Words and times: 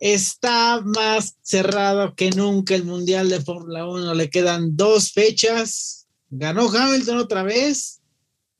Está 0.00 0.82
más 0.82 1.36
cerrado 1.42 2.14
que 2.14 2.30
nunca 2.30 2.74
el 2.74 2.84
Mundial 2.84 3.28
de 3.28 3.40
Fórmula 3.40 3.86
1. 3.86 4.14
Le 4.14 4.30
quedan 4.30 4.76
dos 4.76 5.12
fechas. 5.12 6.06
Ganó 6.28 6.68
Hamilton 6.68 7.18
otra 7.18 7.42
vez 7.42 8.00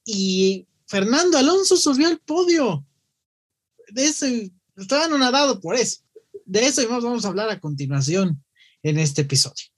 y 0.04 0.66
Fernando 0.86 1.36
Alonso 1.36 1.76
subió 1.76 2.06
al 2.06 2.18
podio. 2.18 2.86
De 3.88 4.06
eso, 4.06 4.26
estaba 4.76 5.04
anonadado 5.04 5.60
por 5.60 5.76
eso. 5.76 6.00
De 6.44 6.66
eso 6.66 6.80
y 6.82 6.86
más 6.86 7.02
vamos 7.02 7.24
a 7.24 7.28
hablar 7.28 7.50
a 7.50 7.60
continuación 7.60 8.42
en 8.82 8.98
este 8.98 9.22
episodio. 9.22 9.75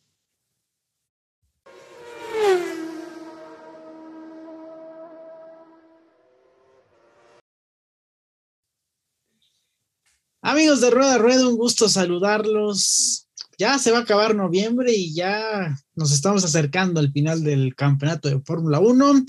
Amigos 10.59 10.80
de 10.80 10.90
Rueda 10.90 11.18
Rueda, 11.18 11.48
un 11.48 11.56
gusto 11.56 11.88
saludarlos. 11.88 13.28
Ya 13.59 13.78
se 13.78 13.92
va 13.92 13.98
a 13.98 14.01
acabar 14.01 14.34
noviembre 14.34 14.92
y 14.92 15.15
ya 15.15 15.78
nos 15.95 16.10
estamos 16.10 16.45
acercando 16.45 16.98
al 16.98 17.12
final 17.12 17.45
del 17.45 17.77
campeonato 17.77 18.28
de 18.28 18.41
Fórmula 18.41 18.80
1. 18.80 19.24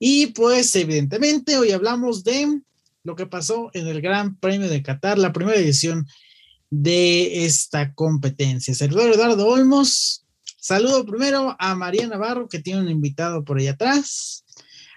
Y 0.00 0.26
pues 0.32 0.74
evidentemente 0.74 1.56
hoy 1.58 1.70
hablamos 1.70 2.24
de 2.24 2.60
lo 3.04 3.14
que 3.14 3.26
pasó 3.26 3.70
en 3.72 3.86
el 3.86 4.02
Gran 4.02 4.36
Premio 4.40 4.68
de 4.68 4.82
Qatar, 4.82 5.16
la 5.16 5.32
primera 5.32 5.60
edición 5.60 6.08
de 6.70 7.44
esta 7.44 7.94
competencia. 7.94 8.74
Servidor 8.74 9.12
Eduardo 9.12 9.46
Olmos, 9.46 10.26
saludo 10.58 11.06
primero 11.06 11.54
a 11.56 11.76
María 11.76 12.08
Navarro, 12.08 12.48
que 12.48 12.58
tiene 12.58 12.80
un 12.80 12.90
invitado 12.90 13.44
por 13.44 13.58
ahí 13.58 13.68
atrás, 13.68 14.44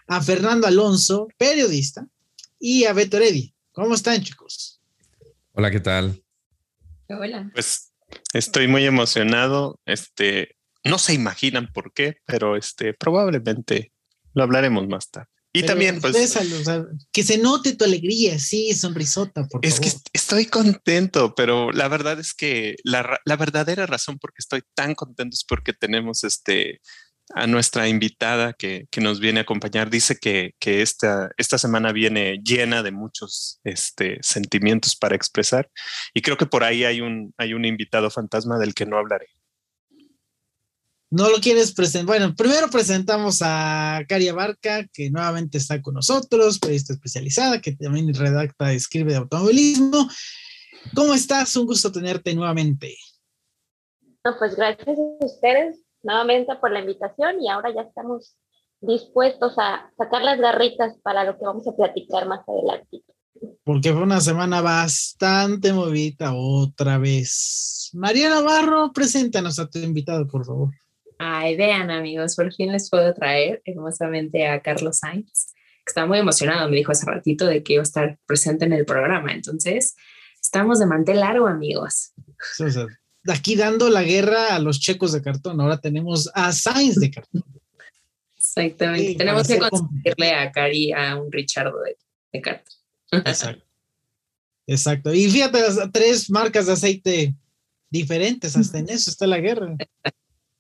a 0.08 0.23
Fernando 0.23 0.66
Alonso, 0.66 1.28
periodista, 1.38 2.08
y 2.59 2.86
a 2.86 2.94
Beto 2.94 3.18
Heredia. 3.18 3.54
¿Cómo 3.73 3.94
están, 3.94 4.23
chicos? 4.23 4.77
Hola, 5.60 5.72
¿qué 5.72 5.80
tal? 5.80 6.24
Hola. 7.10 7.50
Pues 7.52 7.92
estoy 8.32 8.68
muy 8.68 8.86
emocionado. 8.86 9.82
Este, 9.88 10.56
no 10.84 11.00
se 11.00 11.16
imaginan 11.16 11.73
por 11.73 11.94
qué, 11.94 12.18
pero 12.28 12.56
este, 12.56 12.94
probablemente 12.94 13.92
lo 14.36 14.44
hablaremos 14.44 14.88
más 14.88 15.09
tarde. 15.09 15.30
Y 15.52 15.64
también, 15.64 16.00
pues. 16.00 16.38
que 17.12 17.23
se 17.23 17.40
note 17.40 17.76
tu 17.76 17.86
alegría, 17.86 18.38
sí, 18.38 18.72
sonrisota, 18.76 19.48
por 19.48 19.66
Es 19.66 19.80
que 19.80 19.92
estoy 20.14 20.46
contento, 20.46 21.34
pero 21.34 21.72
la 21.72 21.88
verdad 21.88 22.20
es 22.20 22.36
que 22.36 22.76
la, 22.84 23.20
la, 23.26 23.36
verdadera 23.36 23.88
razón 23.88 24.20
por 24.20 24.34
qué 24.34 24.42
estoy 24.42 24.62
tan 24.76 24.94
contento 24.94 25.34
es 25.34 25.44
porque 25.44 25.74
tenemos 25.74 26.24
este 26.24 26.81
a 27.33 27.47
nuestra 27.47 27.88
invitada 27.88 28.53
que, 28.53 28.88
nos 28.97 29.20
viene 29.20 29.39
a 29.39 29.44
acompañar. 29.44 29.89
Dice 29.89 30.17
que, 30.17 30.53
esta, 30.61 31.30
esta 31.38 31.58
semana 31.58 31.92
viene 31.92 32.39
llena 32.44 32.84
de 32.84 32.92
muchos 32.92 33.59
este, 33.64 34.17
sentimientos 34.22 34.95
para 34.95 35.16
expresar 35.16 35.69
y 36.14 36.22
creo 36.22 36.38
que 36.38 36.45
por 36.45 36.64
ahí 36.64 36.84
hay 36.84 37.02
un, 37.02 37.34
hay 37.38 37.53
un 37.53 37.66
invitado 37.66 38.09
fantasma 38.09 38.58
del 38.58 38.73
que 38.73 38.86
no 38.86 38.97
hablaré. 38.97 39.28
No 41.09 41.30
lo 41.30 41.39
quieres 41.39 41.72
presentar. 41.72 42.06
Bueno, 42.06 42.36
primero 42.36 42.69
presentamos 42.69 43.39
a 43.41 44.03
Cari 44.09 44.30
Barca, 44.31 44.86
que 44.91 45.09
nuevamente 45.09 45.58
está 45.58 45.81
con 45.81 45.94
nosotros, 45.94 46.59
periodista 46.59 46.94
especializada, 46.94 47.62
que 47.62 47.73
también 47.78 48.14
redacta, 48.14 48.73
y 48.73 48.75
escribe 48.75 49.12
de 49.12 49.19
automovilismo. 49.19 50.09
¿Cómo 50.94 51.14
estás? 51.14 51.56
Un 51.56 51.66
gusto 51.66 51.94
tenerte 51.94 52.36
nuevamente. 52.36 52.97
No, 54.25 54.36
pues 54.38 54.58
gracias 54.58 54.97
a 54.97 55.25
ustedes 55.25 55.87
nuevamente 56.03 56.56
por 56.56 56.72
la 56.72 56.80
invitación 56.80 57.42
y 57.42 57.50
ahora 57.50 57.73
ya 57.73 57.81
estamos 57.81 58.36
dispuestos 58.81 59.53
a 59.58 59.92
sacar 59.98 60.22
las 60.23 60.40
garritas 60.40 60.98
para 61.02 61.23
lo 61.23 61.38
que 61.38 61.45
vamos 61.45 61.67
a 61.67 61.76
platicar 61.76 62.28
más 62.28 62.42
adelante. 62.48 63.02
Porque 63.64 63.92
fue 63.92 64.02
una 64.02 64.22
semana 64.22 64.62
bastante 64.62 65.73
movida 65.73 66.34
otra 66.34 66.98
vez. 66.98 67.92
María 67.94 68.30
Navarro, 68.30 68.92
preséntanos 68.94 69.59
a 69.59 69.70
tu 69.70 69.80
invitado, 69.80 70.28
por 70.28 70.45
favor. 70.45 70.70
Ay, 71.20 71.56
vean 71.56 71.90
amigos, 71.90 72.36
por 72.36 72.53
fin 72.53 72.72
les 72.72 72.90
puedo 72.90 73.14
traer 73.14 73.62
hermosamente 73.66 74.47
a 74.47 74.62
Carlos 74.62 75.00
Sainz, 75.00 75.53
que 75.84 75.90
está 75.90 76.06
muy 76.06 76.19
emocionado, 76.19 76.69
me 76.69 76.78
dijo 76.78 76.91
hace 76.91 77.06
ratito 77.06 77.46
de 77.46 77.64
que 77.64 77.74
iba 77.74 77.81
a 77.81 77.84
estar 77.84 78.19
presente 78.25 78.66
en 78.66 78.74
el 78.74 78.85
programa. 78.85 79.31
Entonces, 79.34 79.96
estamos 80.41 80.79
de 80.79 80.85
mantel 80.85 81.19
largo, 81.19 81.47
amigos. 81.47 82.14
Sí, 82.56 82.66
aquí 83.28 83.55
dando 83.55 83.89
la 83.89 84.03
guerra 84.03 84.55
a 84.55 84.59
los 84.59 84.79
checos 84.79 85.11
de 85.11 85.22
cartón. 85.22 85.59
Ahora 85.59 85.79
tenemos 85.79 86.29
a 86.33 86.51
Sainz 86.51 86.95
de 86.95 87.11
cartón. 87.11 87.44
Exactamente. 88.35 89.16
tenemos 89.16 89.47
que 89.47 89.59
conseguirle 89.59 90.33
a 90.33 90.51
Cari 90.51 90.94
a 90.94 91.16
un 91.16 91.31
Richardo 91.31 91.78
de, 91.81 92.41
cartón. 92.41 92.73
Exacto. 93.11 93.63
Exacto. 94.67 95.13
Y 95.13 95.29
fíjate, 95.29 95.59
tres 95.91 96.29
marcas 96.29 96.67
de 96.67 96.73
aceite 96.73 97.35
diferentes, 97.89 98.55
hasta 98.55 98.79
en 98.79 98.89
eso 98.89 99.09
está 99.09 99.25
la 99.25 99.39
guerra. 99.39 99.75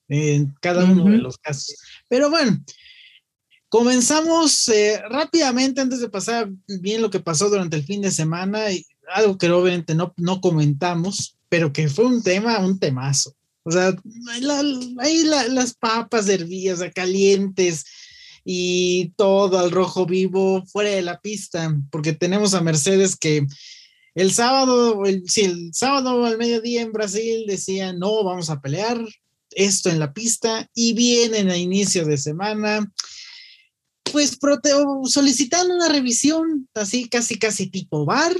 En 0.07 0.55
cada 0.61 0.85
uno 0.85 1.03
de 1.05 1.17
los 1.17 1.37
casos. 1.37 1.75
Pero 2.07 2.29
bueno, 2.29 2.57
comenzamos 3.67 4.69
eh, 4.69 5.01
rápidamente 5.09 5.81
antes 5.81 5.99
de 5.99 6.09
pasar 6.09 6.49
bien 6.67 7.01
lo 7.01 7.09
que 7.09 7.19
pasó 7.19 7.49
durante 7.49 7.75
el 7.75 7.83
fin 7.83 8.01
de 8.01 8.11
semana, 8.11 8.71
y 8.71 8.85
algo 9.13 9.37
que 9.37 9.49
obviamente 9.49 9.95
no, 9.95 10.13
no 10.17 10.39
comentamos, 10.39 11.36
pero 11.49 11.71
que 11.71 11.89
fue 11.89 12.05
un 12.05 12.23
tema, 12.23 12.59
un 12.59 12.79
temazo. 12.79 13.33
O 13.63 13.71
sea, 13.71 13.93
ahí 14.99 15.23
las 15.23 15.73
papas 15.73 16.29
hervidas, 16.29 16.79
calientes 16.95 17.83
y 18.45 19.09
todo 19.17 19.59
al 19.59 19.71
rojo 19.71 20.05
vivo 20.05 20.65
fuera 20.67 20.91
de 20.91 21.01
la 21.01 21.19
pista, 21.19 21.75
porque 21.91 22.13
tenemos 22.13 22.53
a 22.53 22.61
Mercedes 22.61 23.17
que 23.17 23.45
el 24.15 24.33
sábado, 24.33 25.05
el, 25.05 25.29
sí, 25.29 25.41
el 25.41 25.73
sábado 25.73 26.25
al 26.25 26.37
mediodía 26.37 26.81
en 26.81 26.93
Brasil 26.93 27.43
decían, 27.45 27.99
no, 27.99 28.23
vamos 28.23 28.49
a 28.49 28.61
pelear 28.61 28.99
esto 29.51 29.89
en 29.89 29.99
la 29.99 30.13
pista 30.13 30.69
y 30.73 30.93
vienen 30.93 31.49
a 31.49 31.57
inicio 31.57 32.05
de 32.05 32.17
semana, 32.17 32.89
pues 34.11 34.37
solicitando 35.05 35.75
una 35.75 35.89
revisión 35.89 36.69
así 36.73 37.09
casi 37.09 37.37
casi 37.37 37.67
tipo 37.67 38.05
bar, 38.05 38.33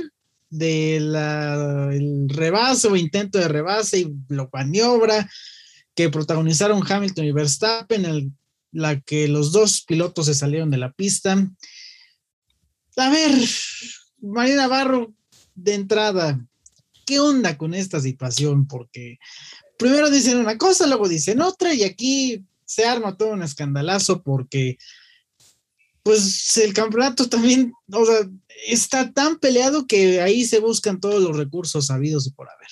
del 0.50 2.30
rebase 2.30 2.88
o 2.88 2.96
intento 2.96 3.38
de 3.38 3.48
rebase 3.48 4.00
y 4.00 4.14
lo 4.30 4.50
maniobra 4.52 5.30
que 5.94 6.10
protagonizaron 6.10 6.84
Hamilton 6.88 7.26
y 7.26 7.32
Verstappen, 7.32 8.06
en 8.06 8.38
la 8.72 9.00
que 9.02 9.28
los 9.28 9.52
dos 9.52 9.84
pilotos 9.84 10.28
se 10.28 10.36
salieron 10.36 10.70
de 10.70 10.78
la 10.78 10.92
pista. 10.92 11.34
A 12.98 13.10
ver, 13.10 13.32
María 14.22 14.56
Navarro, 14.56 15.14
de 15.56 15.74
entrada, 15.74 16.46
¿qué 17.06 17.20
onda 17.20 17.58
con 17.58 17.74
esta 17.74 18.00
situación? 18.00 18.68
Porque 18.68 19.18
primero 19.78 20.10
dicen 20.10 20.38
una 20.38 20.58
cosa, 20.58 20.86
luego 20.88 21.08
dicen 21.10 21.42
otra, 21.42 21.74
y 21.74 21.84
aquí 21.84 22.46
se 22.66 22.86
arma 22.86 23.18
todo 23.18 23.30
un 23.30 23.44
escandalazo 23.44 24.22
porque 24.22 24.78
pues 26.08 26.56
el 26.56 26.74
campeonato 26.74 27.28
también, 27.28 27.74
o 27.92 28.06
sea, 28.06 28.20
está 28.66 29.12
tan 29.12 29.40
peleado 29.40 29.88
que 29.88 30.22
ahí 30.22 30.46
se 30.46 30.62
buscan 30.62 31.02
todos 31.02 31.22
los 31.22 31.36
recursos 31.36 31.88
sabidos 31.88 32.26
y 32.28 32.32
por 32.32 32.48
haber. 32.50 32.70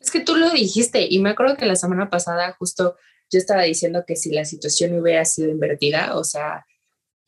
Es 0.00 0.10
que 0.10 0.20
tú 0.20 0.34
lo 0.34 0.48
dijiste 0.48 1.06
y 1.06 1.18
me 1.18 1.28
acuerdo 1.28 1.58
que 1.58 1.66
la 1.66 1.76
semana 1.76 2.08
pasada 2.08 2.56
justo 2.58 2.96
yo 3.30 3.38
estaba 3.38 3.64
diciendo 3.64 4.04
que 4.06 4.16
si 4.16 4.32
la 4.32 4.46
situación 4.46 4.98
hubiera 4.98 5.26
sido 5.26 5.50
invertida, 5.50 6.16
o 6.16 6.24
sea, 6.24 6.64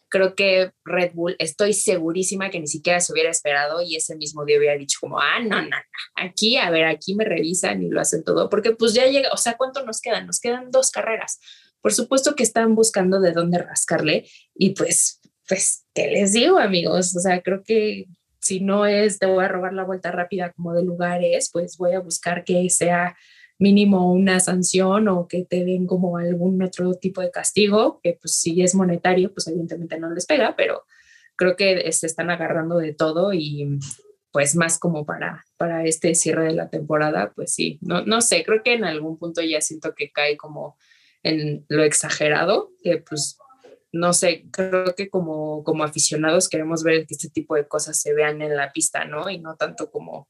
creo 0.09 0.35
que 0.35 0.73
Red 0.87 1.13
Bull, 1.13 1.37
estoy 1.39 1.75
segurísima 1.75 2.49
que 2.49 2.59
ni 2.59 2.67
siquiera 2.67 3.01
se 3.01 3.13
hubiera 3.13 3.29
esperado 3.29 3.83
y 3.83 3.97
ese 3.97 4.17
mismo 4.17 4.47
día 4.47 4.57
hubiera 4.57 4.79
dicho 4.79 4.97
como, 5.03 5.21
ah, 5.21 5.39
no, 5.41 5.61
no, 5.61 5.69
no, 5.69 5.77
aquí, 6.15 6.57
a 6.57 6.71
ver, 6.71 6.87
aquí 6.87 7.15
me 7.15 7.27
revisan 7.27 7.83
y 7.83 7.91
lo 7.91 8.01
hacen 8.01 8.25
todo, 8.25 8.49
porque 8.49 8.73
pues 8.73 8.95
ya 8.95 9.05
llega, 9.05 9.29
o 9.35 9.37
sea, 9.37 9.59
¿cuánto 9.59 9.85
nos 9.85 10.01
quedan? 10.01 10.27
Nos 10.27 10.41
quedan 10.41 10.71
dos 10.71 10.91
carreras. 10.91 11.41
Por 11.87 11.93
supuesto 11.93 12.35
que 12.35 12.43
están 12.43 12.75
buscando 12.75 13.21
de 13.21 13.31
dónde 13.31 13.59
rascarle 13.59 14.27
y 14.57 14.71
pues, 14.71 15.21
pues, 15.49 15.87
¿qué 15.95 16.11
les 16.11 16.33
digo, 16.33 16.59
amigos? 16.59 17.17
O 17.17 17.21
sea, 17.21 17.43
creo 17.43 17.63
que 17.63 18.07
si 18.41 18.59
no 18.59 18.87
es 18.87 19.21
te 19.21 19.27
voy 19.27 19.45
a 19.45 19.49
robar 19.49 19.73
la 19.73 19.85
vuelta 19.85 20.11
rápida 20.11 20.53
como 20.53 20.75
de 20.75 20.83
lugares, 20.83 21.49
pues 21.53 21.77
voy 21.79 21.93
a 21.93 22.01
buscar 22.01 22.43
que 22.43 22.69
sea 22.71 23.17
mínimo 23.61 24.13
una 24.13 24.41
sanción 24.41 25.07
o 25.07 25.29
que 25.29 25.45
te 25.45 25.65
den 25.65 25.87
como 25.87 26.17
algún 26.17 26.61
otro 26.61 26.93
tipo 26.95 27.21
de 27.21 27.31
castigo, 27.31 28.01
que 28.03 28.19
pues 28.21 28.35
si 28.35 28.61
es 28.63 28.75
monetario, 28.75 29.33
pues 29.33 29.47
evidentemente 29.47 30.01
no 30.01 30.11
les 30.11 30.27
pega, 30.27 30.57
pero 30.57 30.83
creo 31.37 31.55
que 31.55 31.93
se 31.93 32.09
están 32.09 32.31
agarrando 32.31 32.79
de 32.79 32.95
todo 32.95 33.33
y 33.33 33.79
pues 34.33 34.57
más 34.57 34.81
como 34.81 35.07
para, 35.07 35.45
para 35.57 35.85
este 35.85 36.17
cierre 36.17 36.47
de 36.47 36.53
la 36.53 36.69
temporada, 36.69 37.33
pues 37.37 37.55
sí, 37.55 37.79
no, 37.81 38.05
no 38.05 38.23
sé, 38.23 38.43
creo 38.45 38.65
que 38.65 38.73
en 38.73 38.85
algún 38.85 39.19
punto 39.19 39.41
ya 39.41 39.61
siento 39.61 39.95
que 39.95 40.11
cae 40.11 40.37
como 40.37 40.77
en 41.23 41.65
lo 41.69 41.83
exagerado, 41.85 42.73
que 42.83 42.99
pues 42.99 43.39
no 43.93 44.13
sé, 44.13 44.47
creo 44.51 44.95
que 44.95 45.09
como, 45.09 45.65
como 45.65 45.85
aficionados 45.85 46.49
queremos 46.49 46.83
ver 46.83 47.07
que 47.07 47.15
este 47.15 47.31
tipo 47.31 47.55
de 47.55 47.67
cosas 47.67 48.01
se 48.01 48.15
vean 48.15 48.43
en 48.43 48.57
la 48.57 48.73
pista, 48.73 49.05
¿no? 49.05 49.31
Y 49.31 49.39
no 49.39 49.57
tanto 49.57 49.91
como 49.91 50.29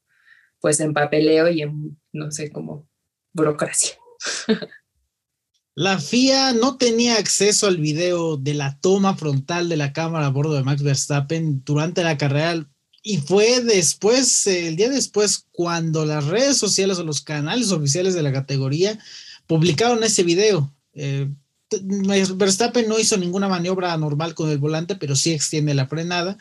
pues 0.61 0.81
en 0.81 0.95
papeleo 0.95 1.49
y 1.49 1.63
en, 1.63 1.99
no 2.13 2.31
sé, 2.31 2.51
como 2.51 2.89
burocracia. 3.33 3.97
La 5.75 5.99
FIA 5.99 6.55
no 6.55 6.79
tenía 6.79 7.19
acceso 7.19 7.67
al 7.67 7.77
video 7.77 8.39
de 8.39 8.55
la 8.55 8.79
toma 8.81 9.15
frontal 9.15 9.69
de 9.69 9.77
la 9.77 9.93
cámara 9.93 10.27
a 10.27 10.31
bordo 10.31 10.55
de 10.55 10.63
Max 10.63 10.83
Verstappen 10.83 11.63
durante 11.65 12.03
la 12.03 12.17
carrera 12.17 12.67
y 13.09 13.19
fue 13.19 13.61
después, 13.61 14.49
el 14.49 14.75
día 14.75 14.89
después, 14.89 15.47
cuando 15.53 16.05
las 16.05 16.25
redes 16.25 16.57
sociales 16.57 16.99
o 16.99 17.05
los 17.05 17.23
canales 17.23 17.71
oficiales 17.71 18.15
de 18.15 18.23
la 18.23 18.33
categoría 18.33 18.99
publicaron 19.47 20.03
ese 20.03 20.25
video. 20.25 20.75
Eh, 20.97 21.31
Verstappen 22.37 22.89
no 22.89 22.99
hizo 22.99 23.17
ninguna 23.17 23.49
maniobra 23.49 23.97
normal 23.97 24.35
con 24.35 24.51
el 24.51 24.59
volante, 24.59 24.97
pero 24.97 25.15
sí 25.15 25.33
extiende 25.33 25.75
la 25.75 25.87
frenada. 25.87 26.37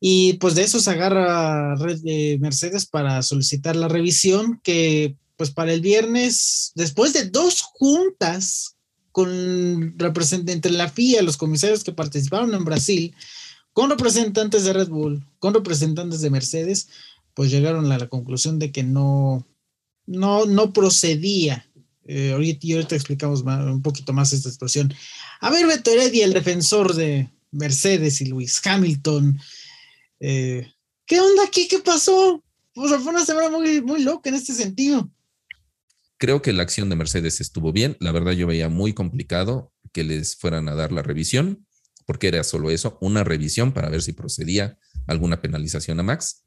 Y 0.00 0.34
pues 0.34 0.54
de 0.54 0.62
eso 0.62 0.80
se 0.80 0.90
agarra 0.90 1.76
Red 1.76 2.00
de 2.00 2.38
Mercedes 2.40 2.86
para 2.86 3.22
solicitar 3.22 3.76
la 3.76 3.88
revisión, 3.88 4.60
que 4.62 5.16
pues 5.36 5.50
para 5.50 5.72
el 5.72 5.80
viernes, 5.80 6.72
después 6.74 7.12
de 7.12 7.30
dos 7.30 7.62
juntas 7.62 8.76
con 9.12 9.98
representantes 9.98 10.54
entre 10.56 10.72
la 10.72 10.88
FIA, 10.88 11.22
los 11.22 11.36
comisarios 11.36 11.84
que 11.84 11.92
participaron 11.92 12.54
en 12.54 12.64
Brasil, 12.64 13.14
con 13.72 13.90
representantes 13.90 14.64
de 14.64 14.72
Red 14.72 14.88
Bull, 14.88 15.26
con 15.38 15.54
representantes 15.54 16.20
de 16.20 16.30
Mercedes, 16.30 16.88
pues 17.34 17.50
llegaron 17.50 17.90
a 17.92 17.98
la 17.98 18.08
conclusión 18.08 18.58
de 18.58 18.72
que 18.72 18.82
no, 18.82 19.46
no, 20.06 20.46
no 20.46 20.72
procedía 20.72 21.66
eh, 22.04 22.32
ahorita, 22.32 22.66
y 22.66 22.72
ahorita 22.74 22.94
explicamos 22.94 23.42
un 23.42 23.82
poquito 23.82 24.12
más 24.12 24.32
esta 24.32 24.50
situación. 24.50 24.92
A 25.40 25.50
ver, 25.50 25.66
Beto 25.66 25.90
Heredia, 25.90 26.24
el 26.24 26.32
defensor 26.32 26.94
de 26.94 27.28
Mercedes 27.50 28.20
y 28.20 28.26
Luis 28.26 28.60
Hamilton. 28.64 29.38
Eh, 30.20 30.72
¿Qué 31.06 31.20
onda 31.20 31.44
aquí? 31.44 31.68
¿Ququé 31.68 31.80
pasó? 31.80 32.42
Pues 32.74 32.90
fue 33.02 33.12
una 33.12 33.24
semana 33.24 33.50
muy, 33.50 33.82
muy 33.82 34.02
loca 34.02 34.30
en 34.30 34.36
este 34.36 34.54
sentido. 34.54 35.10
Creo 36.16 36.40
que 36.40 36.52
la 36.52 36.62
acción 36.62 36.88
de 36.88 36.96
Mercedes 36.96 37.40
estuvo 37.40 37.72
bien. 37.72 37.96
La 38.00 38.12
verdad, 38.12 38.32
yo 38.32 38.46
veía 38.46 38.68
muy 38.68 38.92
complicado 38.92 39.72
que 39.92 40.04
les 40.04 40.36
fueran 40.36 40.68
a 40.68 40.74
dar 40.74 40.92
la 40.92 41.02
revisión, 41.02 41.66
porque 42.06 42.28
era 42.28 42.44
solo 42.44 42.70
eso, 42.70 42.98
una 43.00 43.24
revisión 43.24 43.72
para 43.72 43.88
ver 43.88 44.02
si 44.02 44.12
procedía 44.12 44.78
alguna 45.06 45.42
penalización 45.42 46.00
a 46.00 46.02
Max. 46.02 46.44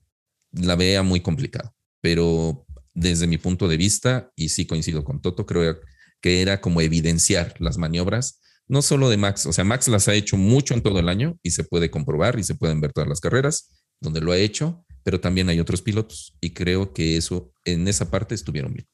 La 0.51 0.75
veía 0.75 1.03
muy 1.03 1.19
complicado, 1.19 1.75
pero 2.01 2.64
desde 2.95 3.27
mi 3.27 3.37
punto 3.37 3.67
de 3.67 3.77
vista, 3.77 4.31
y 4.35 4.49
sí 4.49 4.65
coincido 4.65 5.03
con 5.03 5.21
Toto, 5.21 5.45
creo 5.45 5.79
que 6.21 6.41
era 6.41 6.61
como 6.61 6.81
evidenciar 6.81 7.53
las 7.59 7.77
maniobras, 7.77 8.39
no 8.67 8.81
solo 8.81 9.09
de 9.09 9.17
Max, 9.17 9.45
o 9.45 9.53
sea, 9.53 9.63
Max 9.63 9.87
las 9.87 10.07
ha 10.07 10.15
hecho 10.15 10.37
mucho 10.37 10.73
en 10.73 10.81
todo 10.81 10.97
el 10.99 11.09
año 11.09 11.37
y 11.43 11.51
se 11.51 11.63
puede 11.63 11.91
comprobar 11.91 12.39
y 12.39 12.43
se 12.43 12.55
pueden 12.55 12.81
ver 12.81 12.93
todas 12.93 13.07
las 13.07 13.19
carreras 13.19 13.69
donde 14.01 14.21
lo 14.21 14.31
ha 14.31 14.37
hecho, 14.37 14.83
pero 15.03 15.19
también 15.19 15.49
hay 15.49 15.59
otros 15.59 15.81
pilotos 15.81 16.35
y 16.41 16.51
creo 16.51 16.93
que 16.93 17.17
eso 17.17 17.53
en 17.63 17.87
esa 17.87 18.09
parte 18.09 18.33
estuvieron 18.33 18.73
bien. 18.73 18.87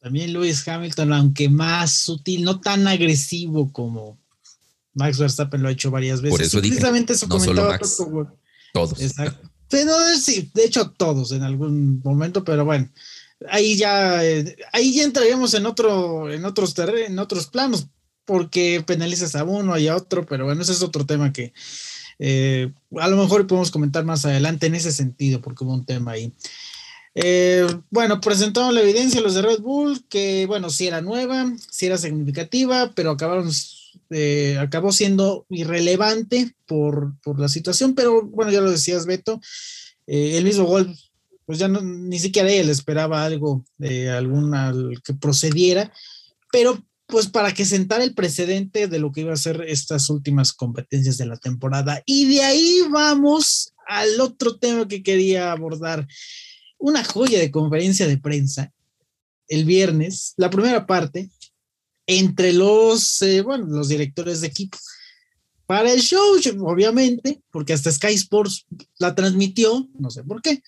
También 0.00 0.32
Lewis 0.32 0.66
Hamilton, 0.66 1.12
aunque 1.12 1.50
más 1.50 1.92
sutil, 1.92 2.42
no 2.44 2.60
tan 2.60 2.88
agresivo 2.88 3.70
como 3.70 4.18
Max 4.94 5.18
Verstappen 5.18 5.60
lo 5.60 5.68
ha 5.68 5.72
hecho 5.72 5.90
varias 5.90 6.22
veces. 6.22 6.38
Por 6.38 6.46
eso 6.46 6.60
precisamente 6.60 7.12
eso 7.12 7.26
no 7.26 7.38
solo 7.38 7.68
Max, 7.68 7.98
todos. 8.72 9.00
Exacto. 9.00 9.49
Pero 9.70 9.92
sí, 10.20 10.50
de 10.52 10.64
hecho 10.64 10.90
todos 10.90 11.32
en 11.32 11.42
algún 11.42 12.00
momento, 12.02 12.44
pero 12.44 12.64
bueno, 12.64 12.90
ahí 13.48 13.76
ya, 13.76 14.24
eh, 14.24 14.56
ahí 14.72 14.92
ya 14.92 15.04
entraríamos 15.04 15.54
en 15.54 15.66
otro, 15.66 16.30
en 16.30 16.44
otros 16.44 16.74
en 16.78 17.18
otros 17.18 17.46
planos, 17.46 17.86
porque 18.24 18.82
penalizas 18.86 19.34
a 19.36 19.44
uno 19.44 19.78
y 19.78 19.88
a 19.88 19.96
otro, 19.96 20.26
pero 20.26 20.44
bueno, 20.44 20.62
ese 20.62 20.72
es 20.72 20.82
otro 20.82 21.06
tema 21.06 21.32
que 21.32 21.52
eh, 22.18 22.70
a 22.98 23.08
lo 23.08 23.16
mejor 23.16 23.46
podemos 23.46 23.70
comentar 23.70 24.04
más 24.04 24.26
adelante 24.26 24.66
en 24.66 24.74
ese 24.74 24.92
sentido, 24.92 25.40
porque 25.40 25.64
hubo 25.64 25.72
un 25.72 25.86
tema 25.86 26.12
ahí. 26.12 26.32
Eh, 27.14 27.66
bueno, 27.90 28.20
presentaron 28.20 28.74
la 28.74 28.82
evidencia 28.82 29.20
los 29.20 29.34
de 29.34 29.42
Red 29.42 29.60
Bull, 29.60 30.04
que 30.08 30.46
bueno, 30.46 30.70
sí 30.70 30.86
era 30.86 31.00
nueva, 31.00 31.52
sí 31.70 31.86
era 31.86 31.98
significativa, 31.98 32.92
pero 32.94 33.10
acabaron 33.10 33.50
eh, 34.10 34.56
acabó 34.58 34.92
siendo 34.92 35.46
irrelevante 35.48 36.54
por, 36.66 37.14
la 37.38 37.48
situación, 37.48 37.94
pero 37.94 38.22
bueno, 38.22 38.50
ya 38.50 38.60
lo 38.60 38.70
decías, 38.70 39.06
Beto, 39.06 39.40
eh, 40.06 40.36
el 40.36 40.44
mismo 40.44 40.64
gol, 40.64 40.94
pues 41.46 41.58
ya 41.58 41.68
no, 41.68 41.80
ni 41.80 42.18
siquiera 42.18 42.50
él 42.50 42.68
esperaba 42.70 43.24
algo 43.24 43.64
de 43.78 44.10
alguna 44.10 44.72
que 45.04 45.14
procediera, 45.14 45.92
pero 46.52 46.82
pues 47.06 47.26
para 47.26 47.52
que 47.52 47.64
sentara 47.64 48.04
el 48.04 48.14
precedente 48.14 48.86
de 48.86 48.98
lo 48.98 49.12
que 49.12 49.22
iba 49.22 49.32
a 49.32 49.36
ser 49.36 49.64
estas 49.66 50.08
últimas 50.10 50.52
competencias 50.52 51.18
de 51.18 51.26
la 51.26 51.36
temporada. 51.36 52.02
Y 52.06 52.34
de 52.34 52.42
ahí 52.42 52.82
vamos 52.90 53.72
al 53.86 54.20
otro 54.20 54.56
tema 54.56 54.86
que 54.86 55.02
quería 55.02 55.50
abordar, 55.50 56.06
una 56.78 57.04
joya 57.04 57.38
de 57.38 57.50
conferencia 57.50 58.06
de 58.06 58.16
prensa 58.16 58.72
el 59.48 59.64
viernes, 59.64 60.32
la 60.36 60.48
primera 60.48 60.86
parte, 60.86 61.28
entre 62.10 62.52
los, 62.52 63.22
eh, 63.22 63.40
bueno, 63.40 63.66
los 63.66 63.88
directores 63.88 64.40
de 64.40 64.48
equipo. 64.48 64.76
Para 65.66 65.92
el 65.92 66.00
show, 66.00 66.36
obviamente, 66.62 67.40
porque 67.52 67.72
hasta 67.72 67.92
Sky 67.92 68.14
Sports 68.14 68.66
la 68.98 69.14
transmitió, 69.14 69.88
no 69.96 70.10
sé 70.10 70.24
por 70.24 70.42
qué. 70.42 70.60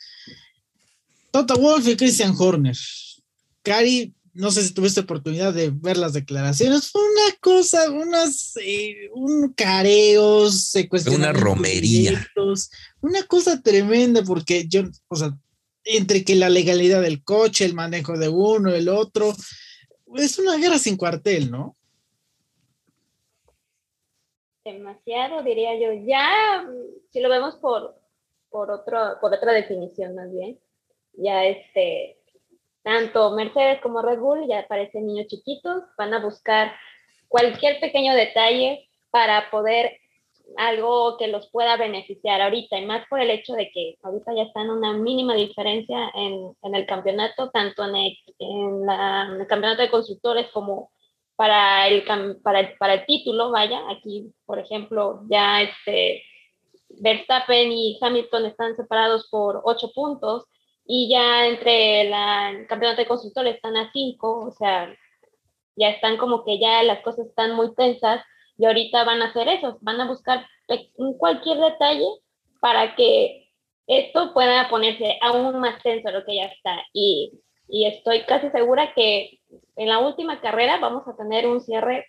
Toto 1.33 1.57
Wolf 1.57 1.89
y 1.89 1.97
Christian 1.97 2.35
Horner. 2.39 2.77
Cari, 3.65 4.15
no 4.35 4.53
sé 4.53 4.63
si 4.63 4.73
tuviste 4.73 5.01
oportunidad 5.01 5.53
de 5.53 5.71
ver 5.71 5.97
las 5.97 6.13
declaraciones, 6.13 6.91
fue 6.91 7.03
una 7.03 7.37
cosa, 7.41 7.91
unas, 7.91 8.53
eh, 8.65 9.09
un 9.13 9.53
careo, 9.53 10.49
Una 11.09 11.33
romería. 11.33 12.25
Una 13.01 13.25
cosa 13.25 13.61
tremenda, 13.61 14.23
porque 14.23 14.69
yo, 14.69 14.85
o 15.09 15.17
sea, 15.17 15.37
entre 15.85 16.23
que 16.23 16.37
la 16.37 16.49
legalidad 16.49 17.03
del 17.03 17.25
coche, 17.25 17.65
el 17.65 17.75
manejo 17.75 18.17
de 18.17 18.29
uno, 18.29 18.71
el 18.71 18.89
otro, 18.89 19.35
es 20.17 20.39
una 20.39 20.57
guerra 20.57 20.79
sin 20.79 20.97
cuartel, 20.97 21.51
¿no? 21.51 21.77
Demasiado, 24.65 25.43
diría 25.43 25.75
yo. 25.79 25.93
Ya, 26.07 26.65
si 27.11 27.21
lo 27.21 27.29
vemos 27.29 27.57
por, 27.57 27.97
por, 28.49 28.71
otro, 28.71 29.19
por 29.21 29.35
otra 29.35 29.53
definición 29.53 30.15
más 30.15 30.33
bien, 30.33 30.59
ya 31.15 31.45
este, 31.45 32.19
tanto 32.83 33.33
Mercedes 33.33 33.81
como 33.81 34.03
Red 34.03 34.21
ya 34.49 34.67
parecen 34.69 35.07
niños 35.07 35.27
chiquitos, 35.27 35.83
van 35.97 36.15
a 36.15 36.23
buscar 36.23 36.73
cualquier 37.29 37.81
pequeño 37.81 38.15
detalle 38.15 38.89
para 39.11 39.51
poder 39.51 40.02
algo 40.57 41.17
que 41.17 41.29
los 41.29 41.49
pueda 41.51 41.77
beneficiar 41.77 42.41
ahorita, 42.41 42.79
y 42.79 42.87
más 42.87 43.07
por 43.09 43.21
el 43.21 43.31
hecho 43.31 43.55
de 43.55 43.71
que 43.71 43.97
ahorita 44.03 44.35
ya 44.35 44.43
están 44.43 44.71
una 44.71 44.93
mínima 44.93 45.35
diferencia 45.35 46.11
en, 46.15 46.55
en 46.63 46.75
el 46.75 46.87
campeonato, 46.87 47.51
tanto 47.51 47.85
en 47.85 47.97
el, 47.97 48.19
en, 48.39 48.87
la, 48.87 49.37
el, 49.39 49.47
campeonato 49.47 49.83
de 49.83 49.91
constructores 49.91 50.49
como 50.53 50.91
para 51.37 51.89
el, 51.89 52.05
para, 52.43 52.61
el, 52.61 52.77
para 52.79 52.95
el 52.95 53.07
título, 53.07 53.51
vaya, 53.51 53.81
aquí, 53.91 54.33
por 54.47 54.59
ejemplo, 54.59 55.23
ya 55.29 55.63
este, 55.63 56.23
Verstappen 56.89 57.73
y 57.73 57.99
Hamilton 58.01 58.47
están 58.47 58.77
separados 58.77 59.29
por 59.31 59.61
ocho 59.65 59.91
puntos, 59.93 60.45
y 60.85 61.09
ya 61.11 61.47
entre 61.47 62.09
la, 62.11 62.51
el 62.51 62.67
campeonato 62.67 63.03
de 63.03 63.09
constructores 63.09 63.57
están 63.57 63.77
a 63.77 63.91
cinco, 63.93 64.47
o 64.47 64.53
sea, 64.53 64.95
ya 65.77 65.91
están 65.91 66.17
como 66.19 66.45
que 66.45 66.59
ya 66.59 66.83
las 66.83 67.01
cosas 67.01 67.27
están 67.27 67.55
muy 67.55 67.75
tensas, 67.75 68.25
y 68.59 68.67
ahorita 68.67 69.05
van 69.05 69.23
a 69.23 69.27
hacer 69.27 69.49
eso, 69.49 69.79
van 69.81 70.01
a 70.01 70.07
buscar 70.07 70.47
cualquier 71.19 71.59
detalle 71.59 72.07
para 72.61 72.95
que 72.95 73.49
esto 73.87 74.33
pueda 74.33 74.69
ponerse 74.69 75.19
aún 75.21 75.59
más 75.61 75.83
tenso 75.83 76.11
lo 76.11 76.25
que 76.25 76.37
ya 76.37 76.45
está. 76.45 76.79
Y, 76.93 77.41
y 77.69 77.87
estoy 77.87 78.23
casi 78.23 78.51
segura 78.51 78.93
que 78.95 79.41
en 79.77 79.89
la 79.89 79.99
última 79.99 80.41
carrera 80.41 80.79
vamos 80.79 81.07
a 81.09 81.17
tener 81.17 81.47
un 81.47 81.61
cierre 81.61 82.07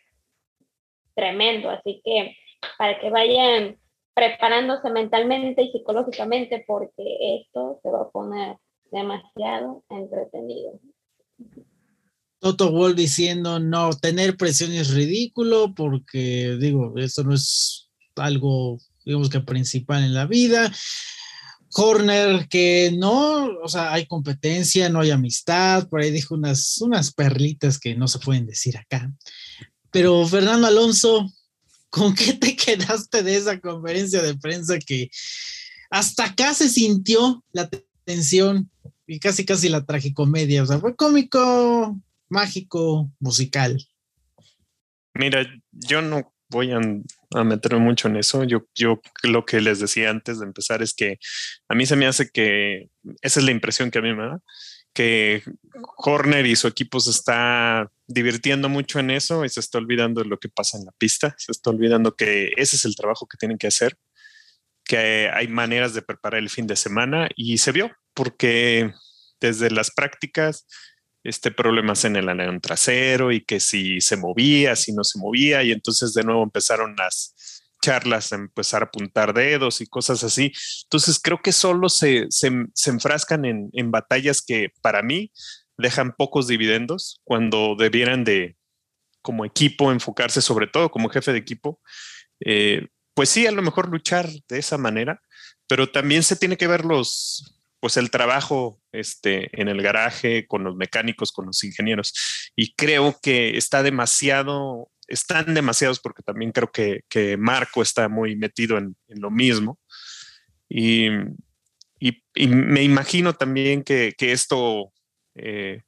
tremendo, 1.15 1.69
así 1.69 2.01
que 2.03 2.35
para 2.77 2.99
que 2.99 3.09
vayan 3.09 3.77
preparándose 4.13 4.89
mentalmente 4.89 5.63
y 5.63 5.71
psicológicamente 5.71 6.63
porque 6.67 7.41
esto 7.41 7.79
se 7.81 7.89
va 7.89 8.01
a 8.01 8.09
poner 8.09 8.57
demasiado 8.91 9.83
entretenido. 9.89 10.79
Toto 12.43 12.73
Wolf 12.73 12.97
diciendo, 12.97 13.57
no, 13.57 13.93
tener 13.93 14.35
presión 14.35 14.73
es 14.73 14.89
ridículo 14.89 15.73
porque, 15.73 16.57
digo, 16.59 16.93
esto 16.97 17.23
no 17.23 17.33
es 17.33 17.87
algo, 18.17 18.81
digamos 19.05 19.29
que 19.29 19.39
principal 19.39 20.03
en 20.03 20.13
la 20.13 20.25
vida. 20.25 20.69
Horner, 21.69 22.49
que 22.49 22.93
no, 22.97 23.45
o 23.63 23.69
sea, 23.69 23.93
hay 23.93 24.07
competencia, 24.07 24.89
no 24.89 24.99
hay 24.99 25.11
amistad, 25.11 25.87
por 25.87 26.01
ahí 26.01 26.11
dijo 26.11 26.35
unas, 26.35 26.81
unas 26.81 27.13
perlitas 27.13 27.79
que 27.79 27.95
no 27.95 28.09
se 28.09 28.19
pueden 28.19 28.45
decir 28.45 28.77
acá. 28.77 29.09
Pero 29.89 30.27
Fernando 30.27 30.67
Alonso, 30.67 31.31
¿con 31.89 32.13
qué 32.13 32.33
te 32.33 32.55
quedaste 32.57 33.23
de 33.23 33.37
esa 33.37 33.57
conferencia 33.61 34.21
de 34.21 34.35
prensa 34.35 34.79
que 34.79 35.09
hasta 35.89 36.25
acá 36.25 36.53
se 36.53 36.67
sintió 36.67 37.41
la 37.53 37.69
tensión 38.03 38.69
y 39.07 39.19
casi 39.19 39.45
casi 39.45 39.69
la 39.69 39.85
tragicomedia? 39.85 40.61
O 40.63 40.65
sea, 40.65 40.81
fue 40.81 40.93
cómico, 40.93 41.97
mágico 42.33 43.11
musical? 43.19 43.77
Mira, 45.13 45.45
yo 45.71 46.01
no 46.01 46.33
voy 46.49 46.71
a, 46.71 47.43
meterme 47.43 47.79
mucho 47.79 48.07
en 48.07 48.17
eso. 48.17 48.43
Yo, 48.43 48.67
yo 48.75 49.01
lo 49.23 49.45
que 49.45 49.61
les 49.61 49.79
decía 49.79 50.09
antes 50.09 50.39
de 50.39 50.45
empezar 50.45 50.81
es 50.81 50.93
que 50.93 51.19
a 51.69 51.75
mí 51.75 51.85
se 51.85 51.95
me 51.95 52.05
hace 52.05 52.29
que 52.29 52.89
esa 53.21 53.39
es 53.39 53.45
la 53.45 53.51
impresión 53.51 53.91
que 53.91 53.99
a 53.99 54.01
mí 54.01 54.13
me 54.13 54.25
da, 54.25 54.39
que 54.93 55.43
Horner 55.97 56.45
y 56.45 56.55
su 56.55 56.67
equipo 56.67 56.99
se 56.99 57.11
está 57.11 57.91
divirtiendo 58.07 58.69
mucho 58.69 58.99
en 58.99 59.09
eso 59.11 59.45
y 59.45 59.49
se 59.49 59.59
está 59.59 59.77
olvidando 59.79 60.21
de 60.21 60.29
lo 60.29 60.39
que 60.39 60.49
pasa 60.49 60.77
en 60.77 60.85
la 60.85 60.91
pista, 60.91 61.35
se 61.37 61.51
está 61.51 61.69
olvidando 61.71 62.15
que 62.15 62.51
ese 62.57 62.75
es 62.75 62.85
el 62.85 62.95
trabajo 62.95 63.27
que 63.27 63.37
tienen 63.37 63.57
que 63.57 63.67
hacer. 63.67 63.97
que 64.85 65.29
hay 65.33 65.47
maneras 65.47 65.93
de 65.93 66.01
preparar 66.01 66.41
el 66.41 66.49
fin 66.49 66.67
de 66.67 66.75
semana 66.75 67.29
y 67.37 67.57
se 67.57 67.71
vio 67.71 67.89
porque 68.13 68.91
desde 69.39 69.69
las 69.71 69.91
prácticas, 69.91 70.67
este 71.23 71.51
problemas 71.51 72.05
en 72.05 72.15
el 72.15 72.29
anillo 72.29 72.59
trasero 72.59 73.31
y 73.31 73.43
que 73.43 73.59
si 73.59 74.01
se 74.01 74.17
movía, 74.17 74.75
si 74.75 74.93
no 74.93 75.03
se 75.03 75.19
movía 75.19 75.63
y 75.63 75.71
entonces 75.71 76.13
de 76.13 76.23
nuevo 76.23 76.43
empezaron 76.43 76.95
las 76.97 77.33
charlas, 77.81 78.31
a 78.31 78.35
empezar 78.35 78.81
a 78.81 78.85
apuntar 78.85 79.33
dedos 79.33 79.81
y 79.81 79.87
cosas 79.87 80.23
así. 80.23 80.53
Entonces 80.83 81.19
creo 81.21 81.41
que 81.41 81.51
solo 81.51 81.89
se, 81.89 82.27
se, 82.29 82.49
se 82.73 82.89
enfrascan 82.89 83.45
en, 83.45 83.69
en 83.73 83.91
batallas 83.91 84.41
que 84.41 84.71
para 84.81 85.01
mí 85.01 85.31
dejan 85.77 86.15
pocos 86.15 86.47
dividendos 86.47 87.21
cuando 87.23 87.75
debieran 87.77 88.23
de, 88.23 88.55
como 89.21 89.45
equipo, 89.45 89.91
enfocarse 89.91 90.41
sobre 90.41 90.67
todo 90.67 90.91
como 90.91 91.09
jefe 91.09 91.31
de 91.31 91.39
equipo, 91.39 91.81
eh, 92.45 92.87
pues 93.15 93.29
sí, 93.29 93.47
a 93.47 93.51
lo 93.51 93.61
mejor 93.61 93.89
luchar 93.89 94.29
de 94.47 94.59
esa 94.59 94.77
manera, 94.77 95.21
pero 95.67 95.89
también 95.91 96.23
se 96.23 96.35
tiene 96.35 96.57
que 96.57 96.67
ver 96.67 96.85
los, 96.85 97.52
pues 97.83 97.97
el 97.97 98.11
trabajo 98.11 98.79
este, 98.93 99.49
en 99.61 99.67
el 99.67 99.81
garaje 99.81 100.47
con 100.47 100.63
los 100.63 100.73
mecánicos, 100.77 101.33
con 101.33 101.47
los 101.47 101.61
ingenieros. 101.65 102.13
Y 102.55 102.75
creo 102.75 103.19
que 103.21 103.57
está 103.57 103.83
demasiado, 103.83 104.89
están 105.05 105.53
demasiados 105.53 105.99
porque 105.99 106.23
también 106.23 106.53
creo 106.53 106.71
que, 106.71 107.01
que 107.09 107.35
Marco 107.35 107.81
está 107.81 108.07
muy 108.07 108.37
metido 108.37 108.77
en, 108.77 108.95
lo 109.09 109.29
mismo. 109.29 109.79
Y, 110.69 111.09
y, 111.99 112.23
y, 112.35 112.47
me 112.47 112.83
imagino 112.83 113.33
también 113.33 113.83
que, 113.83 114.13
que 114.17 114.31
esto 114.31 114.93
eh, 115.35 115.81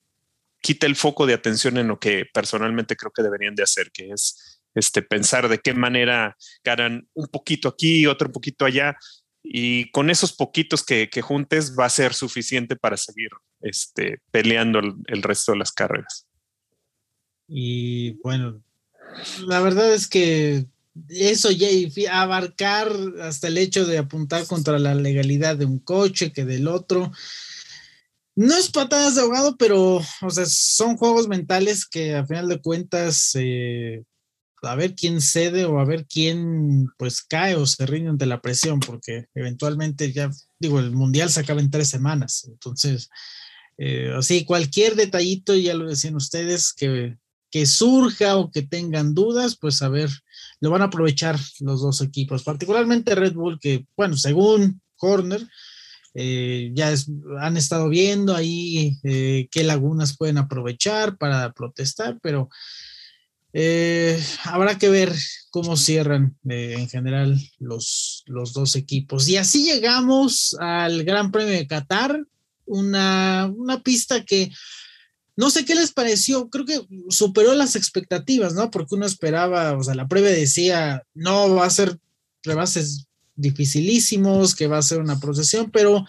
quita 0.62 0.88
el 0.88 0.98
foco 0.98 1.26
de 1.26 1.36
atención 1.36 1.78
en 1.78 1.88
lo 1.88 1.98
que 1.98 2.26
personalmente 2.26 2.98
creo 2.98 3.14
que 3.16 3.24
deberían 3.24 3.56
de 3.56 3.64
hacer, 3.64 3.90
que 3.94 4.10
es 4.10 4.60
este, 4.74 5.02
pensar 5.02 5.48
de 5.48 5.60
qué 5.60 5.74
manera 5.74 6.36
ganan 6.62 7.08
un 7.14 7.28
poquito 7.28 7.70
aquí, 7.70 8.06
otro 8.06 8.34
poquito 8.34 8.66
allá, 8.66 8.98
y 9.48 9.92
con 9.92 10.10
esos 10.10 10.34
poquitos 10.34 10.84
que, 10.84 11.10
que 11.10 11.22
juntes 11.22 11.76
va 11.78 11.86
a 11.86 11.90
ser 11.90 12.14
suficiente 12.14 12.76
para 12.76 12.98
seguir 12.98 13.30
este, 13.62 14.22
peleando 14.32 14.80
el, 14.80 15.24
resto 15.24 15.52
de 15.52 15.60
las 15.60 15.72
carreras. 15.72 16.28
Y 17.48 18.14
bueno, 18.24 18.62
la 19.46 19.62
verdad 19.62 19.94
es 19.94 20.08
que 20.08 20.66
eso 21.10 21.52
ya 21.52 21.68
abarcar 22.12 22.92
hasta 23.22 23.48
el 23.48 23.58
hecho 23.58 23.86
de 23.86 23.98
apuntar 23.98 24.48
contra 24.48 24.80
la 24.80 24.96
legalidad 24.96 25.58
de 25.58 25.66
un 25.66 25.80
coche 25.80 26.32
que 26.32 26.46
del 26.46 26.68
otro. 26.68 27.12
No 28.36 28.56
es 28.58 28.70
patadas 28.70 29.16
de 29.16 29.22
ahogado, 29.22 29.58
pero 29.58 30.02
o 30.22 30.30
sea, 30.30 30.46
son 30.46 30.98
juegos 30.98 31.28
mentales 31.28 31.86
que 31.86 32.16
a 32.16 32.26
final 32.26 32.50
de 32.50 32.62
cuentas 32.62 33.32
eh, 33.36 34.04
a 34.62 34.76
ver 34.76 34.96
quién 34.96 35.22
cede 35.22 35.66
o 35.66 35.80
a 35.80 35.86
ver 35.86 36.06
quién 36.06 36.88
pues 36.98 37.22
cae 37.22 37.56
o 37.56 37.66
se 37.66 37.86
rinde 37.86 38.10
ante 38.10 38.26
la 38.26 38.42
presión, 38.42 38.80
porque 38.80 39.26
eventualmente 39.34 40.12
ya 40.12 40.32
digo, 40.60 40.80
el 40.80 40.92
mundial 40.92 41.30
se 41.30 41.42
acaba 41.42 41.62
en 41.62 41.72
tres 41.72 41.90
semanas, 41.90 42.46
entonces, 42.48 43.10
eh, 43.78 44.12
así 44.18 44.46
cualquier 44.46 44.96
detallito, 44.96 45.56
ya 45.56 45.74
lo 45.74 45.88
decían 45.88 46.16
ustedes, 46.16 46.74
que, 46.74 47.18
que 47.52 47.66
surja 47.66 48.38
o 48.38 48.52
que 48.52 48.62
tengan 48.62 49.14
dudas, 49.14 49.58
pues 49.60 49.82
a 49.82 49.90
ver, 49.90 50.10
lo 50.62 50.70
van 50.70 50.82
a 50.82 50.86
aprovechar 50.86 51.38
los 51.60 51.82
dos 51.82 52.02
equipos, 52.02 52.44
particularmente 52.44 53.16
Red 53.16 53.34
Bull, 53.34 53.60
que 53.60 53.86
bueno, 53.96 54.18
según 54.18 54.82
Horner, 54.98 55.46
eh, 56.18 56.72
ya 56.74 56.92
es, 56.92 57.12
han 57.42 57.58
estado 57.58 57.90
viendo 57.90 58.34
ahí 58.34 58.98
eh, 59.04 59.50
qué 59.52 59.66
lagunas 59.66 60.16
pueden 60.16 60.38
aprovechar 60.38 61.18
para 61.18 61.52
protestar, 61.52 62.18
pero 62.22 62.50
eh, 63.58 64.22
habrá 64.44 64.78
que 64.78 64.90
ver 64.90 65.16
cómo 65.50 65.78
cierran 65.78 66.36
eh, 66.50 66.76
en 66.78 66.90
general 66.90 67.40
los, 67.58 68.24
los 68.26 68.52
dos 68.52 68.76
equipos. 68.76 69.30
Y 69.30 69.38
así 69.38 69.64
llegamos 69.64 70.58
al 70.60 71.06
Gran 71.06 71.32
Premio 71.32 71.54
de 71.54 71.66
Qatar, 71.66 72.22
una, 72.66 73.50
una 73.56 73.82
pista 73.82 74.26
que 74.26 74.52
no 75.38 75.50
sé 75.50 75.64
qué 75.64 75.74
les 75.74 75.94
pareció, 75.94 76.50
creo 76.50 76.66
que 76.66 76.82
superó 77.08 77.56
las 77.56 77.78
expectativas, 77.78 78.54
¿no? 78.56 78.70
Porque 78.72 78.96
uno 78.96 79.06
esperaba, 79.06 79.78
o 79.78 79.84
sea, 79.84 79.96
la 79.96 80.10
prueba 80.10 80.28
decía, 80.28 81.04
no, 81.14 81.56
va 81.56 81.66
a 81.66 81.70
ser 81.70 81.98
rebases 82.44 83.08
dificilísimos, 83.38 84.54
que 84.54 84.68
va 84.68 84.80
a 84.80 84.82
ser 84.82 85.00
una 85.00 85.22
procesión, 85.22 85.72
pero 85.72 86.06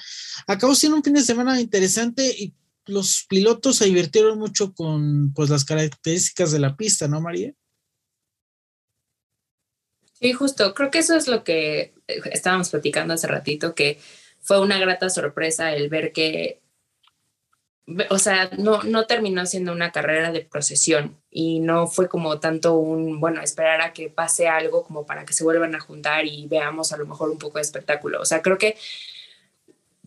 acabó 0.49 0.75
siendo 0.75 0.97
un 0.97 1.05
fin 1.05 1.15
de 1.15 1.23
semana 1.23 1.61
interesante 1.61 2.27
y 2.37 2.55
los 2.87 3.27
pilotos 3.29 3.77
se 3.77 3.87
divirtieron 3.87 4.39
mucho 4.39 4.73
con 4.73 5.33
pues 5.35 5.51
las 5.51 5.65
características 5.65 6.53
de 6.53 6.61
la 6.61 6.77
pista, 6.77 7.09
¿no, 7.09 7.21
María? 7.21 7.53
Sí, 10.21 10.33
justo. 10.33 10.73
Creo 10.75 10.91
que 10.91 10.99
eso 10.99 11.15
es 11.15 11.29
lo 11.29 11.45
que 11.45 11.95
eh, 12.09 12.21
estábamos 12.33 12.71
platicando 12.71 13.15
hace 13.15 13.27
ratito, 13.27 13.75
que 13.75 13.99
fue 14.41 14.61
una 14.61 14.79
grata 14.79 15.11
sorpresa 15.11 15.75
el 15.75 15.89
ver 15.89 16.13
que, 16.13 16.63
o 18.11 18.19
sea, 18.19 18.49
no, 18.57 18.83
no 18.85 19.07
terminó 19.07 19.45
siendo 19.45 19.73
una 19.73 19.93
carrera 19.93 20.33
de 20.33 20.41
procesión 20.41 21.21
y 21.31 21.61
no 21.61 21.87
fue 21.87 22.09
como 22.09 22.41
tanto 22.41 22.75
un, 22.77 23.21
bueno, 23.21 23.43
esperar 23.43 23.81
a 23.83 23.93
que 23.93 24.09
pase 24.09 24.49
algo 24.49 24.85
como 24.85 25.05
para 25.05 25.27
que 25.27 25.35
se 25.35 25.45
vuelvan 25.45 25.75
a 25.75 25.81
juntar 25.81 26.25
y 26.25 26.47
veamos 26.47 26.93
a 26.93 26.97
lo 26.97 27.07
mejor 27.07 27.31
un 27.31 27.39
poco 27.39 27.59
de 27.59 27.63
espectáculo. 27.63 28.21
O 28.21 28.25
sea, 28.25 28.41
creo 28.41 28.57
que 28.57 28.77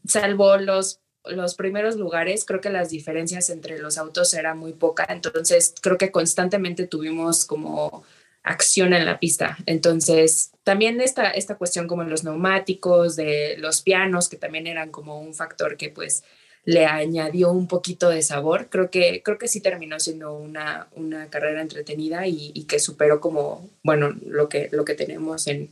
salvo 0.05 0.57
los 0.57 1.01
los 1.25 1.55
primeros 1.55 1.95
lugares, 1.95 2.45
creo 2.45 2.61
que 2.61 2.69
las 2.69 2.89
diferencias 2.89 3.49
entre 3.49 3.79
los 3.79 3.97
autos 3.97 4.33
era 4.33 4.55
muy 4.55 4.73
poca, 4.73 5.05
entonces 5.09 5.73
creo 5.81 5.97
que 5.97 6.11
constantemente 6.11 6.87
tuvimos 6.87 7.45
como 7.45 8.03
acción 8.43 8.93
en 8.93 9.05
la 9.05 9.19
pista. 9.19 9.57
Entonces, 9.65 10.51
también 10.63 11.01
esta, 11.01 11.29
esta 11.31 11.55
cuestión 11.55 11.87
como 11.87 12.03
los 12.03 12.23
neumáticos, 12.23 13.15
de 13.15 13.55
los 13.59 13.81
pianos, 13.81 14.29
que 14.29 14.37
también 14.37 14.67
eran 14.67 14.91
como 14.91 15.19
un 15.19 15.33
factor 15.33 15.77
que 15.77 15.89
pues 15.89 16.23
le 16.65 16.85
añadió 16.85 17.51
un 17.51 17.67
poquito 17.67 18.09
de 18.09 18.21
sabor. 18.21 18.69
Creo 18.69 18.89
que, 18.89 19.21
creo 19.23 19.37
que 19.37 19.47
sí 19.47 19.61
terminó 19.61 19.99
siendo 19.99 20.33
una, 20.33 20.87
una 20.93 21.29
carrera 21.29 21.61
entretenida 21.61 22.27
y, 22.27 22.51
y, 22.53 22.63
que 22.63 22.79
superó 22.79 23.19
como, 23.19 23.69
bueno, 23.83 24.15
lo 24.25 24.49
que, 24.49 24.69
lo 24.71 24.85
que 24.85 24.95
tenemos 24.95 25.47
en, 25.47 25.69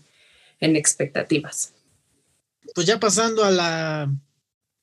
en 0.59 0.75
expectativas. 0.75 1.73
Pues 2.75 2.85
ya 2.85 2.99
pasando 2.99 3.43
a 3.43 3.51
la 3.51 4.11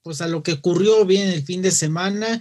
pues 0.04 0.20
a 0.20 0.28
lo 0.28 0.44
que 0.44 0.52
ocurrió 0.52 1.04
bien 1.04 1.28
el 1.28 1.42
fin 1.42 1.62
de 1.62 1.73
semana, 1.73 2.40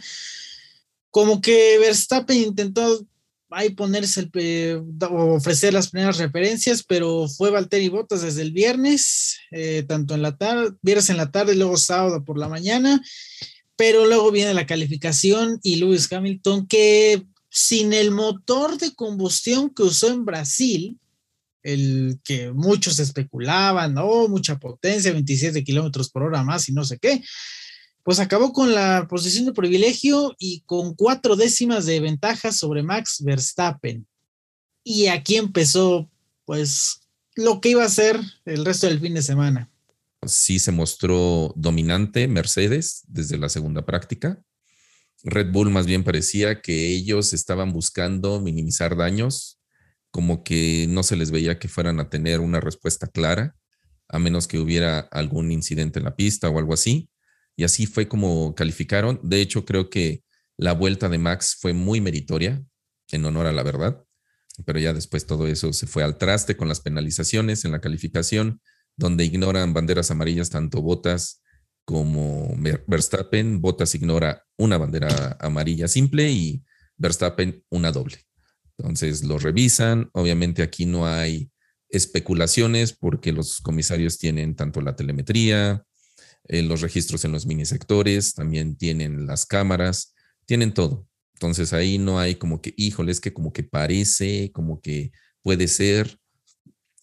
como 1.09 1.41
que 1.41 1.77
Verstappen 1.79 2.37
intentó 2.37 3.07
ahí 3.49 3.69
ponerse 3.69 4.29
el, 4.33 4.83
ofrecer 5.09 5.73
las 5.73 5.89
primeras 5.89 6.17
referencias, 6.17 6.83
pero 6.83 7.27
fue 7.27 7.51
Valtteri 7.51 7.87
Bottas 7.87 8.21
desde 8.21 8.41
el 8.41 8.51
viernes, 8.51 9.37
eh, 9.51 9.85
tanto 9.87 10.13
en 10.13 10.21
la 10.21 10.37
tarde, 10.37 10.75
viernes 10.81 11.09
en 11.09 11.17
la 11.17 11.31
tarde, 11.31 11.55
luego 11.55 11.77
sábado 11.77 12.23
por 12.25 12.37
la 12.37 12.49
mañana, 12.49 13.01
pero 13.75 14.05
luego 14.05 14.31
viene 14.31 14.53
la 14.53 14.65
calificación 14.65 15.59
y 15.63 15.77
Lewis 15.77 16.11
Hamilton 16.11 16.67
que 16.67 17.25
sin 17.49 17.93
el 17.93 18.11
motor 18.11 18.77
de 18.77 18.93
combustión 18.93 19.69
que 19.69 19.83
usó 19.83 20.09
en 20.09 20.25
Brasil, 20.25 20.99
el 21.63 22.19
que 22.23 22.51
muchos 22.51 22.99
especulaban, 22.99 23.97
oh, 23.97 24.27
mucha 24.27 24.59
potencia, 24.59 25.11
27 25.11 25.63
kilómetros 25.63 26.09
por 26.09 26.23
hora 26.23 26.43
más 26.43 26.69
y 26.69 26.73
no 26.73 26.83
sé 26.83 26.99
qué, 26.99 27.23
pues 28.03 28.19
acabó 28.19 28.51
con 28.51 28.73
la 28.73 29.07
posición 29.09 29.45
de 29.45 29.53
privilegio 29.53 30.35
y 30.37 30.61
con 30.65 30.93
cuatro 30.93 31.35
décimas 31.35 31.85
de 31.85 32.01
ventaja 32.01 32.51
sobre 32.51 32.83
Max 32.83 33.23
Verstappen. 33.23 34.05
Y 34.83 35.07
aquí 35.07 35.37
empezó, 35.37 36.11
pues, 36.45 36.99
lo 37.35 37.61
que 37.61 37.69
iba 37.69 37.85
a 37.85 37.89
ser 37.89 38.19
el 38.45 38.65
resto 38.65 38.87
del 38.87 38.99
fin 38.99 39.13
de 39.13 39.21
semana. 39.21 39.71
Sí 40.25 40.59
se 40.59 40.71
mostró 40.71 41.53
dominante 41.55 42.27
Mercedes 42.27 43.03
desde 43.07 43.37
la 43.37 43.49
segunda 43.49 43.85
práctica. 43.85 44.43
Red 45.23 45.51
Bull 45.51 45.69
más 45.69 45.85
bien 45.85 46.03
parecía 46.03 46.61
que 46.61 46.87
ellos 46.89 47.33
estaban 47.33 47.71
buscando 47.71 48.41
minimizar 48.41 48.97
daños, 48.97 49.59
como 50.13 50.43
que 50.43 50.85
no 50.89 51.01
se 51.01 51.15
les 51.15 51.31
veía 51.31 51.57
que 51.57 51.67
fueran 51.67 51.99
a 51.99 52.07
tener 52.07 52.39
una 52.39 52.59
respuesta 52.59 53.07
clara, 53.07 53.55
a 54.07 54.19
menos 54.19 54.47
que 54.47 54.59
hubiera 54.59 54.99
algún 54.99 55.51
incidente 55.51 55.97
en 55.97 56.05
la 56.05 56.15
pista 56.15 56.49
o 56.49 56.59
algo 56.59 56.75
así. 56.75 57.09
Y 57.55 57.63
así 57.63 57.87
fue 57.87 58.07
como 58.07 58.53
calificaron. 58.53 59.19
De 59.23 59.41
hecho, 59.41 59.65
creo 59.65 59.89
que 59.89 60.23
la 60.55 60.73
vuelta 60.73 61.09
de 61.09 61.17
Max 61.17 61.57
fue 61.59 61.73
muy 61.73 61.99
meritoria, 61.99 62.63
en 63.11 63.25
honor 63.25 63.47
a 63.47 63.51
la 63.51 63.63
verdad, 63.63 64.03
pero 64.65 64.77
ya 64.77 64.93
después 64.93 65.25
todo 65.25 65.47
eso 65.47 65.73
se 65.73 65.87
fue 65.87 66.03
al 66.03 66.19
traste 66.19 66.55
con 66.55 66.67
las 66.67 66.79
penalizaciones 66.79 67.65
en 67.65 67.71
la 67.71 67.81
calificación, 67.81 68.61
donde 68.95 69.25
ignoran 69.25 69.73
banderas 69.73 70.11
amarillas 70.11 70.51
tanto 70.51 70.83
Botas 70.83 71.41
como 71.85 72.55
Verstappen. 72.85 73.61
Botas 73.61 73.95
ignora 73.95 74.45
una 74.57 74.77
bandera 74.77 75.37
amarilla 75.39 75.87
simple 75.87 76.29
y 76.29 76.63
Verstappen 76.97 77.63
una 77.71 77.91
doble. 77.91 78.19
Entonces 78.83 79.23
lo 79.23 79.39
revisan. 79.39 80.09
Obviamente 80.13 80.61
aquí 80.61 80.85
no 80.85 81.07
hay 81.07 81.49
especulaciones 81.87 82.91
porque 82.91 83.31
los 83.31 83.61
comisarios 83.61 84.17
tienen 84.17 84.55
tanto 84.55 84.81
la 84.81 84.95
telemetría, 84.95 85.85
eh, 86.49 86.63
los 86.63 86.81
registros 86.81 87.23
en 87.23 87.31
los 87.31 87.45
mini 87.45 87.65
sectores, 87.65 88.33
también 88.33 88.75
tienen 88.75 89.25
las 89.25 89.45
cámaras, 89.45 90.13
tienen 90.45 90.73
todo. 90.73 91.07
Entonces 91.35 91.71
ahí 91.71 91.97
no 91.97 92.19
hay 92.19 92.35
como 92.35 92.61
que, 92.61 92.73
híjole, 92.75 93.13
es 93.13 93.21
que 93.21 93.33
como 93.33 93.53
que 93.53 93.63
parece, 93.63 94.51
como 94.51 94.81
que 94.81 95.11
puede 95.41 95.67
ser. 95.67 96.19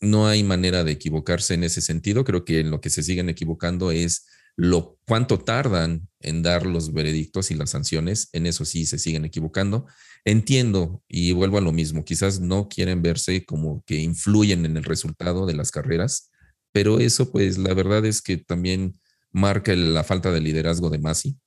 no 0.02 0.26
hay 0.26 0.42
manera 0.42 0.84
de 0.84 0.92
equivocarse 0.92 1.54
en 1.54 1.64
ese 1.64 1.80
sentido. 1.82 2.24
Creo 2.24 2.44
que 2.44 2.60
en 2.60 2.70
lo 2.70 2.80
que 2.80 2.90
se 2.90 3.02
siguen 3.02 3.28
equivocando 3.28 3.90
es 3.90 4.26
lo 4.56 4.98
cuánto 5.06 5.38
tardan 5.38 6.08
en 6.20 6.42
dar 6.42 6.66
los 6.66 6.92
veredictos 6.92 7.50
y 7.50 7.54
las 7.54 7.70
sanciones. 7.70 8.28
En 8.32 8.46
eso 8.46 8.64
sí 8.64 8.86
se 8.86 8.98
siguen 8.98 9.24
equivocando. 9.24 9.86
Entiendo 10.24 11.02
y 11.08 11.32
vuelvo 11.32 11.58
a 11.58 11.62
lo 11.62 11.72
mismo. 11.72 12.04
Quizás 12.04 12.40
no 12.40 12.68
quieren 12.68 13.02
verse 13.02 13.44
como 13.44 13.82
que 13.86 13.96
influyen 13.96 14.64
en 14.66 14.76
el 14.76 14.84
resultado 14.84 15.46
de 15.46 15.54
las 15.54 15.70
carreras, 15.70 16.30
pero 16.72 17.00
eso, 17.00 17.32
pues, 17.32 17.58
la 17.58 17.74
verdad 17.74 18.04
es 18.06 18.22
que 18.22 18.36
también 18.36 19.00
marca 19.32 19.74
la 19.74 20.04
falta 20.04 20.30
de 20.30 20.40
liderazgo 20.40 20.90
de 20.90 20.98
Masi 20.98 21.38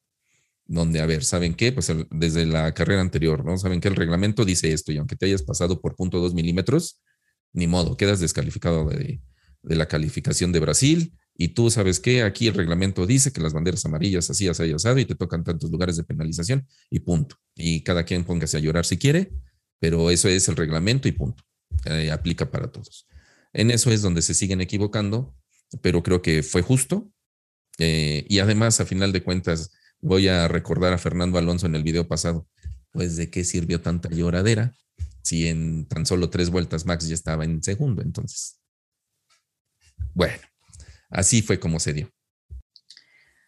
donde, 0.66 1.02
a 1.02 1.06
ver, 1.06 1.24
¿saben 1.24 1.54
qué? 1.54 1.72
Pues 1.72 1.92
desde 2.12 2.46
la 2.46 2.74
carrera 2.74 3.02
anterior, 3.02 3.44
¿no? 3.46 3.58
Saben 3.58 3.82
que 3.82 3.90
el 3.90 3.96
reglamento 3.96 4.46
dice 4.46 4.72
esto 4.72 4.92
y 4.92 4.98
aunque 4.98 5.16
te 5.16 5.26
hayas 5.26 5.44
pasado 5.44 5.82
por 5.82 5.96
punto 5.96 6.20
dos 6.20 6.34
milímetros, 6.34 7.02
ni 7.52 7.68
modo, 7.68 7.98
quedas 7.98 8.20
descalificado 8.20 8.88
de, 8.90 9.22
la 9.64 9.88
calificación 9.88 10.52
de 10.52 10.60
Brasil 10.60 11.14
y 11.36 11.50
tú 11.50 11.70
sabes 11.72 12.00
que 12.00 12.22
aquí 12.22 12.48
el 12.48 12.54
reglamento 12.54 13.06
dice 13.06 13.32
que 13.32 13.42
las 13.42 13.54
banderas 13.54 13.84
amarillas 13.86 14.30
así, 14.30 14.48
así, 14.48 14.72
asado 14.72 15.00
y 15.00 15.06
te 15.06 15.16
tocan 15.16 15.44
tantos 15.44 15.72
lugares 15.72 15.98
de 15.98 16.04
penalización 16.04 16.68
y 16.90 17.00
punto. 17.00 17.38
Y 17.56 17.82
cada 17.82 18.04
quien 18.04 18.24
póngase 18.24 18.58
a 18.58 18.60
llorar 18.60 18.86
si 18.86 18.98
quiere, 18.98 19.32
pero 19.80 20.12
eso 20.12 20.30
es 20.30 20.48
el 20.48 20.56
reglamento 20.56 21.08
y 21.08 21.12
punto. 21.12 21.44
Eh, 21.86 22.12
aplica 22.12 22.50
para 22.52 22.72
todos. 22.72 23.08
En 23.52 23.72
eso 23.72 23.92
es 23.92 24.02
donde 24.02 24.22
se 24.22 24.34
siguen 24.34 24.62
equivocando, 24.62 25.36
pero 25.82 26.04
creo 26.04 26.22
que 26.22 26.44
fue 26.44 26.62
justo. 26.62 27.10
Eh, 27.80 28.26
y 28.30 28.40
además, 28.40 28.80
a 28.80 28.86
final 28.86 29.12
de 29.12 29.24
cuentas, 29.24 29.72
voy 30.02 30.28
a 30.28 30.48
recordar 30.48 30.94
a 30.94 30.98
Fernando 31.00 31.40
Alonso 31.40 31.66
en 31.66 31.76
el 31.76 31.84
video 31.84 32.08
pasado. 32.08 32.48
Pues 32.92 33.16
de 33.16 33.32
qué 33.32 33.44
sirvió 33.44 33.82
tanta 33.82 34.10
lloradera 34.10 34.76
si 35.24 35.48
en 35.48 35.88
tan 35.88 36.06
solo 36.06 36.30
tres 36.30 36.50
vueltas 36.52 36.86
Max 36.86 37.08
ya 37.08 37.16
estaba 37.16 37.44
en 37.44 37.64
segundo. 37.64 38.04
Entonces, 38.04 38.60
bueno, 40.14 40.38
así 41.14 41.42
fue 41.42 41.60
como 41.60 41.80
se 41.80 41.94
dio. 41.94 42.10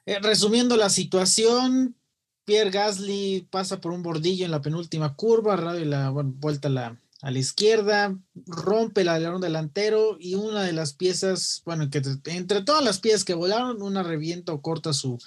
Eh, 0.05 0.19
resumiendo 0.22 0.77
la 0.77 0.89
situación, 0.89 1.98
Pierre 2.45 2.69
Gasly 2.69 3.48
pasa 3.50 3.81
por 3.81 3.91
un 3.91 4.03
bordillo 4.03 4.45
en 4.45 4.51
la 4.51 4.62
penúltima 4.62 5.15
curva, 5.15 5.55
radio 5.55 5.86
la 5.86 6.10
vuelta 6.12 6.67
a 6.67 6.72
la, 6.72 7.01
a 7.22 7.31
la 7.31 7.39
izquierda, 7.39 8.17
rompe 8.45 9.01
el 9.01 9.10
alerón 9.10 9.41
delantero 9.41 10.15
y 10.19 10.36
una 10.36 10.63
de 10.63 10.74
las 10.74 10.93
piezas, 10.93 11.62
bueno, 11.65 11.89
entre 12.25 12.62
todas 12.62 12.84
las 12.84 13.00
piezas 13.00 13.25
que 13.25 13.34
volaron, 13.34 13.81
una 13.81 14.03
revienta 14.03 14.53
o 14.53 14.62
corta 14.62 14.93
su, 14.93 15.17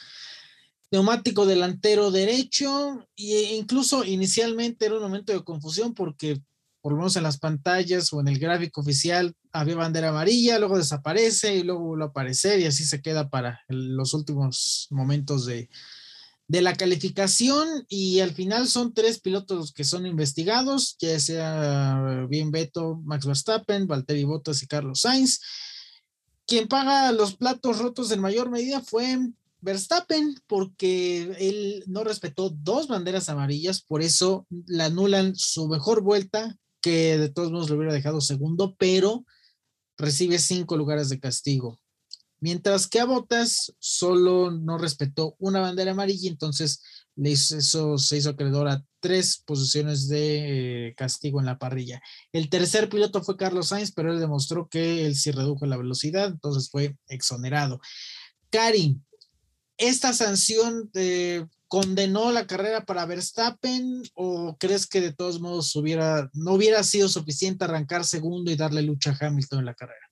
neumático 0.91 1.47
delantero 1.47 2.11
derecho 2.11 3.07
e 3.17 3.57
incluso 3.57 4.05
inicialmente 4.05 4.87
era 4.87 4.97
un 4.97 5.03
momento 5.03 5.33
de 5.33 5.45
confusión 5.45 5.95
porque 5.95 6.41
por 6.81 6.93
lo 6.93 6.99
menos 6.99 7.17
en 7.17 7.23
las 7.23 7.39
pantallas 7.39 8.13
o 8.13 8.21
en 8.21 8.29
el 8.29 8.39
gráfico 8.39 8.81
oficial 8.81 9.35
había 9.53 9.77
bandera 9.77 10.11
amarilla, 10.11 10.59
luego 10.59 10.79
desaparece 10.79 11.57
y 11.57 11.63
luego 11.63 11.81
vuelve 11.81 12.05
a 12.05 12.09
aparecer 12.09 12.61
y 12.61 12.67
así 12.67 12.85
se 12.85 13.03
queda 13.03 13.29
para 13.29 13.61
los 13.69 14.15
últimos 14.15 14.87
momentos 14.91 15.47
de, 15.47 15.69
de 16.49 16.63
la 16.63 16.75
calificación 16.75 17.85
y 17.89 18.21
al 18.21 18.33
final 18.33 18.69
son 18.69 18.95
tres 18.95 19.21
pilotos 19.21 19.73
que 19.73 19.85
son 19.85 20.07
investigados, 20.07 20.97
ya 20.99 21.21
sea 21.21 22.27
bien 22.29 22.51
Beto, 22.51 22.97
Max 23.05 23.27
Verstappen, 23.27 23.87
Valtteri 23.87 24.25
Bottas 24.25 24.63
y 24.63 24.67
Carlos 24.67 25.03
Sainz. 25.03 25.41
Quien 26.47 26.67
paga 26.67 27.13
los 27.13 27.37
platos 27.37 27.79
rotos 27.79 28.11
en 28.11 28.21
mayor 28.21 28.51
medida 28.51 28.81
fue 28.81 29.19
Verstappen, 29.61 30.41
porque 30.47 31.37
él 31.39 31.85
no 31.87 32.05
respetó 32.05 32.49
dos 32.49 32.89
banderas 32.89 33.29
amarillas, 33.29 33.83
por 33.83 34.03
eso 34.03 34.47
le 34.67 34.85
anulan 34.85 35.35
su 35.37 35.69
mejor 35.69 36.03
vuelta, 36.03 36.57
que 36.89 37.19
de 37.19 37.29
todos 37.29 37.53
modos 37.53 37.69
lo 37.69 37.77
hubiera 37.77 37.93
dejado 37.93 38.23
segundo, 38.23 38.75
pero 38.79 39.27
recibe 39.99 40.39
cinco 40.39 40.75
lugares 40.75 41.11
de 41.11 41.21
castigo. 41.21 41.79
Mientras 42.41 42.87
que 42.87 42.99
a 42.99 43.05
Botas 43.05 43.75
solo 43.79 44.51
no 44.51 44.79
respetó 44.79 45.37
una 45.39 45.61
bandera 45.61 45.91
amarilla, 45.91 46.31
entonces 46.31 46.83
eso 47.23 47.99
se 47.99 48.17
hizo 48.17 48.31
acreedor 48.31 48.69
a 48.69 48.83
tres 49.01 49.43
posiciones 49.45 50.09
de 50.09 50.89
eh, 50.89 50.95
castigo 50.95 51.41
en 51.41 51.47
la 51.47 51.59
parrilla. 51.59 52.01
El 52.33 52.49
tercer 52.49 52.89
piloto 52.89 53.23
fue 53.23 53.37
Carlos 53.37 53.69
Sainz, 53.69 53.93
pero 53.93 54.11
él 54.11 54.19
demostró 54.21 54.69
que 54.69 55.05
él 55.05 55.15
sí 55.15 55.31
redujo 55.31 55.67
la 55.67 55.77
velocidad, 55.77 56.29
entonces 56.29 56.71
fue 56.71 56.97
exonerado. 57.09 57.81
Karim, 58.49 59.03
¿esta 59.77 60.15
sanción 60.15 60.91
eh, 60.95 61.45
condenó 61.69 62.33
la 62.33 62.47
carrera 62.47 62.81
para 62.81 63.07
Verstappen 63.07 64.03
o 64.15 64.57
crees 64.59 64.89
que 64.89 65.01
de 65.01 65.15
todos 65.15 65.41
modos 65.41 65.77
hubiera, 65.77 66.29
no 66.33 66.55
hubiera 66.55 66.83
sido 66.83 67.09
suficiente 67.09 67.65
arrancar 67.65 68.05
segundo 68.05 68.51
y 68.51 68.57
darle 68.57 68.83
lucha 68.83 69.11
a 69.11 69.27
Hamilton 69.27 69.61
en 69.61 69.65
la 69.67 69.75
carrera? 69.75 70.09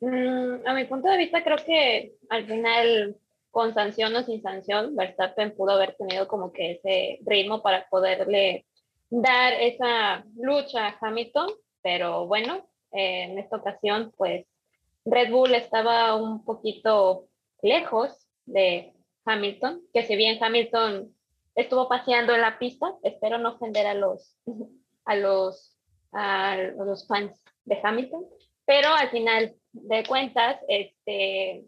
Mm, 0.00 0.66
a 0.66 0.74
mi 0.74 0.84
punto 0.84 1.08
de 1.08 1.16
vista, 1.16 1.42
creo 1.42 1.56
que 1.64 2.16
al 2.28 2.46
final, 2.46 3.16
con 3.50 3.72
sanción 3.72 4.14
o 4.16 4.24
sin 4.24 4.42
sanción, 4.42 4.94
Verstappen 4.94 5.54
pudo 5.56 5.72
haber 5.72 5.96
tenido 5.96 6.28
como 6.28 6.52
que 6.52 6.72
ese 6.72 7.20
ritmo 7.24 7.62
para 7.62 7.88
poderle 7.88 8.66
dar 9.08 9.54
esa 9.54 10.24
lucha 10.36 10.88
a 10.88 10.98
Hamilton, 11.00 11.50
pero 11.82 12.26
bueno, 12.26 12.68
eh, 12.92 13.22
en 13.30 13.38
esta 13.38 13.56
ocasión, 13.56 14.12
pues 14.16 14.44
Red 15.04 15.30
Bull 15.30 15.54
estaba 15.54 16.16
un 16.16 16.44
poquito 16.44 17.28
lejos 17.62 18.26
de 18.44 18.95
Hamilton, 19.26 19.82
que 19.92 20.04
si 20.04 20.16
bien 20.16 20.42
Hamilton 20.42 21.14
estuvo 21.54 21.88
paseando 21.88 22.34
en 22.34 22.40
la 22.40 22.58
pista, 22.58 22.94
espero 23.02 23.38
no 23.38 23.54
ofender 23.54 23.86
a 23.86 23.94
los, 23.94 24.36
a 25.04 25.16
los, 25.16 25.76
a 26.12 26.56
los 26.56 27.06
fans 27.06 27.42
de 27.64 27.78
Hamilton, 27.82 28.24
pero 28.64 28.88
al 28.90 29.10
final 29.10 29.54
de 29.72 30.04
cuentas, 30.04 30.58
este, 30.68 31.66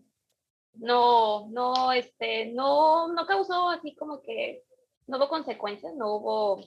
no, 0.75 1.49
no, 1.51 1.93
este, 1.93 2.47
no, 2.53 3.09
no 3.13 3.27
causó 3.27 3.71
así 3.71 3.95
como 3.95 4.23
que, 4.23 4.63
no 5.07 5.17
hubo 5.17 5.29
consecuencias, 5.29 5.95
no 5.95 6.17
hubo, 6.17 6.59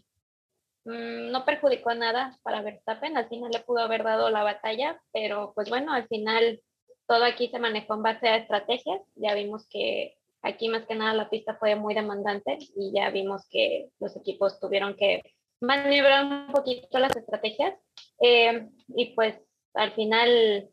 mm, 0.85 1.31
no 1.31 1.45
perjudicó 1.45 1.93
nada 1.93 2.37
para 2.43 2.61
Verstappen, 2.61 3.17
al 3.17 3.29
final 3.29 3.51
le 3.51 3.59
pudo 3.59 3.79
haber 3.79 4.03
dado 4.03 4.29
la 4.29 4.43
batalla, 4.43 5.01
pero 5.13 5.53
pues 5.53 5.69
bueno, 5.69 5.93
al 5.93 6.07
final 6.07 6.61
todo 7.07 7.25
aquí 7.25 7.49
se 7.49 7.59
manejó 7.59 7.95
en 7.95 8.03
base 8.03 8.27
a 8.29 8.37
estrategias. 8.37 9.01
Ya 9.15 9.33
vimos 9.33 9.67
que 9.67 10.15
aquí 10.41 10.69
más 10.69 10.85
que 10.85 10.95
nada 10.95 11.13
la 11.13 11.29
pista 11.29 11.55
fue 11.55 11.75
muy 11.75 11.93
demandante 11.93 12.57
y 12.75 12.91
ya 12.93 13.09
vimos 13.09 13.47
que 13.49 13.89
los 13.99 14.15
equipos 14.15 14.59
tuvieron 14.59 14.95
que 14.95 15.21
maniobrar 15.61 16.25
un 16.25 16.51
poquito 16.51 16.99
las 16.99 17.15
estrategias. 17.15 17.75
Eh, 18.19 18.69
y 18.89 19.13
pues 19.15 19.39
al 19.73 19.93
final 19.93 20.69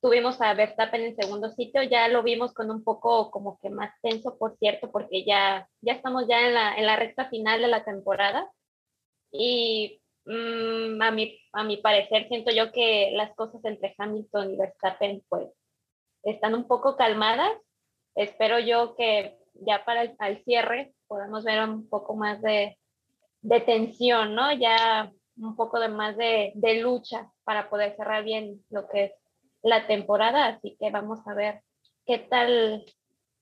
tuvimos 0.00 0.40
a 0.40 0.54
Verstappen 0.54 1.02
en 1.02 1.16
segundo 1.16 1.50
sitio, 1.50 1.82
ya 1.82 2.08
lo 2.08 2.22
vimos 2.22 2.52
con 2.54 2.70
un 2.70 2.84
poco 2.84 3.30
como 3.30 3.58
que 3.60 3.70
más 3.70 3.92
tenso, 4.02 4.38
por 4.38 4.56
cierto, 4.58 4.90
porque 4.90 5.24
ya, 5.24 5.68
ya 5.80 5.94
estamos 5.94 6.26
ya 6.28 6.46
en 6.46 6.54
la, 6.54 6.74
en 6.76 6.86
la 6.86 6.96
recta 6.96 7.28
final 7.28 7.60
de 7.60 7.68
la 7.68 7.84
temporada. 7.84 8.50
Y 9.32 10.00
Mm, 10.26 11.00
a, 11.02 11.10
mi, 11.12 11.38
a 11.52 11.62
mi 11.62 11.76
parecer, 11.76 12.26
siento 12.26 12.50
yo 12.50 12.72
que 12.72 13.12
las 13.12 13.32
cosas 13.36 13.64
entre 13.64 13.94
Hamilton 13.96 14.54
y 14.54 14.56
Verstappen 14.56 15.24
pues 15.28 15.48
están 16.24 16.54
un 16.54 16.66
poco 16.66 16.96
calmadas. 16.96 17.52
Espero 18.16 18.58
yo 18.58 18.96
que 18.96 19.38
ya 19.54 19.84
para 19.84 20.02
el 20.02 20.44
cierre 20.44 20.94
podamos 21.06 21.44
ver 21.44 21.62
un 21.62 21.88
poco 21.88 22.16
más 22.16 22.42
de, 22.42 22.76
de, 23.42 23.60
tensión, 23.60 24.34
¿no? 24.34 24.52
Ya 24.52 25.12
un 25.38 25.54
poco 25.54 25.78
de 25.78 25.88
más 25.88 26.16
de, 26.16 26.52
de 26.54 26.80
lucha 26.80 27.30
para 27.44 27.70
poder 27.70 27.94
cerrar 27.96 28.24
bien 28.24 28.64
lo 28.70 28.88
que 28.88 29.04
es 29.04 29.12
la 29.62 29.86
temporada. 29.86 30.46
Así 30.46 30.76
que 30.80 30.90
vamos 30.90 31.20
a 31.26 31.34
ver 31.34 31.62
qué 32.06 32.18
tal, 32.18 32.84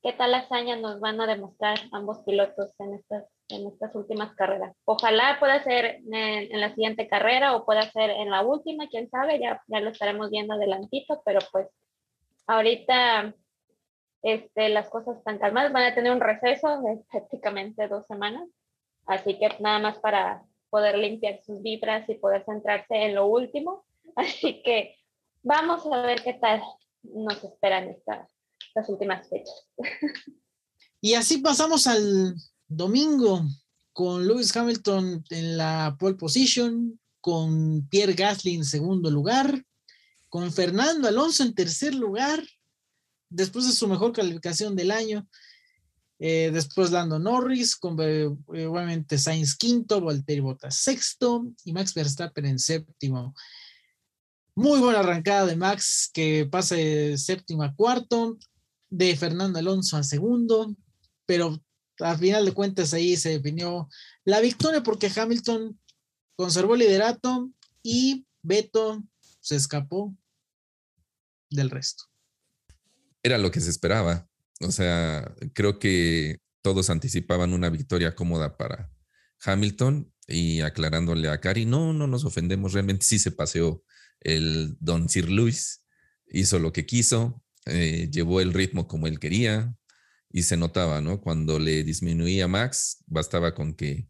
qué 0.03 0.13
tal 0.13 0.35
hazaña 0.35 0.77
nos 0.77 1.01
van 1.01 1.21
a 1.21 1.27
demostrar 1.27 1.79
ambos 1.93 2.19
pilotos 2.21 2.75
en 2.79 2.95
estas 2.95 3.25
en 3.49 3.67
estas 3.67 3.95
últimas 3.95 4.35
carreras. 4.35 4.75
Ojalá 4.85 5.37
pueda 5.39 5.63
ser 5.63 6.01
en, 6.11 6.61
la 6.61 6.75
siguiente 6.75 7.09
carrera 7.09 7.55
o 7.55 7.65
pueda 7.65 7.83
ser 7.91 8.11
en 8.11 8.31
la 8.31 8.43
última, 8.43 8.89
quién 8.89 9.09
sabe, 9.11 9.39
ya, 9.39 9.63
ya 9.67 9.81
lo 9.81 9.91
estaremos 9.91 10.31
viendo 10.31 10.55
adelantito, 10.55 11.23
pero 11.25 11.41
pues 11.53 11.69
ahorita 12.47 13.35
este, 14.25 14.71
las 14.71 14.89
cosas 14.89 15.19
están 15.19 15.39
calmadas, 15.39 15.73
van 15.73 15.85
a 15.85 15.95
tener 15.95 16.11
un 16.11 16.21
receso 16.21 16.81
de 16.81 16.99
prácticamente 17.11 17.87
dos 17.89 18.07
semanas, 18.07 18.49
así 19.07 19.39
que 19.39 19.49
nada 19.61 19.79
más 19.79 19.99
para 19.99 20.43
poder 20.71 20.99
limpiar 20.99 21.41
sus 21.45 21.63
vibras 21.63 22.09
y 22.09 22.15
poder 22.15 22.43
centrarse 22.47 22.95
en 22.97 23.15
lo 23.15 23.27
último. 23.27 23.85
Así 24.17 24.63
que 24.65 24.97
vamos 25.43 25.87
a 25.87 26.03
ver 26.03 26.23
qué 26.23 26.35
tal 26.35 26.63
nos 27.03 27.45
esperan 27.45 27.91
estas, 27.91 28.29
últimas 28.89 29.29
fechas. 29.29 29.69
Y 31.01 31.15
así 31.15 31.39
pasamos 31.39 31.87
al 31.87 32.35
domingo 32.67 33.43
con 33.93 34.27
Lewis 34.27 34.57
Hamilton 34.57 35.25
en 35.31 35.57
la 35.57 35.97
pole 35.99 36.17
position, 36.17 36.99
con 37.21 37.87
Pierre 37.89 38.15
Gasly 38.15 38.55
en 38.55 38.65
segundo 38.65 39.11
lugar, 39.11 39.65
con 40.29 40.51
Fernando 40.53 41.07
Alonso 41.07 41.45
en 41.45 41.55
tercer 41.55 41.95
lugar, 41.95 42.43
después 43.35 43.67
de 43.67 43.73
su 43.73 43.89
mejor 43.89 44.13
calificación 44.13 44.77
del 44.77 44.91
año. 44.91 45.29
Eh, 46.21 46.51
después 46.53 46.93
Lando 46.93 47.19
Norris, 47.19 47.75
con 47.77 47.97
eh, 48.01 48.27
obviamente 48.27 49.19
Sainz 49.19 49.57
quinto, 49.57 50.01
Valtteri 50.01 50.41
Bottas 50.41 50.77
sexto 50.77 51.45
y 51.65 51.73
Max 51.73 51.93
Verstappen 51.93 52.47
en 52.47 52.59
séptimo. 52.59 53.35
Muy 54.55 54.79
buena 54.79 55.01
arrancada 55.01 55.47
de 55.47 55.57
Max, 55.57 56.11
que 56.15 56.47
pasa 56.51 56.77
de 56.77 57.19
séptimo 57.19 57.65
a 57.65 57.75
cuarto, 57.75 58.39
de 58.89 59.17
Fernando 59.17 59.59
Alonso 59.59 59.97
a 59.97 60.05
segundo, 60.05 60.77
pero 61.27 61.61
al 61.99 62.19
final 62.19 62.45
de 62.45 62.53
cuentas 62.53 62.95
ahí 62.95 63.17
se 63.17 63.31
definió 63.31 63.89
la 64.25 64.41
victoria 64.41 64.85
porque 64.85 65.11
Hamilton 65.15 65.79
conservó 66.37 66.75
el 66.75 66.81
liderato 66.81 67.51
y 67.83 68.25
Beto 68.43 69.03
se 69.41 69.57
escapó 69.57 70.15
del 71.51 71.71
resto. 71.71 72.05
Era 73.25 73.39
lo 73.39 73.51
que 73.51 73.61
se 73.61 73.71
esperaba. 73.71 74.29
O 74.61 74.71
sea, 74.71 75.35
creo 75.55 75.81
que 75.81 76.39
todos 76.63 76.91
anticipaban 76.91 77.53
una 77.53 77.71
victoria 77.71 78.15
cómoda 78.15 78.57
para 78.57 78.93
Hamilton 79.45 80.13
y 80.27 80.61
aclarándole 80.61 81.29
a 81.29 81.41
Cari, 81.41 81.67
no, 81.67 81.93
no 81.93 82.07
nos 82.07 82.25
ofendemos, 82.25 82.73
realmente 82.73 83.05
sí 83.05 83.19
se 83.19 83.33
paseó 83.33 83.83
el 84.21 84.77
Don 84.81 85.09
Sir 85.09 85.29
Luis, 85.29 85.85
hizo 86.27 86.59
lo 86.59 86.73
que 86.73 86.87
quiso, 86.87 87.43
eh, 87.67 88.09
llevó 88.11 88.41
el 88.41 88.55
ritmo 88.55 88.89
como 88.89 89.07
él 89.07 89.19
quería 89.19 89.75
y 90.31 90.45
se 90.45 90.57
notaba, 90.57 91.01
¿no? 91.01 91.21
Cuando 91.21 91.59
le 91.59 91.85
disminuía 91.85 92.49
Max, 92.49 93.05
bastaba 93.07 93.55
con 93.55 93.75
que 93.75 94.09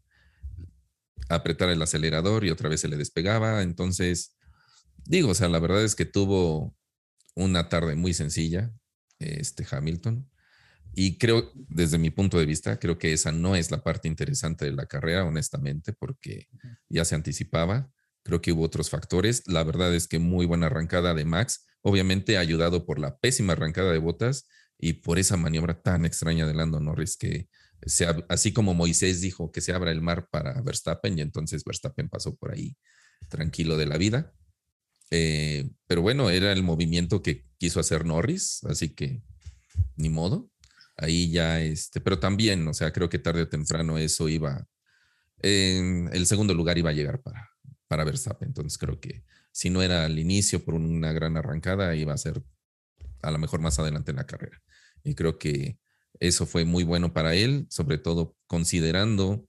apretara 1.29 1.73
el 1.73 1.81
acelerador 1.81 2.45
y 2.45 2.51
otra 2.51 2.69
vez 2.69 2.81
se 2.81 2.87
le 2.87 2.97
despegaba, 2.97 3.61
entonces, 3.61 4.37
digo, 5.03 5.29
o 5.29 5.33
sea, 5.33 5.49
la 5.49 5.59
verdad 5.59 5.83
es 5.83 5.95
que 5.95 6.05
tuvo 6.05 6.75
una 7.35 7.67
tarde 7.67 7.95
muy 7.95 8.13
sencilla, 8.13 8.73
este 9.19 9.65
Hamilton. 9.69 10.29
Y 10.93 11.17
creo, 11.17 11.51
desde 11.67 11.97
mi 11.97 12.09
punto 12.09 12.39
de 12.39 12.45
vista, 12.45 12.79
creo 12.79 12.97
que 12.97 13.11
esa 13.11 13.31
no 13.31 13.55
es 13.55 13.69
la 13.69 13.83
parte 13.83 14.07
interesante 14.07 14.65
de 14.65 14.71
la 14.71 14.85
carrera, 14.85 15.25
honestamente, 15.25 15.91
porque 15.93 16.47
ya 16.87 17.03
se 17.03 17.15
anticipaba. 17.15 17.91
Creo 18.23 18.41
que 18.41 18.53
hubo 18.53 18.63
otros 18.63 18.89
factores. 18.89 19.43
La 19.45 19.63
verdad 19.63 19.93
es 19.93 20.07
que 20.07 20.19
muy 20.19 20.45
buena 20.45 20.67
arrancada 20.67 21.13
de 21.13 21.25
Max, 21.25 21.67
obviamente 21.81 22.37
ayudado 22.37 22.85
por 22.85 22.99
la 22.99 23.17
pésima 23.17 23.53
arrancada 23.53 23.91
de 23.91 23.99
Botas 23.99 24.47
y 24.77 24.93
por 24.93 25.19
esa 25.19 25.37
maniobra 25.37 25.81
tan 25.81 26.05
extraña 26.05 26.47
de 26.47 26.53
Lando 26.53 26.79
Norris 26.79 27.17
que 27.17 27.49
así 28.29 28.51
como 28.51 28.73
Moisés 28.73 29.21
dijo 29.21 29.51
que 29.51 29.61
se 29.61 29.73
abra 29.73 29.91
el 29.91 30.01
mar 30.01 30.27
para 30.31 30.61
Verstappen 30.61 31.17
y 31.17 31.21
entonces 31.21 31.63
Verstappen 31.63 32.09
pasó 32.09 32.35
por 32.35 32.51
ahí 32.51 32.75
tranquilo 33.29 33.77
de 33.77 33.85
la 33.85 33.97
vida. 33.97 34.33
Eh, 35.11 35.69
pero 35.87 36.01
bueno, 36.01 36.29
era 36.29 36.51
el 36.51 36.63
movimiento 36.63 37.21
que 37.21 37.45
quiso 37.57 37.79
hacer 37.79 38.05
Norris, 38.05 38.63
así 38.65 38.89
que 38.89 39.21
ni 39.95 40.09
modo. 40.09 40.49
Ahí 40.97 41.29
ya, 41.29 41.61
este, 41.61 42.01
pero 42.01 42.19
también, 42.19 42.67
o 42.67 42.73
sea, 42.73 42.91
creo 42.93 43.09
que 43.09 43.19
tarde 43.19 43.43
o 43.43 43.49
temprano 43.49 43.97
eso 43.97 44.29
iba, 44.29 44.65
en 45.41 46.09
el 46.13 46.25
segundo 46.25 46.53
lugar 46.53 46.77
iba 46.77 46.89
a 46.89 46.93
llegar 46.93 47.21
para, 47.21 47.49
para 47.87 48.03
Verstappen. 48.03 48.49
Entonces 48.49 48.77
creo 48.77 48.99
que 48.99 49.23
si 49.51 49.69
no 49.69 49.81
era 49.81 50.05
al 50.05 50.19
inicio 50.19 50.63
por 50.63 50.75
una 50.75 51.13
gran 51.13 51.37
arrancada, 51.37 51.95
iba 51.95 52.13
a 52.13 52.17
ser 52.17 52.41
a 53.21 53.31
lo 53.31 53.39
mejor 53.39 53.59
más 53.59 53.79
adelante 53.79 54.11
en 54.11 54.17
la 54.17 54.25
carrera. 54.25 54.61
Y 55.03 55.15
creo 55.15 55.37
que 55.37 55.77
eso 56.19 56.45
fue 56.45 56.65
muy 56.65 56.83
bueno 56.83 57.13
para 57.13 57.35
él, 57.35 57.67
sobre 57.69 57.97
todo 57.97 58.35
considerando, 58.47 59.47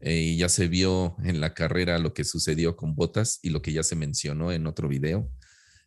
eh, 0.00 0.14
y 0.14 0.36
ya 0.38 0.48
se 0.48 0.68
vio 0.68 1.16
en 1.22 1.40
la 1.40 1.54
carrera 1.54 1.98
lo 1.98 2.14
que 2.14 2.24
sucedió 2.24 2.76
con 2.76 2.94
Botas 2.94 3.38
y 3.42 3.50
lo 3.50 3.60
que 3.60 3.72
ya 3.72 3.82
se 3.82 3.96
mencionó 3.96 4.50
en 4.50 4.66
otro 4.66 4.88
video, 4.88 5.30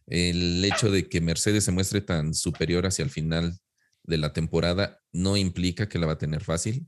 el 0.05 0.63
hecho 0.65 0.91
de 0.91 1.07
que 1.09 1.21
Mercedes 1.21 1.63
se 1.63 1.71
muestre 1.71 2.01
tan 2.01 2.33
superior 2.33 2.85
hacia 2.85 3.03
el 3.03 3.09
final 3.09 3.57
de 4.03 4.17
la 4.17 4.33
temporada 4.33 4.99
no 5.11 5.37
implica 5.37 5.87
que 5.87 5.97
la 5.97 6.07
va 6.07 6.13
a 6.13 6.17
tener 6.17 6.43
fácil. 6.43 6.87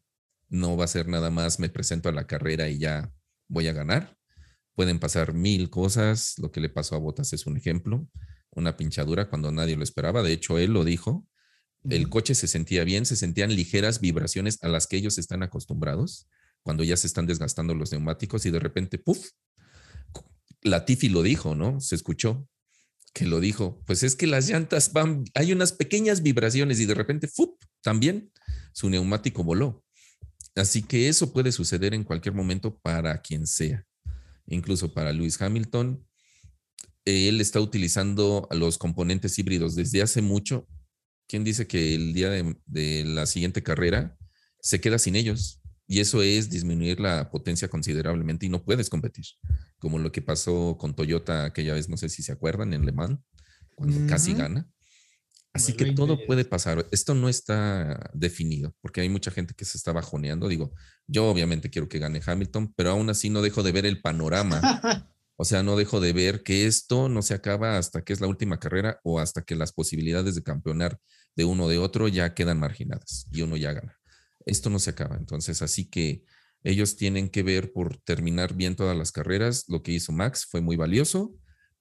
No 0.50 0.78
va 0.78 0.86
a 0.86 0.90
ser 0.90 1.08
nada 1.08 1.32
más 1.32 1.60
me 1.60 1.70
presento 1.70 2.10
a 2.10 2.12
la 2.12 2.28
carrera 2.28 2.70
y 2.70 2.78
ya 2.78 3.12
voy 3.48 3.68
a 3.68 3.74
ganar. 3.74 4.18
Pueden 4.76 5.00
pasar 5.00 5.34
mil 5.34 5.70
cosas. 5.70 6.36
Lo 6.38 6.52
que 6.52 6.60
le 6.60 6.70
pasó 6.70 6.96
a 6.96 7.00
Botas 7.00 7.32
es 7.34 7.48
un 7.48 7.58
ejemplo. 7.58 8.08
Una 8.52 8.76
pinchadura 8.76 9.30
cuando 9.30 9.52
nadie 9.52 9.78
lo 9.78 9.84
esperaba. 9.84 10.22
De 10.22 10.34
hecho, 10.34 10.60
él 10.60 10.74
lo 10.74 10.84
dijo. 10.84 11.26
El 11.90 12.10
coche 12.10 12.36
se 12.36 12.48
sentía 12.48 12.84
bien, 12.84 13.06
se 13.06 13.16
sentían 13.16 13.56
ligeras 13.56 14.02
vibraciones 14.02 14.62
a 14.64 14.68
las 14.68 14.88
que 14.88 14.98
ellos 14.98 15.18
están 15.18 15.44
acostumbrados 15.44 16.28
cuando 16.66 16.84
ya 16.84 16.98
se 16.98 17.08
están 17.08 17.28
desgastando 17.28 17.76
los 17.76 17.92
neumáticos 17.92 18.46
y 18.46 18.52
de 18.52 18.60
repente, 18.60 18.98
¡puf! 18.98 19.30
Latifi 20.62 21.10
lo 21.10 21.22
dijo, 21.22 21.54
¿no? 21.54 21.80
Se 21.80 21.94
escuchó 21.96 22.50
que 23.14 23.26
lo 23.26 23.40
dijo. 23.40 23.82
Pues 23.86 24.04
es 24.04 24.16
que 24.16 24.28
las 24.28 24.50
llantas 24.50 24.92
van, 24.92 25.24
hay 25.36 25.54
unas 25.54 25.72
pequeñas 25.72 26.22
vibraciones 26.24 26.80
y 26.80 26.86
de 26.86 26.96
repente, 26.96 27.28
¡fup! 27.28 27.62
También 27.82 28.32
su 28.74 28.90
neumático 28.90 29.44
voló. 29.44 29.86
Así 30.56 30.82
que 30.82 31.08
eso 31.08 31.32
puede 31.32 31.52
suceder 31.52 31.94
en 31.94 32.04
cualquier 32.04 32.34
momento 32.34 32.80
para 32.80 33.22
quien 33.22 33.46
sea, 33.46 33.86
incluso 34.48 34.94
para 34.94 35.14
Lewis 35.14 35.40
Hamilton. 35.42 36.06
Él 37.06 37.40
está 37.40 37.62
utilizando 37.62 38.48
los 38.52 38.78
componentes 38.78 39.38
híbridos 39.38 39.76
desde 39.76 40.02
hace 40.02 40.22
mucho 40.22 40.68
¿quién 41.28 41.44
dice 41.44 41.68
que 41.68 41.96
el 41.96 42.14
día 42.14 42.30
de, 42.66 43.04
la 43.06 43.26
siguiente 43.26 43.64
carrera 43.64 44.18
se 44.62 44.80
queda 44.80 45.00
sin 45.00 45.16
ellos? 45.16 45.62
Y 45.88 46.00
eso 46.00 46.22
es 46.22 46.50
disminuir 46.50 47.00
la 47.00 47.30
potencia 47.30 47.68
considerablemente 47.68 48.46
y 48.46 48.50
no 48.50 48.64
puedes 48.64 48.90
competir, 48.90 49.26
como 49.78 50.00
lo 50.00 50.12
que 50.12 50.22
pasó 50.22 50.78
con 50.80 50.96
Toyota 50.96 51.46
aquella 51.46 51.74
vez, 51.74 51.90
no 51.90 51.98
sé 51.98 52.10
si 52.10 52.24
se 52.24 52.32
acuerdan, 52.32 52.74
en 52.74 52.86
Le 52.86 52.92
Mans, 52.92 53.20
cuando 53.76 54.08
casi 54.08 54.34
gana. 54.34 54.68
Así 55.54 55.74
que 55.74 55.94
todo 55.94 56.20
puede 56.26 56.44
pasar. 56.44 56.86
Esto 56.92 57.16
no 57.16 57.30
está 57.30 58.12
definido, 58.14 58.76
porque 58.82 59.02
hay 59.02 59.10
mucha 59.10 59.32
gente 59.32 59.54
que 59.54 59.64
se 59.64 59.78
está 59.78 59.94
bajoneando. 59.94 60.50
Digo, 60.50 60.74
yo 61.08 61.30
obviamente 61.30 61.70
quiero 61.70 61.88
que 61.88 62.00
gane 62.00 62.22
Hamilton, 62.26 62.74
pero 62.76 62.90
aún 62.90 63.10
así 63.10 63.30
no 63.30 63.42
dejo 63.42 63.64
de 63.64 63.72
ver 63.72 63.86
el 63.86 64.02
panorama 64.02 64.60
O 65.38 65.44
sea, 65.44 65.64
no 65.64 65.76
dejo 65.76 66.00
de 66.00 66.14
ver 66.14 66.44
que 66.44 66.66
esto 66.66 67.10
no 67.10 67.22
se 67.22 67.34
acaba 67.34 67.78
hasta 67.78 68.04
que 68.04 68.14
es 68.14 68.22
la 68.22 68.28
última 68.28 68.58
carrera 68.58 69.00
o 69.04 69.20
hasta 69.20 69.42
que 69.42 69.56
las 69.56 69.74
posibilidades 69.74 70.36
de 70.36 70.44
campeonar 70.44 70.98
de 71.36 71.44
uno 71.44 71.68
de 71.68 71.78
otro 71.78 72.08
ya 72.08 72.34
quedan 72.34 72.60
marginadas 72.60 73.28
y 73.32 73.42
uno 73.42 73.58
ya 73.58 73.74
gana. 73.74 73.98
Esto 74.46 74.70
no 74.70 74.80
se 74.80 74.92
acaba. 74.92 75.18
Entonces, 75.18 75.62
así 75.62 75.90
que 75.90 76.24
ellos 76.64 76.96
tienen 76.96 77.30
que 77.30 77.44
ver 77.44 77.74
por 77.74 77.98
terminar 77.98 78.56
bien 78.56 78.76
todas 78.76 78.98
las 78.98 79.12
carreras. 79.12 79.66
Lo 79.68 79.84
que 79.84 79.92
hizo 79.92 80.12
Max 80.12 80.46
fue 80.46 80.62
muy 80.62 80.76
valioso 80.76 81.36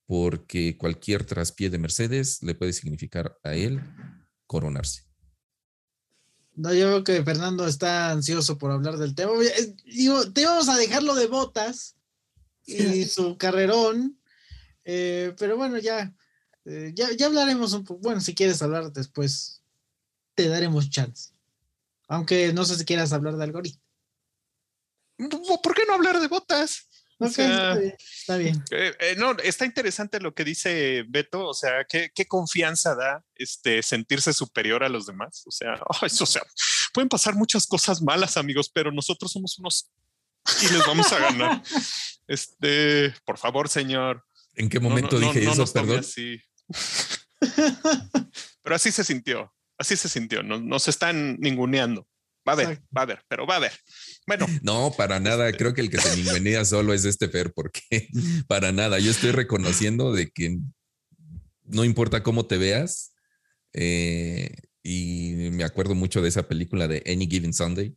porque 0.07 0.77
cualquier 0.77 1.24
traspié 1.24 1.70
de 1.70 1.79
Mercedes 1.79 2.42
le 2.42 2.55
puede 2.55 2.72
significar 2.72 3.38
a 3.42 3.55
él 3.55 3.81
coronarse. 4.46 5.03
No, 6.57 6.72
yo 6.72 6.87
creo 6.87 7.05
que 7.05 7.24
Fernando 7.24 7.66
está 7.66 8.11
ansioso 8.11 8.59
por 8.59 8.70
hablar 8.70 8.96
del 8.96 9.14
tema. 9.14 9.33
Digo, 9.85 10.31
te 10.33 10.44
vamos 10.44 10.68
a 10.68 10.77
dejarlo 10.77 11.14
de 11.14 11.27
botas 11.27 11.96
y 12.64 13.05
su 13.05 13.37
carrerón. 13.37 14.20
Eh, 14.85 15.35
pero 15.38 15.57
bueno, 15.57 15.79
ya, 15.79 16.14
eh, 16.64 16.92
ya, 16.94 17.11
ya, 17.16 17.27
hablaremos 17.27 17.72
un 17.72 17.85
poco. 17.85 18.00
Bueno, 18.00 18.20
si 18.20 18.35
quieres 18.35 18.62
hablar 18.62 18.92
después, 18.92 19.62
te 20.35 20.48
daremos 20.48 20.90
chance. 20.90 21.34
Aunque 22.08 22.52
no 22.52 22.64
sé 22.64 22.76
si 22.76 22.84
quieras 22.84 23.12
hablar 23.12 23.36
de 23.36 23.44
algoritmo. 23.44 23.82
¿Por 25.62 25.74
qué 25.74 25.82
no 25.86 25.94
hablar 25.94 26.20
de 26.20 26.28
botas? 26.28 26.88
está 27.20 28.36
bien. 28.36 28.62
Eh, 28.70 29.14
no, 29.16 29.32
está 29.42 29.64
interesante 29.64 30.20
lo 30.20 30.34
que 30.34 30.44
dice 30.44 31.04
Beto, 31.08 31.46
o 31.46 31.54
sea, 31.54 31.84
qué, 31.88 32.10
qué, 32.14 32.26
confianza 32.26 32.94
da 32.94 33.24
este 33.34 33.82
sentirse 33.82 34.32
superior 34.32 34.82
a 34.82 34.88
los 34.88 35.06
demás. 35.06 35.42
O 35.46 35.50
sea, 35.50 35.80
o 36.02 36.26
sea, 36.26 36.42
pueden 36.92 37.08
pasar 37.08 37.34
muchas 37.34 37.66
cosas 37.66 38.02
malas, 38.02 38.36
amigos, 38.36 38.70
pero 38.72 38.90
nosotros 38.92 39.32
somos 39.32 39.58
unos 39.58 39.90
y 40.62 40.72
les 40.72 40.86
vamos 40.86 41.12
a 41.12 41.18
ganar. 41.18 41.62
Este, 42.26 43.14
por 43.26 43.36
favor, 43.36 43.68
señor. 43.68 44.24
¿En 44.54 44.70
qué 44.70 44.80
momento 44.80 45.18
dije 45.18 45.44
eso? 45.44 45.70
Perdón. 45.70 45.98
Así. 45.98 46.40
pero 48.62 48.74
así 48.74 48.90
se 48.90 49.04
sintió. 49.04 49.54
Así 49.78 49.96
se 49.96 50.08
sintió. 50.08 50.42
Nos, 50.42 50.88
están 50.88 51.37
ninguneando. 51.40 52.06
Va 52.46 52.52
a 52.52 52.56
ver, 52.56 52.82
va 52.96 53.02
a 53.02 53.06
ver, 53.06 53.22
pero 53.26 53.46
va 53.46 53.56
a 53.56 53.60
ver. 53.60 53.72
Bueno. 54.26 54.46
No, 54.62 54.92
para 54.96 55.18
nada. 55.18 55.48
Este 55.48 55.58
Creo 55.58 55.74
que 55.74 55.80
el 55.80 55.90
que 55.90 55.98
se 55.98 56.16
ningunea 56.16 56.64
solo 56.64 56.92
es 56.92 57.04
este 57.04 57.28
Fer, 57.28 57.52
porque 57.52 57.80
para 58.48 58.72
nada. 58.72 58.98
Yo 58.98 59.10
estoy 59.10 59.30
reconociendo 59.30 60.12
de 60.12 60.30
que 60.30 60.58
no 61.64 61.84
importa 61.84 62.22
cómo 62.22 62.46
te 62.46 62.58
veas. 62.58 63.14
Eh, 63.72 64.54
y 64.84 65.50
me 65.52 65.64
acuerdo 65.64 65.94
mucho 65.94 66.20
de 66.20 66.28
esa 66.28 66.46
película 66.46 66.87
de 66.87 67.02
Any 67.06 67.26
Given 67.26 67.54
Sunday, 67.54 67.96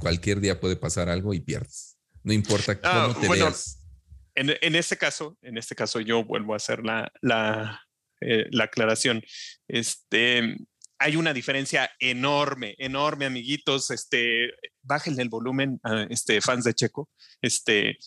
cualquier 0.00 0.40
día 0.40 0.60
puede 0.60 0.76
pasar 0.76 1.08
algo 1.08 1.32
y 1.32 1.40
pierdes. 1.40 1.96
No 2.24 2.32
importa 2.32 2.78
ah, 2.82 3.12
cómo 3.14 3.20
te 3.20 3.28
veas. 3.28 3.86
En, 4.34 4.50
en, 4.60 4.74
este 4.74 4.98
caso, 4.98 5.38
en 5.42 5.56
este 5.56 5.76
caso 5.76 6.00
yo 6.00 6.24
vuelvo 6.24 6.52
a 6.52 6.56
hacer 6.56 6.84
la, 6.84 7.10
la, 7.22 7.85
eh, 8.20 8.46
la 8.50 8.64
aclaración. 8.64 9.22
Este, 9.68 10.56
hay 10.98 11.16
una 11.16 11.32
diferencia 11.32 11.90
enorme, 11.98 12.74
enorme, 12.78 13.26
amiguitos. 13.26 13.90
Este, 13.90 14.50
bájenle 14.82 15.22
el 15.22 15.28
volumen 15.28 15.80
este, 16.10 16.40
fans 16.40 16.64
de 16.64 16.74
Checo. 16.74 17.10
Este, 17.42 17.98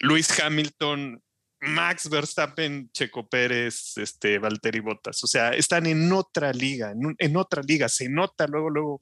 Luis 0.00 0.38
Hamilton, 0.40 1.22
Max 1.62 2.08
Verstappen, 2.08 2.90
Checo 2.92 3.28
Pérez, 3.28 3.96
este, 3.96 4.38
Valtteri 4.38 4.80
Bottas. 4.80 5.22
O 5.24 5.26
sea, 5.26 5.50
están 5.50 5.86
en 5.86 6.10
otra 6.12 6.52
liga, 6.52 6.92
en, 6.92 7.14
en 7.18 7.36
otra 7.36 7.62
liga. 7.62 7.88
Se 7.88 8.08
nota 8.08 8.46
luego, 8.46 8.70
luego 8.70 9.00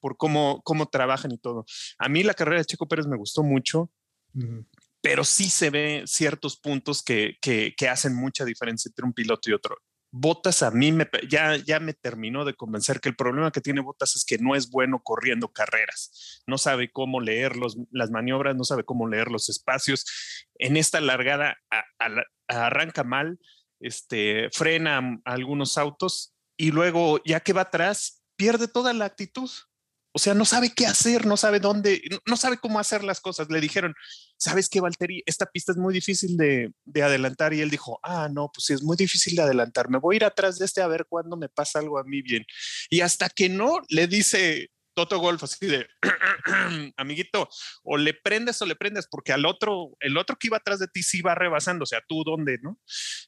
por 0.00 0.16
cómo, 0.16 0.62
cómo 0.62 0.86
trabajan 0.86 1.32
y 1.32 1.38
todo. 1.38 1.64
A 1.98 2.08
mí 2.08 2.22
la 2.22 2.34
carrera 2.34 2.58
de 2.58 2.64
Checo 2.64 2.86
Pérez 2.86 3.06
me 3.06 3.16
gustó 3.16 3.42
mucho, 3.42 3.90
pero 5.06 5.22
sí 5.22 5.50
se 5.50 5.70
ve 5.70 6.02
ciertos 6.04 6.58
puntos 6.58 7.00
que, 7.00 7.36
que, 7.40 7.74
que 7.76 7.88
hacen 7.88 8.16
mucha 8.16 8.44
diferencia 8.44 8.88
entre 8.88 9.04
un 9.04 9.12
piloto 9.12 9.48
y 9.48 9.52
otro. 9.52 9.76
Botas 10.10 10.64
a 10.64 10.72
mí 10.72 10.90
me, 10.90 11.08
ya, 11.30 11.54
ya 11.54 11.78
me 11.78 11.94
terminó 11.94 12.44
de 12.44 12.54
convencer 12.54 12.98
que 12.98 13.08
el 13.08 13.14
problema 13.14 13.52
que 13.52 13.60
tiene 13.60 13.82
Botas 13.82 14.16
es 14.16 14.24
que 14.24 14.38
no 14.38 14.56
es 14.56 14.68
bueno 14.68 15.00
corriendo 15.04 15.52
carreras. 15.52 16.42
No 16.48 16.58
sabe 16.58 16.90
cómo 16.90 17.20
leer 17.20 17.54
los, 17.54 17.76
las 17.92 18.10
maniobras, 18.10 18.56
no 18.56 18.64
sabe 18.64 18.82
cómo 18.82 19.08
leer 19.08 19.28
los 19.28 19.48
espacios. 19.48 20.04
En 20.56 20.76
esta 20.76 21.00
largada 21.00 21.56
a, 21.70 21.84
a, 22.00 22.66
arranca 22.66 23.04
mal, 23.04 23.38
este, 23.78 24.50
frena 24.50 25.20
algunos 25.24 25.78
autos 25.78 26.34
y 26.56 26.72
luego 26.72 27.20
ya 27.24 27.38
que 27.38 27.52
va 27.52 27.60
atrás, 27.60 28.24
pierde 28.34 28.66
toda 28.66 28.92
la 28.92 29.04
actitud. 29.04 29.50
O 30.16 30.18
sea, 30.18 30.32
no 30.32 30.46
sabe 30.46 30.72
qué 30.74 30.86
hacer, 30.86 31.26
no 31.26 31.36
sabe 31.36 31.60
dónde, 31.60 32.00
no 32.24 32.38
sabe 32.38 32.56
cómo 32.56 32.80
hacer 32.80 33.04
las 33.04 33.20
cosas. 33.20 33.50
Le 33.50 33.60
dijeron, 33.60 33.94
¿sabes 34.38 34.70
qué, 34.70 34.80
Valtteri? 34.80 35.22
Esta 35.26 35.44
pista 35.44 35.72
es 35.72 35.76
muy 35.76 35.92
difícil 35.92 36.38
de, 36.38 36.72
de, 36.86 37.02
adelantar. 37.02 37.52
Y 37.52 37.60
él 37.60 37.68
dijo, 37.68 38.00
ah, 38.02 38.30
no, 38.32 38.50
pues 38.50 38.64
sí, 38.64 38.72
es 38.72 38.82
muy 38.82 38.96
difícil 38.96 39.36
de 39.36 39.42
adelantar. 39.42 39.90
Me 39.90 39.98
voy 39.98 40.14
a 40.14 40.16
ir 40.16 40.24
atrás 40.24 40.58
de 40.58 40.64
este 40.64 40.80
a 40.80 40.86
ver 40.86 41.04
cuándo 41.06 41.36
me 41.36 41.50
pasa 41.50 41.80
algo 41.80 41.98
a 41.98 42.04
mí 42.04 42.22
bien. 42.22 42.46
Y 42.88 43.02
hasta 43.02 43.28
que 43.28 43.50
no, 43.50 43.80
le 43.90 44.06
dice 44.06 44.70
Toto 44.96 45.18
Golf 45.18 45.44
así 45.44 45.66
de, 45.66 45.86
amiguito, 46.96 47.50
o 47.82 47.98
le 47.98 48.14
prendes 48.14 48.62
o 48.62 48.66
le 48.66 48.76
prendes, 48.76 49.06
porque 49.10 49.34
al 49.34 49.44
otro, 49.44 49.90
el 50.00 50.16
otro 50.16 50.36
que 50.36 50.46
iba 50.46 50.56
atrás 50.56 50.78
de 50.78 50.88
ti 50.88 51.02
sí 51.02 51.20
va 51.20 51.34
rebasando, 51.34 51.82
o 51.82 51.86
sea, 51.86 52.02
tú 52.08 52.24
dónde, 52.24 52.58
¿no? 52.62 52.80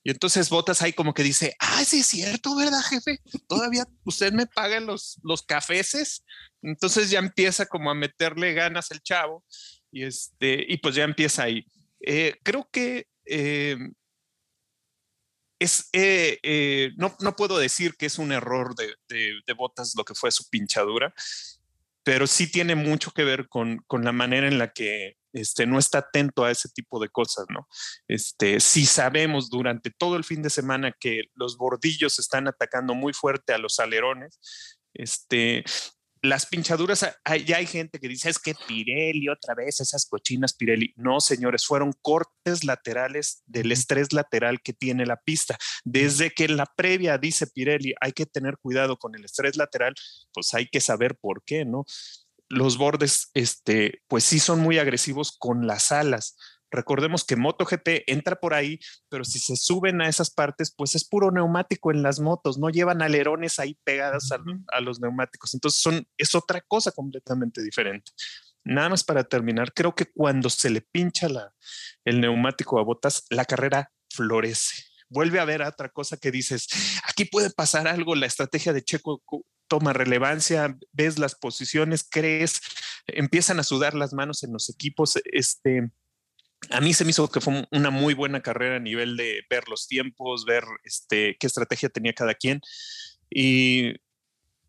Y 0.02 0.10
entonces 0.10 0.48
Botas 0.48 0.80
ahí 0.80 0.94
como 0.94 1.12
que 1.12 1.22
dice, 1.22 1.54
ah, 1.60 1.84
sí 1.84 2.00
es 2.00 2.06
cierto, 2.06 2.56
¿verdad, 2.56 2.80
jefe? 2.88 3.20
Todavía 3.46 3.84
usted 4.04 4.32
me 4.32 4.46
paga 4.46 4.80
los, 4.80 5.20
los 5.22 5.42
cafeces. 5.42 6.24
Entonces 6.62 7.10
ya 7.10 7.18
empieza 7.18 7.66
como 7.66 7.90
a 7.90 7.94
meterle 7.94 8.54
ganas 8.54 8.90
el 8.90 9.02
chavo 9.02 9.44
y 9.92 10.04
este, 10.04 10.64
y 10.66 10.78
pues 10.78 10.94
ya 10.94 11.04
empieza 11.04 11.42
ahí. 11.42 11.66
Eh, 12.00 12.34
creo 12.42 12.66
que 12.72 13.06
eh, 13.26 13.76
es, 15.58 15.88
eh, 15.92 16.38
eh, 16.42 16.92
no, 16.96 17.16
no, 17.20 17.34
puedo 17.34 17.58
decir 17.58 17.96
que 17.96 18.06
es 18.06 18.18
un 18.18 18.32
error 18.32 18.74
de, 18.76 18.94
de, 19.08 19.34
de, 19.44 19.52
Botas 19.54 19.94
lo 19.96 20.04
que 20.04 20.14
fue 20.14 20.30
su 20.30 20.48
pinchadura, 20.48 21.12
pero 22.08 22.26
sí 22.26 22.50
tiene 22.50 22.74
mucho 22.74 23.10
que 23.10 23.22
ver 23.22 23.50
con, 23.50 23.84
con 23.86 24.02
la 24.02 24.12
manera 24.12 24.48
en 24.48 24.56
la 24.56 24.72
que 24.72 25.18
este, 25.34 25.66
no 25.66 25.78
está 25.78 25.98
atento 25.98 26.42
a 26.42 26.50
ese 26.50 26.70
tipo 26.70 26.98
de 27.00 27.10
cosas, 27.10 27.44
¿no? 27.50 27.68
Este, 28.08 28.60
si 28.60 28.86
sabemos 28.86 29.50
durante 29.50 29.90
todo 29.90 30.16
el 30.16 30.24
fin 30.24 30.40
de 30.40 30.48
semana 30.48 30.96
que 30.98 31.24
los 31.34 31.58
bordillos 31.58 32.18
están 32.18 32.48
atacando 32.48 32.94
muy 32.94 33.12
fuerte 33.12 33.52
a 33.52 33.58
los 33.58 33.78
alerones, 33.78 34.40
este, 34.94 35.64
las 36.28 36.46
pinchaduras, 36.46 37.06
ya 37.46 37.56
hay 37.56 37.66
gente 37.66 37.98
que 37.98 38.08
dice, 38.08 38.30
es 38.30 38.38
que 38.38 38.54
Pirelli 38.66 39.28
otra 39.28 39.54
vez, 39.54 39.80
esas 39.80 40.06
cochinas 40.06 40.52
Pirelli. 40.52 40.92
No, 40.96 41.20
señores, 41.20 41.66
fueron 41.66 41.92
cortes 42.02 42.64
laterales 42.64 43.42
del 43.46 43.72
estrés 43.72 44.12
lateral 44.12 44.60
que 44.62 44.72
tiene 44.72 45.06
la 45.06 45.16
pista. 45.16 45.58
Desde 45.84 46.30
que 46.30 46.44
en 46.44 46.56
la 46.56 46.66
previa 46.66 47.18
dice 47.18 47.46
Pirelli, 47.46 47.94
hay 48.00 48.12
que 48.12 48.26
tener 48.26 48.58
cuidado 48.58 48.96
con 48.98 49.14
el 49.14 49.24
estrés 49.24 49.56
lateral, 49.56 49.94
pues 50.32 50.54
hay 50.54 50.68
que 50.68 50.80
saber 50.80 51.16
por 51.16 51.42
qué, 51.44 51.64
¿no? 51.64 51.84
Los 52.48 52.78
bordes, 52.78 53.30
este, 53.34 54.02
pues 54.08 54.24
sí 54.24 54.38
son 54.38 54.60
muy 54.60 54.78
agresivos 54.78 55.36
con 55.38 55.66
las 55.66 55.92
alas 55.92 56.36
Recordemos 56.70 57.24
que 57.24 57.36
MotoGP 57.36 58.04
entra 58.06 58.36
por 58.36 58.54
ahí, 58.54 58.78
pero 59.08 59.24
si 59.24 59.38
se 59.38 59.56
suben 59.56 60.00
a 60.00 60.08
esas 60.08 60.30
partes, 60.30 60.74
pues 60.74 60.94
es 60.94 61.04
puro 61.04 61.30
neumático 61.30 61.90
en 61.90 62.02
las 62.02 62.20
motos, 62.20 62.58
no 62.58 62.68
llevan 62.70 63.02
alerones 63.02 63.58
ahí 63.58 63.78
pegadas 63.84 64.30
a, 64.32 64.38
a 64.68 64.80
los 64.80 65.00
neumáticos. 65.00 65.54
Entonces 65.54 65.80
son, 65.80 66.06
es 66.16 66.34
otra 66.34 66.60
cosa 66.60 66.92
completamente 66.92 67.62
diferente. 67.62 68.12
Nada 68.64 68.90
más 68.90 69.04
para 69.04 69.24
terminar, 69.24 69.72
creo 69.72 69.94
que 69.94 70.06
cuando 70.06 70.50
se 70.50 70.68
le 70.68 70.82
pincha 70.82 71.28
la, 71.28 71.54
el 72.04 72.20
neumático 72.20 72.78
a 72.78 72.82
botas, 72.82 73.24
la 73.30 73.44
carrera 73.44 73.92
florece. 74.10 74.84
Vuelve 75.08 75.40
a 75.40 75.46
ver 75.46 75.62
otra 75.62 75.88
cosa 75.88 76.18
que 76.18 76.30
dices, 76.30 76.68
aquí 77.08 77.24
puede 77.24 77.50
pasar 77.50 77.88
algo, 77.88 78.14
la 78.14 78.26
estrategia 78.26 78.74
de 78.74 78.82
Checo 78.82 79.22
toma 79.68 79.92
relevancia, 79.92 80.76
ves 80.92 81.18
las 81.18 81.34
posiciones, 81.34 82.06
crees, 82.10 82.60
empiezan 83.06 83.58
a 83.58 83.64
sudar 83.64 83.94
las 83.94 84.12
manos 84.12 84.42
en 84.42 84.52
los 84.52 84.68
equipos, 84.68 85.18
este, 85.24 85.90
a 86.70 86.80
mí 86.80 86.94
se 86.94 87.04
me 87.04 87.10
hizo 87.10 87.30
que 87.30 87.40
fue 87.40 87.66
una 87.70 87.90
muy 87.90 88.14
buena 88.14 88.40
carrera 88.40 88.76
a 88.76 88.80
nivel 88.80 89.16
de 89.16 89.42
ver 89.48 89.68
los 89.68 89.86
tiempos, 89.86 90.44
ver 90.44 90.64
este, 90.84 91.36
qué 91.38 91.46
estrategia 91.46 91.88
tenía 91.88 92.12
cada 92.12 92.34
quien. 92.34 92.60
Y, 93.30 93.94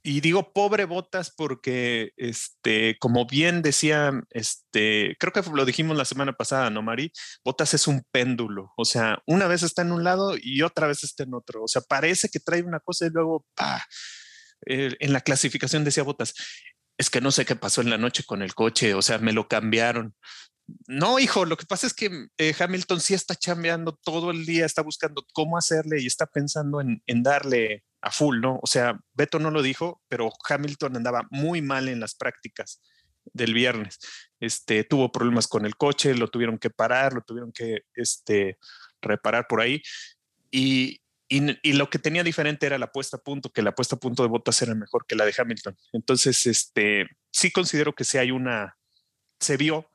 digo 0.04 0.54
pobre 0.54 0.86
Botas 0.86 1.32
porque, 1.36 2.12
este, 2.18 2.98
como 3.00 3.26
bien 3.26 3.62
decía, 3.62 4.12
este, 4.32 5.16
creo 5.20 5.34
que 5.34 5.44
lo 5.54 5.66
dijimos 5.66 5.96
la 5.98 6.06
semana 6.06 6.34
pasada, 6.34 6.70
¿no, 6.70 6.82
Mari? 6.82 7.12
Botas 7.44 7.74
es 7.74 7.88
un 7.88 8.04
péndulo, 8.12 8.74
o 8.76 8.86
sea, 8.86 9.22
una 9.28 9.48
vez 9.48 9.62
está 9.64 9.84
en 9.84 9.92
un 9.92 10.04
lado 10.04 10.36
y 10.42 10.64
otra 10.64 10.88
vez 10.88 11.04
está 11.04 11.24
en 11.24 11.34
otro, 11.36 11.64
o 11.64 11.68
sea, 11.68 11.82
parece 11.84 12.30
que 12.30 12.40
trae 12.40 12.64
una 12.64 12.80
cosa 12.80 13.06
y 13.06 13.12
luego, 13.12 13.46
¡pah! 13.56 13.86
Eh, 14.66 14.96
en 15.00 15.14
la 15.14 15.22
clasificación 15.22 15.84
decía 15.84 16.04
Botas, 16.04 16.34
es 16.98 17.10
que 17.10 17.22
no 17.22 17.32
sé 17.32 17.46
qué 17.46 17.56
pasó 17.56 17.82
en 17.82 17.90
la 17.90 17.98
noche 17.98 18.24
con 18.26 18.42
el 18.42 18.54
coche, 18.56 18.94
o 18.94 19.02
sea, 19.02 19.20
me 19.20 19.32
lo 19.34 19.48
cambiaron. 19.48 20.16
No, 20.88 21.20
hijo, 21.20 21.46
lo 21.46 21.58
que 21.58 21.66
pasa 21.66 21.88
es 21.88 21.94
que 21.94 22.28
eh, 22.38 22.54
Hamilton 22.58 23.00
sí 23.00 23.14
está 23.14 23.36
chambeando 23.36 23.98
todo 24.04 24.32
el 24.32 24.46
día, 24.46 24.66
está 24.66 24.82
buscando 24.82 25.26
cómo 25.34 25.58
hacerle 25.58 26.02
y 26.02 26.08
está 26.08 26.26
pensando 26.26 26.82
en, 26.82 27.02
darle 27.24 27.84
a 28.02 28.12
full, 28.12 28.40
¿no? 28.40 28.60
O 28.62 28.68
sea, 28.68 29.00
Beto 29.14 29.40
no 29.40 29.52
lo 29.52 29.62
dijo, 29.62 30.02
pero 30.08 30.32
Hamilton 30.48 30.98
andaba 30.98 31.28
muy 31.30 31.62
mal 31.62 31.90
en 31.90 32.00
las 32.00 32.16
prácticas 32.16 32.82
del 33.34 33.54
viernes. 33.54 34.00
Este, 34.40 34.84
tuvo 34.84 35.12
problemas 35.12 35.48
con 35.48 35.66
el 35.66 35.76
coche, 35.76 36.16
lo 36.16 36.28
tuvieron 36.28 36.58
que 36.58 36.70
parar, 36.70 37.14
lo 37.14 37.22
tuvieron 37.22 37.52
que 37.52 37.84
este, 37.94 38.58
reparar 39.02 39.48
por 39.48 39.62
ahí. 39.62 39.82
Y, 40.52 41.02
lo 41.64 41.92
que 41.92 42.00
tenía 42.00 42.24
diferente 42.24 42.66
era 42.66 42.80
la 42.80 42.92
puesta 42.92 43.18
a 43.18 43.22
punto, 43.22 43.52
que 43.52 43.62
la 43.62 43.76
puesta 43.76 43.96
a 43.96 44.00
punto 44.00 44.24
de 44.24 44.30
botas 44.30 44.60
era 44.64 44.74
mejor 44.74 45.06
que 45.06 45.16
la 45.16 45.26
de 45.26 45.34
Hamilton. 45.38 45.78
Entonces, 45.94 46.48
este, 46.48 47.08
sí 47.32 47.52
considero 47.52 47.94
que 47.94 48.04
sí 48.04 48.18
hay 48.18 48.32
una, 48.32 48.76
se 49.40 49.56
vio 49.56 49.92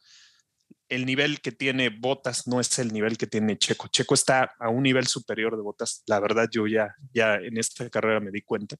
el 0.89 1.07
nivel 1.07 1.41
que 1.41 1.53
tiene 1.53 1.89
Botas 1.89 2.47
no 2.47 2.61
es 2.61 2.79
el 2.79 2.93
nivel 2.93 3.17
que 3.17 3.27
tiene 3.27 3.59
Checo. 3.59 3.89
Checo 3.89 4.15
está 4.15 4.55
a 4.59 4.69
un 4.69 4.83
nivel 4.83 5.07
superior 5.07 5.57
de 5.57 5.63
Botas. 5.63 6.03
La 6.07 6.21
verdad, 6.21 6.49
yo 6.51 6.67
ya, 6.67 6.95
ya 7.13 7.37
en 7.37 7.57
esta 7.59 7.89
carrera 7.91 8.21
me 8.21 8.31
di 8.31 8.43
cuenta. 8.43 8.77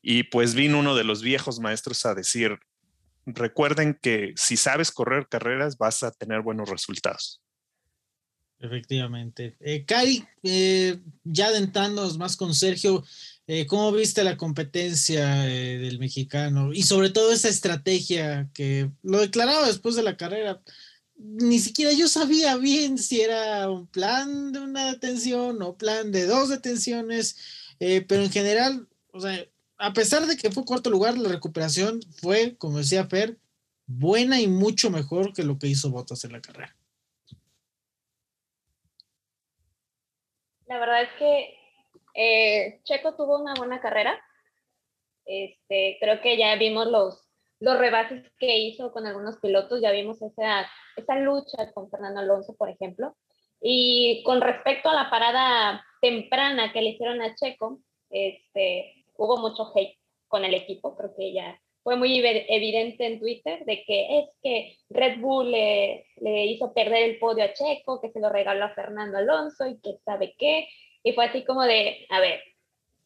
Y 0.00 0.24
pues 0.24 0.54
vino 0.54 0.80
uno 0.80 0.96
de 0.96 1.04
los 1.04 1.22
viejos 1.22 1.60
maestros 1.60 2.04
a 2.06 2.14
decir, 2.14 2.58
recuerden 3.24 3.98
que 4.00 4.32
si 4.36 4.56
sabes 4.56 4.90
correr 4.90 5.28
carreras 5.28 5.78
vas 5.78 6.02
a 6.02 6.10
tener 6.10 6.40
buenos 6.42 6.68
resultados. 6.68 7.40
Efectivamente. 8.58 9.56
Eh, 9.60 9.84
Cari, 9.84 10.24
eh, 10.44 10.98
ya 11.24 11.48
adentrándonos 11.48 12.16
más 12.16 12.36
con 12.36 12.54
Sergio, 12.54 13.04
eh, 13.48 13.66
¿cómo 13.66 13.90
viste 13.90 14.22
la 14.22 14.36
competencia 14.36 15.48
eh, 15.48 15.78
del 15.78 15.98
mexicano? 15.98 16.72
Y 16.72 16.84
sobre 16.84 17.10
todo 17.10 17.32
esa 17.32 17.48
estrategia 17.48 18.48
que 18.54 18.90
lo 19.02 19.20
declaraba 19.20 19.66
después 19.66 19.96
de 19.96 20.04
la 20.04 20.16
carrera 20.16 20.62
ni 21.16 21.58
siquiera 21.58 21.92
yo 21.92 22.08
sabía 22.08 22.56
bien 22.56 22.98
si 22.98 23.20
era 23.20 23.70
un 23.70 23.86
plan 23.86 24.52
de 24.52 24.60
una 24.60 24.92
detención 24.92 25.62
o 25.62 25.76
plan 25.76 26.12
de 26.12 26.26
dos 26.26 26.48
detenciones, 26.48 27.74
eh, 27.80 28.02
pero 28.02 28.22
en 28.22 28.30
general, 28.30 28.88
o 29.12 29.20
sea, 29.20 29.44
a 29.78 29.92
pesar 29.92 30.26
de 30.26 30.36
que 30.36 30.50
fue 30.50 30.64
cuarto 30.64 30.90
lugar, 30.90 31.16
la 31.18 31.28
recuperación 31.28 32.00
fue, 32.20 32.56
como 32.56 32.78
decía 32.78 33.06
Fer, 33.06 33.38
buena 33.86 34.40
y 34.40 34.46
mucho 34.46 34.90
mejor 34.90 35.32
que 35.32 35.42
lo 35.42 35.58
que 35.58 35.66
hizo 35.66 35.90
Bottas 35.90 36.24
en 36.24 36.32
la 36.32 36.40
carrera. 36.40 36.76
La 40.66 40.78
verdad 40.78 41.02
es 41.02 41.10
que 41.18 41.54
eh, 42.14 42.80
Checo 42.84 43.14
tuvo 43.14 43.38
una 43.38 43.54
buena 43.54 43.80
carrera. 43.80 44.18
Este, 45.24 45.98
creo 46.00 46.20
que 46.20 46.36
ya 46.36 46.56
vimos 46.56 46.86
los, 46.86 47.22
los 47.62 47.78
rebases 47.78 48.24
que 48.40 48.58
hizo 48.58 48.90
con 48.90 49.06
algunos 49.06 49.38
pilotos, 49.38 49.80
ya 49.80 49.92
vimos 49.92 50.20
esa, 50.20 50.68
esa 50.96 51.16
lucha 51.20 51.72
con 51.72 51.88
Fernando 51.88 52.18
Alonso, 52.18 52.56
por 52.56 52.68
ejemplo. 52.68 53.16
Y 53.60 54.24
con 54.24 54.40
respecto 54.40 54.88
a 54.88 54.94
la 54.94 55.08
parada 55.08 55.86
temprana 56.00 56.72
que 56.72 56.82
le 56.82 56.90
hicieron 56.90 57.22
a 57.22 57.36
Checo, 57.36 57.78
este, 58.10 59.06
hubo 59.16 59.36
mucho 59.36 59.70
hate 59.76 59.96
con 60.26 60.44
el 60.44 60.54
equipo, 60.54 60.96
creo 60.96 61.14
que 61.16 61.32
ya 61.32 61.56
fue 61.84 61.94
muy 61.94 62.18
evidente 62.18 63.06
en 63.06 63.20
Twitter 63.20 63.64
de 63.64 63.84
que 63.84 64.18
es 64.18 64.28
que 64.42 64.76
Red 64.90 65.20
Bull 65.20 65.52
le, 65.52 66.06
le 66.16 66.46
hizo 66.46 66.74
perder 66.74 67.10
el 67.10 67.18
podio 67.20 67.44
a 67.44 67.52
Checo, 67.52 68.00
que 68.00 68.10
se 68.10 68.18
lo 68.18 68.28
regaló 68.28 68.64
a 68.64 68.74
Fernando 68.74 69.18
Alonso 69.18 69.68
y 69.68 69.80
que 69.80 69.98
sabe 70.04 70.34
qué. 70.36 70.68
Y 71.04 71.12
fue 71.12 71.26
así 71.26 71.44
como 71.44 71.62
de, 71.62 72.06
a 72.10 72.18
ver, 72.18 72.40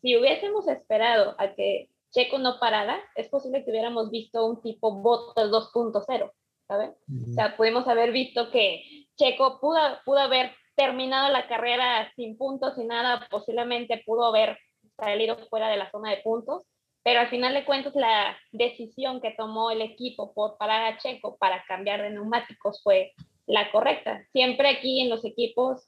si 0.01 0.17
hubiésemos 0.17 0.67
esperado 0.69 1.35
a 1.39 1.55
que 1.55 1.91
Checo 2.17 2.39
no 2.39 2.59
parada, 2.59 2.99
es 3.15 3.29
posible 3.29 3.63
que 3.63 3.71
hubiéramos 3.71 4.11
visto 4.11 4.47
un 4.47 4.63
tipo 4.63 4.91
Bottas 4.91 5.51
2.0, 5.51 6.33
¿sabes? 6.67 6.91
O 7.31 7.35
sea, 7.35 7.55
pudimos 7.59 7.87
haber 7.87 8.11
visto 8.11 8.51
que 8.51 9.07
Checo 9.17 9.61
pudo, 9.61 9.79
pudo 10.07 10.21
haber 10.21 10.51
terminado 10.77 11.31
la 11.31 11.47
carrera 11.47 12.11
sin 12.17 12.39
puntos 12.39 12.73
y 12.79 12.87
nada, 12.87 13.29
posiblemente 13.31 14.03
pudo 14.07 14.25
haber 14.25 14.59
salido 14.97 15.37
fuera 15.51 15.69
de 15.69 15.77
la 15.77 15.91
zona 15.91 16.11
de 16.11 16.23
puntos, 16.23 16.63
pero 17.03 17.21
al 17.21 17.29
final 17.29 17.53
de 17.53 17.67
cuentas 17.67 17.95
la 17.95 18.35
decisión 18.51 19.21
que 19.21 19.35
tomó 19.37 19.71
el 19.71 19.83
equipo 19.83 20.33
por 20.33 20.57
parar 20.57 20.95
a 20.95 20.97
Checo 20.97 21.37
para 21.37 21.65
cambiar 21.69 22.01
de 22.01 22.13
neumáticos 22.13 22.83
fue 22.83 23.13
la 23.45 23.71
correcta. 23.71 24.25
Siempre 24.33 24.71
aquí 24.71 25.03
en 25.03 25.11
los 25.11 25.23
equipos 25.23 25.87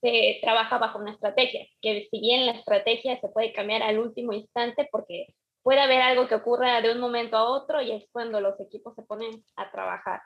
se 0.00 0.38
trabaja 0.42 0.78
bajo 0.78 1.00
una 1.00 1.10
estrategia, 1.10 1.66
que 1.82 2.06
si 2.08 2.20
bien 2.20 2.46
la 2.46 2.52
estrategia 2.52 3.20
se 3.20 3.28
puede 3.28 3.52
cambiar 3.52 3.82
al 3.82 3.98
último 3.98 4.32
instante 4.32 4.88
porque 4.92 5.26
puede 5.62 5.80
haber 5.80 6.02
algo 6.02 6.26
que 6.28 6.34
ocurra 6.34 6.80
de 6.80 6.92
un 6.92 7.00
momento 7.00 7.36
a 7.36 7.44
otro 7.44 7.82
y 7.82 7.92
es 7.92 8.04
cuando 8.12 8.40
los 8.40 8.58
equipos 8.60 8.94
se 8.94 9.02
ponen 9.02 9.44
a 9.56 9.70
trabajar. 9.70 10.20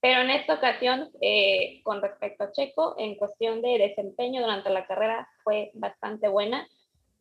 Pero 0.00 0.20
en 0.20 0.30
esta 0.30 0.54
ocasión, 0.54 1.10
eh, 1.20 1.80
con 1.82 2.00
respecto 2.00 2.44
a 2.44 2.52
Checo, 2.52 2.94
en 2.98 3.16
cuestión 3.16 3.60
de 3.62 3.78
desempeño 3.78 4.42
durante 4.42 4.70
la 4.70 4.86
carrera 4.86 5.28
fue 5.42 5.70
bastante 5.74 6.28
buena. 6.28 6.68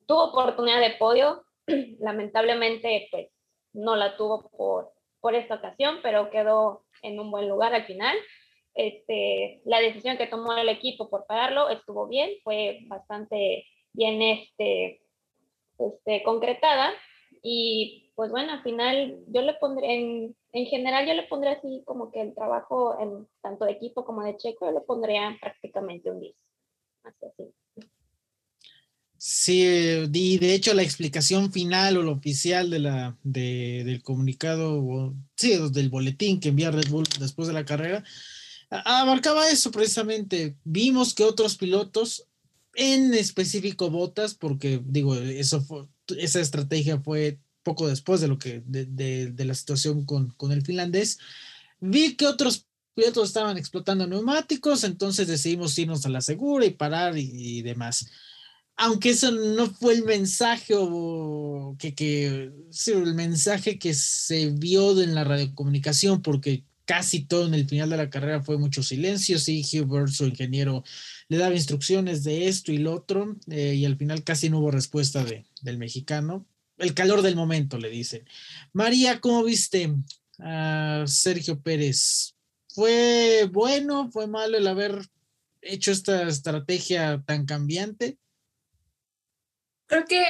Tuvo 0.06 0.26
oportunidad 0.26 0.80
de 0.80 0.91
podio, 0.91 1.43
lamentablemente 2.00 3.08
pues 3.12 3.30
no 3.74 3.96
la 3.96 4.15
tuvo 4.15 4.50
por, 4.50 4.91
por 5.20 5.34
esta 5.34 5.56
ocasión, 5.56 6.00
pero 6.04 6.30
quedó 6.30 6.84
en 7.02 7.20
un 7.20 7.32
buen 7.32 7.50
lugar 7.50 7.74
al 7.74 7.86
final. 7.86 8.15
Este, 8.76 9.62
la 9.65 9.80
decisión 9.80 10.17
que 10.17 10.28
tomó 10.28 10.56
el 10.56 10.70
equipo 10.70 11.10
por 11.10 11.26
pararlo 11.26 11.70
estuvo 11.70 12.08
bien, 12.08 12.30
fue 12.43 12.82
bastante 12.84 13.65
bien 13.93 14.22
este, 14.22 15.02
este, 15.80 16.22
concretada 16.22 16.93
y 17.41 18.12
pues 18.15 18.32
bueno, 18.32 18.52
al 18.52 18.63
final 18.63 19.19
yo 19.28 19.41
le 19.41 19.54
pondré, 19.56 19.93
en, 19.93 20.36
en 20.52 20.65
general 20.65 21.08
yo 21.08 21.13
le 21.13 21.28
pondré 21.28 21.52
así 21.52 21.84
como 21.86 22.12
que 22.12 22.21
el 22.21 22.34
trabajo 22.34 23.00
en 23.00 23.28
tanto 23.41 23.65
de 23.65 23.73
equipo 23.73 24.06
como 24.06 24.23
de 24.23 24.38
Checo, 24.38 24.65
yo 24.65 24.71
le 24.71 24.82
pondría 24.82 25.38
prácticamente 25.39 26.10
un 26.10 26.19
10. 26.19 26.36
Así. 27.04 27.54
Sí, 29.19 29.63
y 30.13 30.38
de 30.38 30.54
hecho 30.54 30.73
la 30.73 30.84
explicación 30.84 31.52
final 31.52 31.97
o 31.97 32.04
lo 32.04 32.12
oficial 32.12 32.69
de 32.69 32.80
la, 32.80 33.17
de, 33.23 33.84
del 33.84 34.04
comunicado, 34.04 35.13
sí, 35.36 35.58
del 35.71 35.89
boletín 35.89 36.39
que 36.39 36.50
envía 36.50 36.71
Red 36.71 36.89
Bull 36.89 37.08
después 37.19 37.47
de 37.47 37.54
la 37.54 37.65
carrera, 37.65 38.04
abarcaba 38.69 39.50
eso 39.50 39.71
precisamente. 39.71 40.56
Vimos 40.63 41.15
que 41.15 41.23
otros 41.23 41.58
pilotos, 41.58 42.28
en 42.76 43.13
específico 43.15 43.89
Botas, 43.89 44.36
porque 44.36 44.82
digo, 44.86 45.15
eso 45.15 45.62
fue, 45.62 45.88
esa 46.17 46.39
estrategia 46.39 47.00
fue 47.00 47.39
poco 47.63 47.88
después 47.88 48.22
de 48.22 48.28
lo 48.28 48.39
que, 48.39 48.63
de, 48.65 48.86
de, 49.32 49.46
la 49.46 49.54
situación 49.54 50.06
con, 50.06 50.30
con 50.38 50.52
el 50.52 50.62
finlandés, 50.62 51.20
vi 51.82 52.15
que 52.15 52.26
otros 52.26 52.65
pilotos 52.93 53.28
estaban 53.28 53.58
explotando 53.58 54.08
neumáticos, 54.08 54.84
entonces 54.84 55.28
decidimos 55.28 55.78
irnos 55.78 56.06
a 56.06 56.10
la 56.10 56.22
segura 56.22 56.65
y 56.65 56.72
parar 56.72 57.17
y, 57.17 57.30
y 57.34 57.62
demás. 57.62 58.10
Aunque 58.78 59.10
eso 59.10 59.32
no 59.32 59.67
fue 59.70 59.96
el 59.96 60.04
mensaje 60.04 60.76
que, 61.80 61.93
que 61.96 62.52
sí, 62.70 62.91
el 62.91 63.15
mensaje 63.15 63.80
que 63.80 63.93
se 63.93 64.52
vio 64.52 65.02
en 65.02 65.15
la 65.15 65.24
radiocomunicación, 65.24 66.22
porque 66.22 66.63
casi 66.88 67.26
todo 67.26 67.47
en 67.47 67.54
el 67.54 67.67
final 67.67 67.89
de 67.89 67.97
la 67.97 68.10
carrera 68.10 68.41
fue 68.41 68.58
mucho 68.58 68.82
silencio, 68.82 69.38
sí, 69.38 69.62
Hubert, 69.73 70.08
su 70.08 70.26
ingeniero, 70.26 70.84
le 71.28 71.38
daba 71.38 71.54
instrucciones 71.54 72.23
de 72.23 72.47
esto 72.47 72.71
y 72.71 72.78
lo 72.78 72.93
otro, 72.93 73.36
eh, 73.52 73.76
y 73.76 73.86
al 73.86 73.97
final 73.97 74.23
casi 74.23 74.50
no 74.50 74.60
hubo 74.60 74.71
respuesta 74.71 75.23
de, 75.26 75.45
del 75.62 75.78
mexicano. 75.78 76.47
El 76.78 76.93
calor 76.93 77.23
del 77.23 77.36
momento, 77.36 77.78
le 77.78 77.89
dice. 77.89 78.23
María, 78.71 79.19
¿cómo 79.19 79.43
viste 79.43 79.93
a 80.39 81.04
Sergio 81.08 81.60
Pérez? 81.60 82.36
¿Fue 82.69 83.50
bueno, 83.52 84.10
fue 84.10 84.28
malo 84.28 84.58
el 84.58 84.67
haber 84.67 85.02
hecho 85.62 85.91
esta 85.91 86.26
estrategia 86.28 87.21
tan 87.26 87.45
cambiante? 87.45 88.17
Creo 89.88 90.06
que 90.06 90.23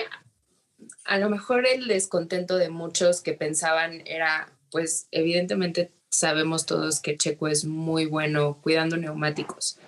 a 1.03 1.19
lo 1.19 1.29
mejor 1.29 1.67
el 1.67 1.87
descontento 1.87 2.57
de 2.57 2.69
muchos 2.69 3.21
que 3.21 3.33
pensaban 3.33 4.01
era, 4.07 4.57
pues 4.71 5.07
evidentemente 5.11 5.91
sabemos 6.09 6.65
todos 6.65 6.99
que 6.99 7.17
Checo 7.17 7.47
es 7.47 7.65
muy 7.65 8.05
bueno 8.05 8.59
cuidando 8.61 8.97
neumáticos. 8.97 9.79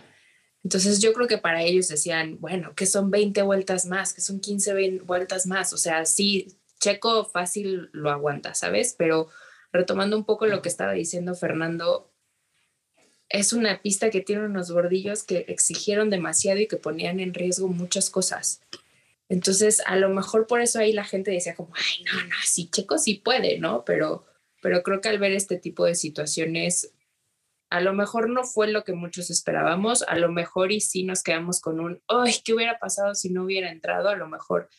Entonces 0.63 0.99
yo 0.99 1.13
creo 1.13 1.27
que 1.27 1.37
para 1.37 1.63
ellos 1.63 1.87
decían, 1.87 2.37
bueno, 2.39 2.75
que 2.75 2.85
son 2.85 3.11
20 3.11 3.41
vueltas 3.43 3.85
más, 3.85 4.13
que 4.13 4.21
son 4.21 4.39
15 4.39 4.99
vueltas 4.99 5.47
más. 5.47 5.73
O 5.73 5.77
sea, 5.77 6.05
sí, 6.05 6.59
Checo 6.79 7.25
fácil 7.25 7.89
lo 7.93 8.11
aguanta, 8.11 8.53
¿sabes? 8.53 8.95
Pero 8.97 9.29
retomando 9.71 10.17
un 10.17 10.25
poco 10.25 10.47
lo 10.47 10.61
que 10.61 10.69
estaba 10.69 10.93
diciendo 10.93 11.35
Fernando, 11.35 12.11
es 13.29 13.53
una 13.53 13.81
pista 13.81 14.09
que 14.09 14.21
tiene 14.21 14.45
unos 14.45 14.71
bordillos 14.71 15.23
que 15.23 15.45
exigieron 15.47 16.09
demasiado 16.09 16.59
y 16.59 16.67
que 16.67 16.77
ponían 16.77 17.19
en 17.19 17.33
riesgo 17.33 17.67
muchas 17.67 18.09
cosas. 18.09 18.61
Entonces, 19.29 19.81
a 19.85 19.95
lo 19.95 20.09
mejor 20.09 20.47
por 20.47 20.59
eso 20.59 20.79
ahí 20.79 20.91
la 20.91 21.05
gente 21.05 21.29
decía 21.29 21.55
como, 21.55 21.71
ay, 21.75 22.03
no, 22.05 22.23
no, 22.23 22.35
sí, 22.43 22.69
Checo 22.71 22.97
sí 22.97 23.15
puede, 23.15 23.59
¿no? 23.59 23.85
Pero, 23.85 24.25
pero 24.61 24.83
creo 24.83 25.01
que 25.01 25.09
al 25.09 25.19
ver 25.19 25.31
este 25.31 25.57
tipo 25.57 25.85
de 25.85 25.95
situaciones, 25.95 26.93
a 27.69 27.81
lo 27.81 27.93
mejor 27.93 28.29
no 28.29 28.43
fue 28.43 28.67
lo 28.67 28.83
que 28.83 28.93
muchos 28.93 29.29
esperábamos, 29.29 30.03
a 30.03 30.15
lo 30.17 30.31
mejor 30.31 30.71
y 30.71 30.81
sí 30.81 31.03
nos 31.03 31.23
quedamos 31.23 31.61
con 31.61 31.79
un, 31.79 32.01
ay, 32.07 32.33
¿qué 32.43 32.53
hubiera 32.53 32.79
pasado 32.79 33.13
si 33.15 33.29
no 33.29 33.43
hubiera 33.43 33.71
entrado? 33.71 34.09
A 34.09 34.15
lo 34.15 34.27
mejor 34.27 34.69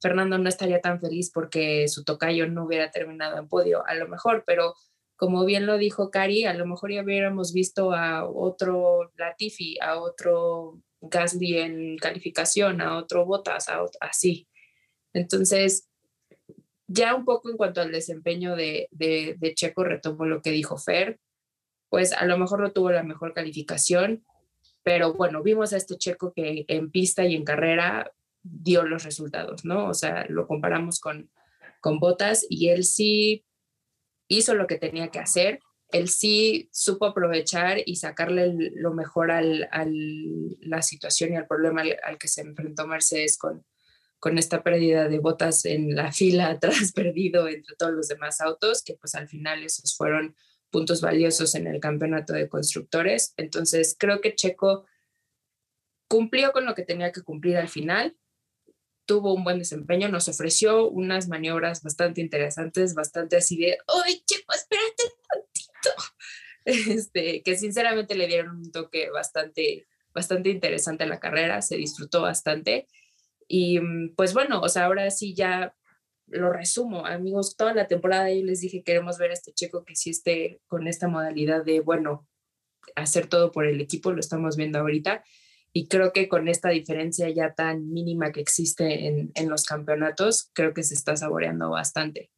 Fernando 0.00 0.38
no 0.38 0.48
estaría 0.48 0.80
tan 0.80 1.00
feliz 1.00 1.30
porque 1.32 1.86
su 1.88 2.04
tocayo 2.04 2.48
no 2.48 2.64
hubiera 2.64 2.90
terminado 2.90 3.38
en 3.38 3.48
podio, 3.48 3.86
a 3.86 3.94
lo 3.94 4.08
mejor, 4.08 4.44
pero 4.46 4.74
como 5.16 5.44
bien 5.44 5.66
lo 5.66 5.76
dijo 5.76 6.10
Cari, 6.10 6.44
a 6.46 6.54
lo 6.54 6.64
mejor 6.66 6.92
ya 6.92 7.02
hubiéramos 7.02 7.52
visto 7.52 7.92
a 7.92 8.26
otro 8.26 9.12
Latifi, 9.18 9.78
a 9.82 10.00
otro 10.00 10.80
Gasly 11.02 11.58
en 11.58 11.98
calificación, 11.98 12.80
a 12.80 12.96
otro 12.96 13.26
Botas, 13.26 13.68
a 13.68 13.84
así. 14.00 14.48
Entonces, 15.12 15.89
ya 16.92 17.14
un 17.14 17.24
poco 17.24 17.50
en 17.50 17.56
cuanto 17.56 17.80
al 17.80 17.92
desempeño 17.92 18.56
de, 18.56 18.88
de, 18.90 19.54
Checo, 19.54 19.84
retomo 19.84 20.24
lo 20.24 20.42
que 20.42 20.50
dijo 20.50 20.76
Fer, 20.76 21.20
pues 21.88 22.12
a 22.12 22.24
lo 22.24 22.36
mejor 22.38 22.60
no 22.60 22.72
tuvo 22.72 22.90
la 22.90 23.02
mejor 23.02 23.32
calificación, 23.32 24.24
pero 24.82 25.14
bueno, 25.14 25.42
vimos 25.42 25.72
a 25.72 25.76
este 25.76 25.96
Checo 25.96 26.32
que 26.32 26.64
en 26.68 26.90
pista 26.90 27.24
y 27.24 27.34
en 27.34 27.44
carrera 27.44 28.12
dio 28.42 28.84
los 28.84 29.04
resultados, 29.04 29.64
¿no? 29.64 29.86
O 29.86 29.94
sea, 29.94 30.26
lo 30.28 30.46
comparamos 30.46 31.00
con, 31.00 31.30
con 31.80 32.00
Botas 32.00 32.44
y 32.48 32.70
él 32.70 32.84
sí 32.84 33.44
hizo 34.28 34.54
lo 34.54 34.66
que 34.66 34.78
tenía 34.78 35.08
que 35.08 35.18
hacer 35.18 35.60
él 35.92 36.08
sí 36.08 36.68
supo 36.72 37.06
aprovechar 37.06 37.78
y 37.84 37.96
sacarle 37.96 38.54
lo 38.74 38.92
mejor 38.92 39.30
a 39.30 39.42
la 39.42 40.82
situación 40.82 41.32
y 41.32 41.36
al 41.36 41.46
problema 41.46 41.82
al, 42.02 42.18
que 42.18 42.28
se 42.28 42.42
enfrentó 42.42 42.86
Mercedes 42.86 43.36
con, 43.38 43.64
con 44.20 44.38
esta 44.38 44.62
pérdida 44.62 45.08
de 45.08 45.18
botas 45.18 45.64
en 45.64 45.96
la 45.96 46.12
fila 46.12 46.48
atrás, 46.50 46.92
perdido 46.92 47.48
entre 47.48 47.74
todos 47.76 47.92
los 47.92 48.08
demás 48.08 48.40
autos, 48.40 48.82
que 48.84 48.94
pues 48.94 49.14
al 49.14 49.28
final 49.28 49.64
esos 49.64 49.96
fueron 49.96 50.36
puntos 50.70 51.00
valiosos 51.00 51.56
en 51.56 51.66
el 51.66 51.80
campeonato 51.80 52.32
de 52.32 52.48
constructores. 52.48 53.34
Entonces 53.36 53.96
creo 53.98 54.20
que 54.20 54.36
Checo 54.36 54.86
cumplió 56.08 56.52
con 56.52 56.64
lo 56.64 56.74
que 56.74 56.84
tenía 56.84 57.10
que 57.10 57.22
cumplir 57.22 57.56
al 57.56 57.68
final, 57.68 58.16
tuvo 59.06 59.34
un 59.34 59.42
buen 59.42 59.58
desempeño, 59.58 60.08
nos 60.08 60.28
ofreció 60.28 60.88
unas 60.88 61.26
maniobras 61.26 61.82
bastante 61.82 62.20
interesantes, 62.20 62.94
bastante 62.94 63.36
así 63.36 63.56
de, 63.56 63.78
¡ay, 64.04 64.22
Checo, 64.24 64.52
espérate 64.54 65.02
este, 66.64 67.42
que 67.42 67.56
sinceramente 67.56 68.14
le 68.14 68.26
dieron 68.26 68.56
un 68.56 68.70
toque 68.70 69.10
bastante, 69.10 69.86
bastante 70.12 70.50
interesante 70.50 71.04
a 71.04 71.08
la 71.08 71.20
carrera, 71.20 71.62
se 71.62 71.76
disfrutó 71.76 72.22
bastante. 72.22 72.86
Y 73.52 73.80
mm, 73.80 74.14
pues 74.14 74.32
bueno, 74.32 74.60
o 74.60 74.68
sea, 74.68 74.84
ahora 74.84 75.10
sí 75.10 75.34
ya 75.34 75.74
lo 76.28 76.52
resumo, 76.52 77.04
amigos, 77.04 77.56
toda 77.56 77.74
la 77.74 77.88
temporada 77.88 78.32
yo 78.32 78.44
les 78.44 78.60
dije, 78.60 78.84
queremos 78.84 79.18
ver 79.18 79.30
a 79.30 79.34
este 79.34 79.52
checo 79.52 79.84
que 79.84 79.96
sí 79.96 80.10
esté 80.10 80.60
con 80.68 80.86
esta 80.86 81.08
modalidad 81.08 81.64
de, 81.64 81.80
bueno, 81.80 82.28
hacer 82.94 83.26
todo 83.26 83.50
por 83.50 83.66
el 83.66 83.80
equipo, 83.80 84.12
lo 84.12 84.20
estamos 84.20 84.56
viendo 84.56 84.78
ahorita. 84.78 85.24
Y 85.72 85.88
creo 85.88 86.12
que 86.12 86.28
con 86.28 86.46
esta 86.46 86.68
diferencia 86.68 87.28
ya 87.30 87.52
tan 87.52 87.90
mínima 87.92 88.30
que 88.30 88.40
existe 88.40 89.08
en, 89.08 89.32
en 89.34 89.48
los 89.48 89.64
campeonatos, 89.64 90.50
creo 90.52 90.72
que 90.72 90.84
se 90.84 90.94
está 90.94 91.16
saboreando 91.16 91.70
bastante. 91.70 92.30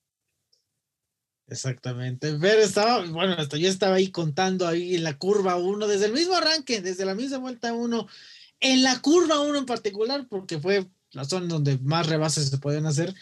Exactamente. 1.47 2.39
Pero 2.41 2.63
estaba, 2.63 3.05
bueno, 3.05 3.35
hasta 3.37 3.59
yo 3.59 3.69
estaba 3.69 3.97
ahí 3.97 4.11
contando 4.11 4.67
ahí 4.67 4.95
en 4.95 5.05
la 5.05 5.19
curva 5.19 5.57
1, 5.57 5.87
desde 5.89 6.07
el 6.07 6.15
mismo 6.15 6.35
arranque, 6.37 6.81
desde 6.81 7.05
la 7.05 7.15
misma 7.15 7.37
vuelta 7.37 7.75
1, 7.75 8.07
en 8.61 8.83
la 8.83 8.99
curva 9.01 9.41
1 9.41 9.59
en 9.59 9.67
particular, 9.67 10.27
porque 10.31 10.59
fue 10.59 10.87
la 11.13 11.25
zona 11.25 11.47
donde 11.47 11.79
más 11.79 12.07
rebases 12.07 12.49
se 12.49 12.59
pueden 12.59 12.87
hacer, 12.87 13.15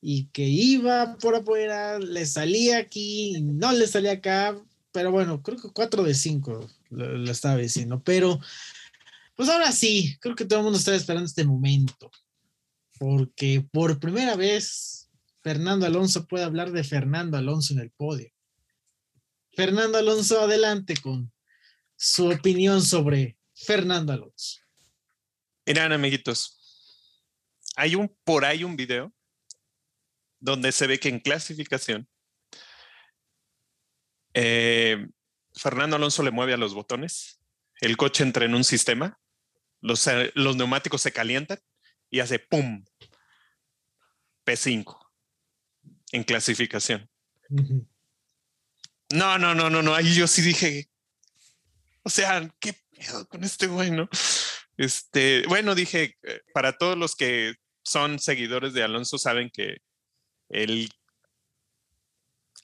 y 0.00 0.26
que 0.26 0.44
iba 0.44 1.16
por 1.18 1.34
afuera, 1.34 1.98
le 1.98 2.26
salía 2.26 2.78
aquí, 2.78 3.40
no 3.42 3.72
le 3.72 3.86
salía 3.86 4.12
acá, 4.12 4.56
pero 4.92 5.10
bueno, 5.10 5.42
creo 5.42 5.58
que 5.60 5.70
4 5.70 6.02
de 6.04 6.14
5 6.14 6.70
lo, 6.90 7.30
estaba 7.30 7.56
diciendo, 7.56 8.02
pero 8.04 8.38
pues 9.34 9.48
ahora 9.48 9.72
sí, 9.72 10.16
creo 10.20 10.34
que 10.34 10.44
todo 10.44 10.60
el 10.60 10.64
mundo 10.64 10.78
estaba 10.78 10.96
esperando 10.96 11.26
este 11.26 11.44
momento, 11.44 12.10
porque 12.98 13.66
por 13.72 13.98
primera 13.98 14.36
vez 14.36 15.08
Fernando 15.42 15.86
Alonso 15.86 16.26
puede 16.26 16.44
hablar 16.44 16.72
de 16.72 16.84
Fernando 16.84 17.36
Alonso 17.36 17.74
en 17.74 17.80
el 17.80 17.90
podio. 17.90 18.30
Fernando 19.52 19.98
Alonso, 19.98 20.40
adelante 20.40 20.96
con 20.96 21.32
su 21.96 22.28
opinión 22.28 22.82
sobre 22.82 23.38
Fernando 23.54 24.12
Alonso. 24.12 24.60
Miren, 25.66 25.92
amiguitos, 25.92 26.65
hay 27.76 27.94
un 27.94 28.14
por 28.24 28.44
ahí 28.44 28.64
un 28.64 28.76
video 28.76 29.12
donde 30.40 30.72
se 30.72 30.86
ve 30.86 30.98
que 30.98 31.08
en 31.08 31.20
clasificación 31.20 32.08
eh, 34.34 35.08
Fernando 35.54 35.96
Alonso 35.96 36.22
le 36.22 36.30
mueve 36.30 36.52
a 36.52 36.58
los 36.58 36.74
botones, 36.74 37.40
el 37.80 37.96
coche 37.96 38.22
entra 38.22 38.44
en 38.44 38.54
un 38.54 38.64
sistema, 38.64 39.18
los, 39.80 40.06
eh, 40.06 40.30
los 40.34 40.56
neumáticos 40.56 41.00
se 41.00 41.12
calientan 41.12 41.58
y 42.10 42.20
hace 42.20 42.38
¡pum! 42.38 42.84
P5 44.44 44.98
en 46.12 46.22
clasificación. 46.22 47.10
No, 49.10 49.38
no, 49.38 49.54
no, 49.54 49.70
no, 49.70 49.82
no. 49.82 49.94
Ahí 49.94 50.14
yo 50.14 50.26
sí 50.26 50.42
dije, 50.42 50.90
o 52.02 52.10
sea, 52.10 52.48
qué 52.60 52.74
pedo 52.90 53.26
con 53.28 53.42
este 53.42 53.66
güey, 53.66 53.90
¿no? 53.90 54.08
Este, 54.76 55.44
bueno, 55.48 55.74
dije, 55.74 56.18
eh, 56.22 56.42
para 56.52 56.76
todos 56.76 56.98
los 56.98 57.16
que 57.16 57.54
son 57.86 58.18
seguidores 58.18 58.72
de 58.74 58.82
Alonso, 58.82 59.16
saben 59.16 59.48
que 59.48 59.76
el 60.48 60.90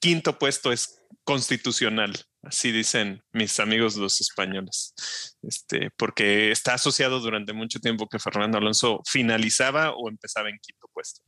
quinto 0.00 0.36
puesto 0.36 0.72
es 0.72 1.00
constitucional, 1.22 2.12
así 2.42 2.72
dicen 2.72 3.22
mis 3.32 3.60
amigos 3.60 3.94
los 3.96 4.20
españoles, 4.20 4.94
este, 5.42 5.90
porque 5.96 6.50
está 6.50 6.74
asociado 6.74 7.20
durante 7.20 7.52
mucho 7.52 7.78
tiempo 7.78 8.08
que 8.08 8.18
Fernando 8.18 8.58
Alonso 8.58 9.00
finalizaba 9.08 9.92
o 9.94 10.08
empezaba 10.08 10.48
en 10.48 10.58
quinto 10.58 10.88
puesto. 10.92 11.22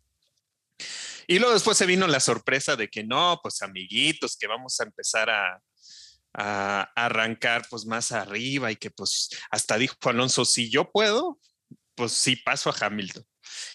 Y 1.28 1.38
luego 1.38 1.54
después 1.54 1.78
se 1.78 1.86
vino 1.86 2.08
la 2.08 2.18
sorpresa 2.18 2.74
de 2.74 2.88
que 2.88 3.04
no, 3.04 3.38
pues 3.42 3.62
amiguitos, 3.62 4.36
que 4.36 4.48
vamos 4.48 4.80
a 4.80 4.84
empezar 4.84 5.30
a, 5.30 5.60
arrancar 6.36 7.64
pues 7.70 7.86
más 7.86 8.10
arriba 8.10 8.72
y 8.72 8.74
que 8.74 8.90
pues 8.90 9.28
hasta 9.52 9.78
dijo 9.78 9.94
Alonso, 10.02 10.44
si 10.44 10.68
yo 10.68 10.90
puedo, 10.90 11.38
pues 11.94 12.10
sí 12.10 12.34
paso 12.34 12.70
a 12.70 12.74
Hamilton. 12.76 13.24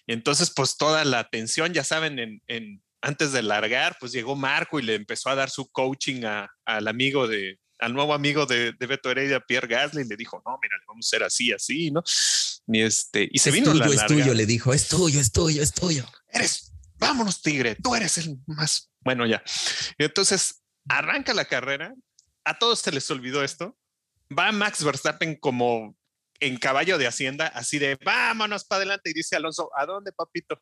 Y 0.06 0.14
entonces 0.14 0.52
pues 0.56 0.78
toda 0.78 1.06
la 1.06 1.20
atención, 1.20 1.74
ya 1.74 1.84
saben, 1.84 2.42
en, 2.48 2.84
antes 3.02 3.32
de 3.32 3.42
largar, 3.42 3.98
pues 4.00 4.12
llegó 4.12 4.36
Marco 4.36 4.80
y 4.80 4.84
le 4.84 4.96
empezó 4.96 5.30
a 5.30 5.36
dar 5.36 5.50
su 5.50 5.70
coaching 5.70 6.24
al 6.66 6.88
amigo 6.88 7.28
de, 7.28 7.60
al 7.80 7.94
nuevo 7.94 8.14
amigo 8.14 8.46
de, 8.46 8.74
Beto 8.80 9.12
Heredia, 9.12 9.40
Pierre 9.40 9.68
Gasly, 9.68 10.02
y 10.02 10.08
le 10.08 10.16
dijo, 10.18 10.42
no, 10.46 10.58
mira, 10.62 10.76
vamos 10.88 11.08
a 11.08 11.10
ser 11.10 11.24
así, 11.24 11.52
así, 11.52 11.92
¿no? 11.92 12.04
Y 12.68 12.82
este, 12.82 13.28
y 13.32 13.40
se 13.40 13.52
vino 13.52 13.74
la 13.74 13.88
Es 13.88 14.06
tuyo, 14.06 14.34
le 14.34 14.46
dijo, 14.46 14.74
es 14.74 14.88
tuyo, 14.88 15.20
es 15.20 15.32
tuyo, 15.32 15.64
es 15.64 15.74
tuyo. 15.74 16.06
Eres 16.28 16.70
vámonos 17.00 17.42
tigre, 17.42 17.76
tú 17.76 17.96
eres 17.96 18.18
el 18.18 18.38
más, 18.46 18.92
bueno 19.00 19.26
ya. 19.26 19.42
Y 19.98 20.04
entonces 20.04 20.62
arranca 20.88 21.34
la 21.34 21.46
carrera, 21.46 21.96
a 22.44 22.60
todos 22.60 22.80
se 22.80 22.92
les 22.92 23.10
olvidó 23.10 23.44
esto, 23.44 23.78
va 24.38 24.52
Max 24.52 24.84
Verstappen 24.84 25.36
como 25.36 25.96
en 26.40 26.58
caballo 26.58 26.98
de 26.98 27.08
hacienda, 27.08 27.48
así 27.48 27.80
de 27.80 27.98
vámonos 28.04 28.66
para 28.66 28.78
adelante 28.78 29.10
y 29.10 29.14
dice 29.14 29.36
Alonso, 29.36 29.70
¿a 29.76 29.86
dónde 29.86 30.12
papito? 30.12 30.62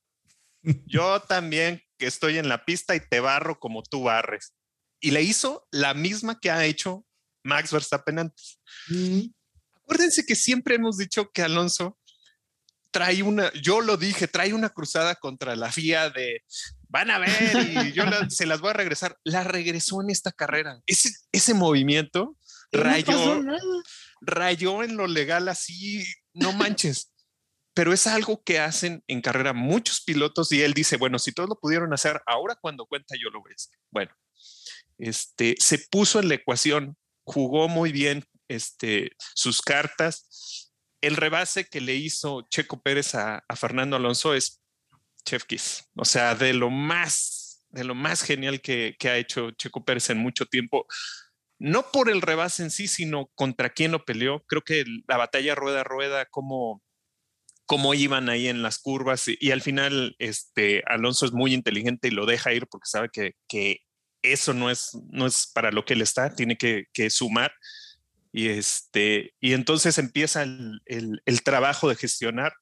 Yo 0.86 1.20
también 1.22 1.82
que 1.98 2.08
estoy 2.08 2.38
en 2.38 2.50
la 2.50 2.66
pista 2.66 2.96
y 2.96 3.00
te 3.00 3.20
barro 3.20 3.60
como 3.60 3.84
tú 3.84 4.04
barres. 4.04 4.54
Y 5.00 5.12
le 5.12 5.22
hizo 5.22 5.68
la 5.72 5.94
misma 5.94 6.40
que 6.40 6.52
ha 6.52 6.66
hecho 6.66 7.06
Max 7.44 7.72
Verstappen 7.72 8.20
antes. 8.20 8.60
Acuérdense 9.76 10.26
que 10.26 10.36
siempre 10.36 10.76
hemos 10.76 10.98
dicho 10.98 11.32
que 11.32 11.44
Alonso 11.44 11.98
trae 12.92 13.22
una, 13.22 13.52
yo 13.54 13.82
lo 13.82 13.98
dije, 13.98 14.28
trae 14.28 14.54
una 14.54 14.70
cruzada 14.70 15.16
contra 15.16 15.56
la 15.56 15.72
FIA 15.72 16.10
de 16.10 16.44
van 16.90 17.12
a 17.12 17.20
ver 17.20 17.88
y 17.88 17.94
yo 17.94 18.04
se 18.30 18.46
las 18.46 18.60
voy 18.60 18.72
a 18.72 18.74
regresar. 18.74 19.18
La 19.24 19.44
regresó 19.44 20.02
en 20.02 20.10
esta 20.10 20.32
carrera. 20.32 20.82
Ese, 20.88 21.12
ese 21.32 21.54
movimiento 21.54 22.36
rayó, 22.72 23.44
rayó 24.22 24.84
en 24.84 24.98
lo 24.98 25.08
legal 25.08 25.48
así, 25.50 26.06
no 26.34 26.54
manches. 26.54 27.14
Pero 27.74 27.94
es 27.94 28.08
algo 28.08 28.42
que 28.44 28.60
hacen 28.60 29.04
en 29.08 29.22
carrera 29.22 29.54
muchos 29.54 30.02
pilotos 30.02 30.52
y 30.52 30.64
él 30.64 30.74
dice, 30.74 30.98
bueno, 30.98 31.20
si 31.20 31.32
todos 31.32 31.48
lo 31.48 31.60
pudieron 31.60 31.94
hacer, 31.94 32.22
ahora 32.26 32.58
cuando 32.60 32.88
cuenta 32.88 33.16
yo 33.22 33.30
lo 33.30 33.42
voy 33.42 33.52
a 33.52 33.56
hacer. 33.56 33.78
Bueno, 33.92 34.12
este, 34.98 35.56
se 35.60 35.80
puso 35.92 36.20
en 36.20 36.30
la 36.30 36.36
ecuación, 36.36 36.98
jugó 37.24 37.68
muy 37.68 37.92
bien 37.92 38.26
este, 38.48 39.12
sus 39.36 39.62
cartas 39.62 40.68
el 41.02 41.16
rebase 41.16 41.66
que 41.66 41.82
le 41.82 41.96
hizo 41.96 42.48
Checo 42.50 42.82
Pérez 42.82 43.16
a, 43.16 43.44
Fernando 43.56 43.96
Alonso 43.96 44.34
es 44.34 44.62
Chef 45.26 45.44
Kiss. 45.46 45.86
O 45.96 46.06
sea, 46.06 46.36
de 46.36 46.54
lo 46.54 46.70
más, 46.70 47.66
de 47.70 47.84
lo 47.84 47.96
más 47.96 48.24
genial 48.24 48.62
que, 48.62 48.96
ha 49.04 49.18
hecho 49.18 49.52
Checo 49.52 49.84
Pérez 49.84 50.10
en 50.10 50.18
mucho 50.18 50.46
tiempo. 50.46 50.86
No 51.60 51.92
por 51.92 52.10
el 52.10 52.22
rebase 52.22 52.64
en 52.64 52.72
sí, 52.72 52.88
sino 52.88 53.28
contra 53.36 53.72
quién 53.72 53.92
lo 53.92 54.06
peleó. 54.06 54.44
Creo 54.48 54.62
que 54.62 54.86
la 55.08 55.18
batalla 55.18 55.56
rueda 55.56 55.82
a 55.82 55.84
rueda, 55.84 56.26
cómo, 56.26 56.84
cómo 57.66 57.94
iban 57.94 58.30
ahí 58.30 58.48
en 58.48 58.62
las 58.62 58.80
curvas 58.80 59.26
y, 59.28 59.52
al 59.52 59.62
final 59.62 60.16
este, 60.20 60.84
Alonso 60.88 61.26
es 61.26 61.34
muy 61.34 61.54
inteligente 61.54 62.08
y 62.08 62.12
lo 62.12 62.26
deja 62.26 62.54
ir 62.54 62.68
porque 62.68 62.88
sabe 62.88 63.10
que, 63.12 63.80
eso 64.24 64.54
no 64.54 64.70
es, 64.70 64.98
no 65.12 65.28
es 65.28 65.50
para 65.54 65.72
lo 65.72 65.86
que 65.86 65.94
él 65.94 66.02
está, 66.02 66.36
tiene 66.36 66.58
que, 66.58 66.86
que 66.92 67.10
sumar 67.10 67.54
y, 68.32 68.50
este, 68.50 69.34
y 69.40 69.54
entonces 69.54 69.98
empieza 69.98 70.44
el, 70.44 70.82
el, 70.86 71.44
trabajo 71.44 71.90
de 71.90 71.96
gestionar. 71.96 72.54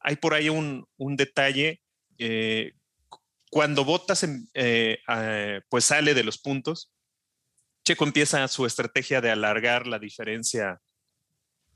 Hay 0.00 0.16
por 0.16 0.34
ahí 0.34 0.48
un, 0.48 0.86
un 0.96 1.16
detalle. 1.16 1.80
Eh, 2.18 2.72
cuando 3.50 3.84
Botas 3.84 4.26
eh, 4.54 4.98
pues 5.68 5.84
sale 5.84 6.14
de 6.14 6.24
los 6.24 6.38
puntos, 6.38 6.92
Checo 7.90 8.04
empieza 8.04 8.46
su 8.46 8.66
estrategia 8.66 9.20
de 9.20 9.32
alargar 9.32 9.88
la 9.88 9.98
diferencia 9.98 10.80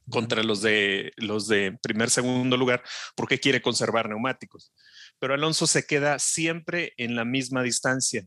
contra 0.08 0.44
los 0.44 0.62
de 0.62 1.12
los 1.16 1.48
de 1.48 1.76
primer 1.82 2.08
segundo 2.08 2.56
lugar 2.56 2.84
porque 3.16 3.40
quiere 3.40 3.60
conservar 3.60 4.08
neumáticos. 4.08 4.72
Pero 5.18 5.34
Alonso 5.34 5.66
se 5.66 5.86
queda 5.86 6.20
siempre 6.20 6.94
en 6.98 7.16
la 7.16 7.24
misma 7.24 7.64
distancia, 7.64 8.24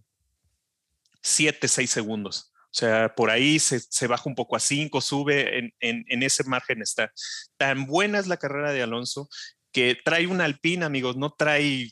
7, 1.21 1.65
6 1.65 1.89
segundos. 1.89 2.51
O 2.65 2.73
sea, 2.77 3.15
por 3.15 3.29
ahí 3.29 3.57
se, 3.57 4.07
baja 4.07 4.23
un 4.25 4.35
poco 4.35 4.57
a 4.57 4.59
5, 4.59 4.99
sube, 4.99 5.57
en, 5.57 5.73
en, 5.79 6.23
ese 6.23 6.43
margen 6.43 6.81
está. 6.81 7.13
Tan 7.55 7.85
buena 7.85 8.19
es 8.19 8.27
la 8.27 8.35
carrera 8.35 8.73
de 8.73 8.83
Alonso 8.83 9.29
que 9.71 9.97
trae 10.03 10.27
un 10.27 10.41
Alpine, 10.41 10.83
amigos, 10.83 11.15
no 11.15 11.29
trae 11.29 11.91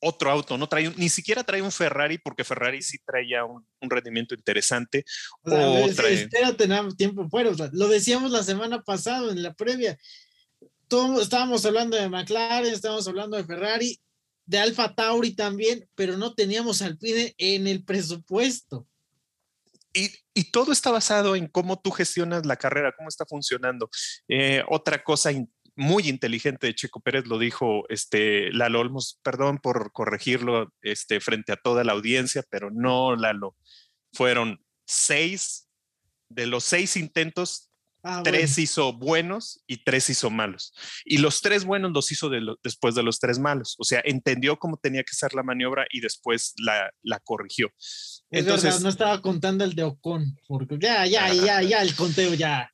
otro 0.00 0.30
auto, 0.30 0.56
no 0.56 0.68
trae, 0.68 0.92
ni 0.96 1.08
siquiera 1.08 1.44
trae 1.44 1.62
un 1.62 1.72
Ferrari, 1.72 2.18
porque 2.18 2.44
Ferrari 2.44 2.82
sí 2.82 2.98
traía 3.04 3.44
un, 3.44 3.66
un 3.80 3.90
rendimiento 3.90 4.34
interesante. 4.34 5.04
O, 5.42 5.52
Espérate, 5.88 6.68
tiempo 6.96 7.28
fuera, 7.28 7.50
lo 7.72 7.88
decíamos 7.88 8.30
la 8.30 8.42
semana 8.42 8.82
pasada 8.82 9.32
en 9.32 9.42
la 9.42 9.54
previa. 9.54 9.98
Todo, 10.86 11.20
estábamos 11.20 11.64
hablando 11.66 11.96
de 11.96 12.08
McLaren, 12.08 12.72
estábamos 12.72 13.06
hablando 13.08 13.36
de 13.36 13.44
Ferrari, 13.44 14.00
de 14.46 14.58
Alfa 14.58 14.94
Tauri 14.94 15.34
también, 15.34 15.88
pero 15.94 16.16
no 16.16 16.34
teníamos 16.34 16.80
Alpine 16.80 17.34
en 17.36 17.66
el 17.66 17.84
presupuesto. 17.84 18.86
Y, 19.92 20.44
todo 20.52 20.70
está 20.70 20.90
basado 20.92 21.34
en 21.34 21.48
cómo 21.48 21.80
tú 21.80 21.90
gestionas 21.90 22.46
la 22.46 22.56
carrera, 22.56 22.94
cómo 22.96 23.08
está 23.08 23.26
funcionando. 23.26 23.90
Eh, 24.28 24.62
otra 24.68 25.02
cosa 25.02 25.32
muy 25.78 26.08
inteligente 26.08 26.66
de 26.66 26.74
Checo 26.74 27.00
Pérez 27.00 27.26
lo 27.26 27.38
dijo 27.38 27.84
este 27.88 28.52
Lalo 28.52 28.80
Olmos, 28.80 29.20
perdón 29.22 29.58
por 29.58 29.92
corregirlo 29.92 30.72
este, 30.82 31.20
frente 31.20 31.52
a 31.52 31.56
toda 31.56 31.84
la 31.84 31.92
audiencia, 31.92 32.44
pero 32.50 32.70
no 32.70 33.16
Lalo. 33.16 33.56
Fueron 34.12 34.62
seis 34.86 35.68
de 36.28 36.46
los 36.46 36.64
seis 36.64 36.96
intentos, 36.96 37.68
Ah, 38.04 38.22
tres 38.22 38.56
hizo 38.58 38.92
buenos 38.92 39.60
y 39.66 39.78
tres 39.78 40.08
hizo 40.08 40.30
malos. 40.30 40.72
Y 41.04 41.18
los 41.18 41.40
tres 41.40 41.64
buenos 41.64 41.90
los 41.92 42.12
hizo 42.12 42.30
después 42.62 42.94
de 42.94 43.02
los 43.02 43.18
tres 43.18 43.38
malos. 43.40 43.74
O 43.78 43.84
sea, 43.84 44.00
entendió 44.04 44.56
cómo 44.56 44.76
tenía 44.76 45.02
que 45.02 45.14
ser 45.14 45.34
la 45.34 45.42
maniobra 45.42 45.84
y 45.90 46.00
después 46.00 46.54
la, 46.58 46.92
la 47.02 47.18
corrigió. 47.18 47.72
Entonces, 48.30 48.80
no 48.82 48.88
estaba 48.88 49.20
contando 49.20 49.64
el 49.64 49.74
de 49.74 49.82
Ocon, 49.82 50.38
porque 50.46 50.78
ya, 50.80 51.06
ya, 51.06 51.32
ya, 51.34 51.60
ya, 51.62 51.82
el 51.82 51.94
conteo 51.96 52.34
ya. 52.34 52.72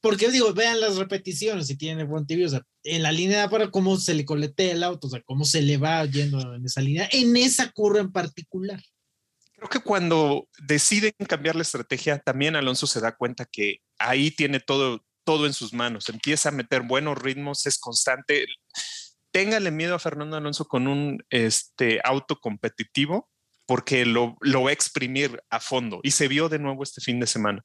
Porque 0.00 0.30
digo, 0.30 0.52
vean 0.54 0.80
las 0.80 0.96
repeticiones 0.96 1.66
si 1.66 1.76
tiene 1.76 2.04
buen 2.04 2.26
tibio, 2.26 2.46
o 2.46 2.50
sea, 2.50 2.62
en 2.84 3.02
la 3.02 3.10
línea 3.10 3.48
para 3.48 3.70
cómo 3.70 3.96
se 3.96 4.14
le 4.14 4.24
coletea 4.24 4.72
el 4.72 4.84
auto, 4.84 5.08
o 5.08 5.10
sea, 5.10 5.20
cómo 5.24 5.44
se 5.44 5.60
le 5.60 5.76
va 5.76 6.04
yendo 6.04 6.54
en 6.54 6.64
esa 6.64 6.80
línea, 6.80 7.08
en 7.10 7.36
esa 7.36 7.70
curva 7.72 8.00
en 8.00 8.12
particular. 8.12 8.80
Creo 9.54 9.68
que 9.68 9.80
cuando 9.80 10.48
deciden 10.66 11.12
cambiar 11.26 11.56
la 11.56 11.62
estrategia, 11.62 12.18
también 12.20 12.54
Alonso 12.54 12.86
se 12.86 13.00
da 13.00 13.16
cuenta 13.16 13.44
que 13.44 13.78
ahí 13.98 14.30
tiene 14.30 14.60
todo, 14.60 15.04
todo 15.24 15.46
en 15.46 15.52
sus 15.52 15.72
manos. 15.72 16.08
Empieza 16.08 16.50
a 16.50 16.52
meter 16.52 16.82
buenos 16.82 17.18
ritmos, 17.18 17.66
es 17.66 17.76
constante. 17.76 18.46
Téngale 19.32 19.72
miedo 19.72 19.96
a 19.96 19.98
Fernando 19.98 20.36
Alonso 20.36 20.66
con 20.66 20.86
un 20.86 21.24
este, 21.30 22.00
auto 22.04 22.38
competitivo 22.38 23.28
porque 23.66 24.06
lo, 24.06 24.36
lo 24.40 24.62
va 24.62 24.70
a 24.70 24.72
exprimir 24.72 25.42
a 25.50 25.60
fondo 25.60 26.00
y 26.02 26.12
se 26.12 26.28
vio 26.28 26.48
de 26.48 26.58
nuevo 26.58 26.84
este 26.84 27.00
fin 27.00 27.18
de 27.18 27.26
semana. 27.26 27.62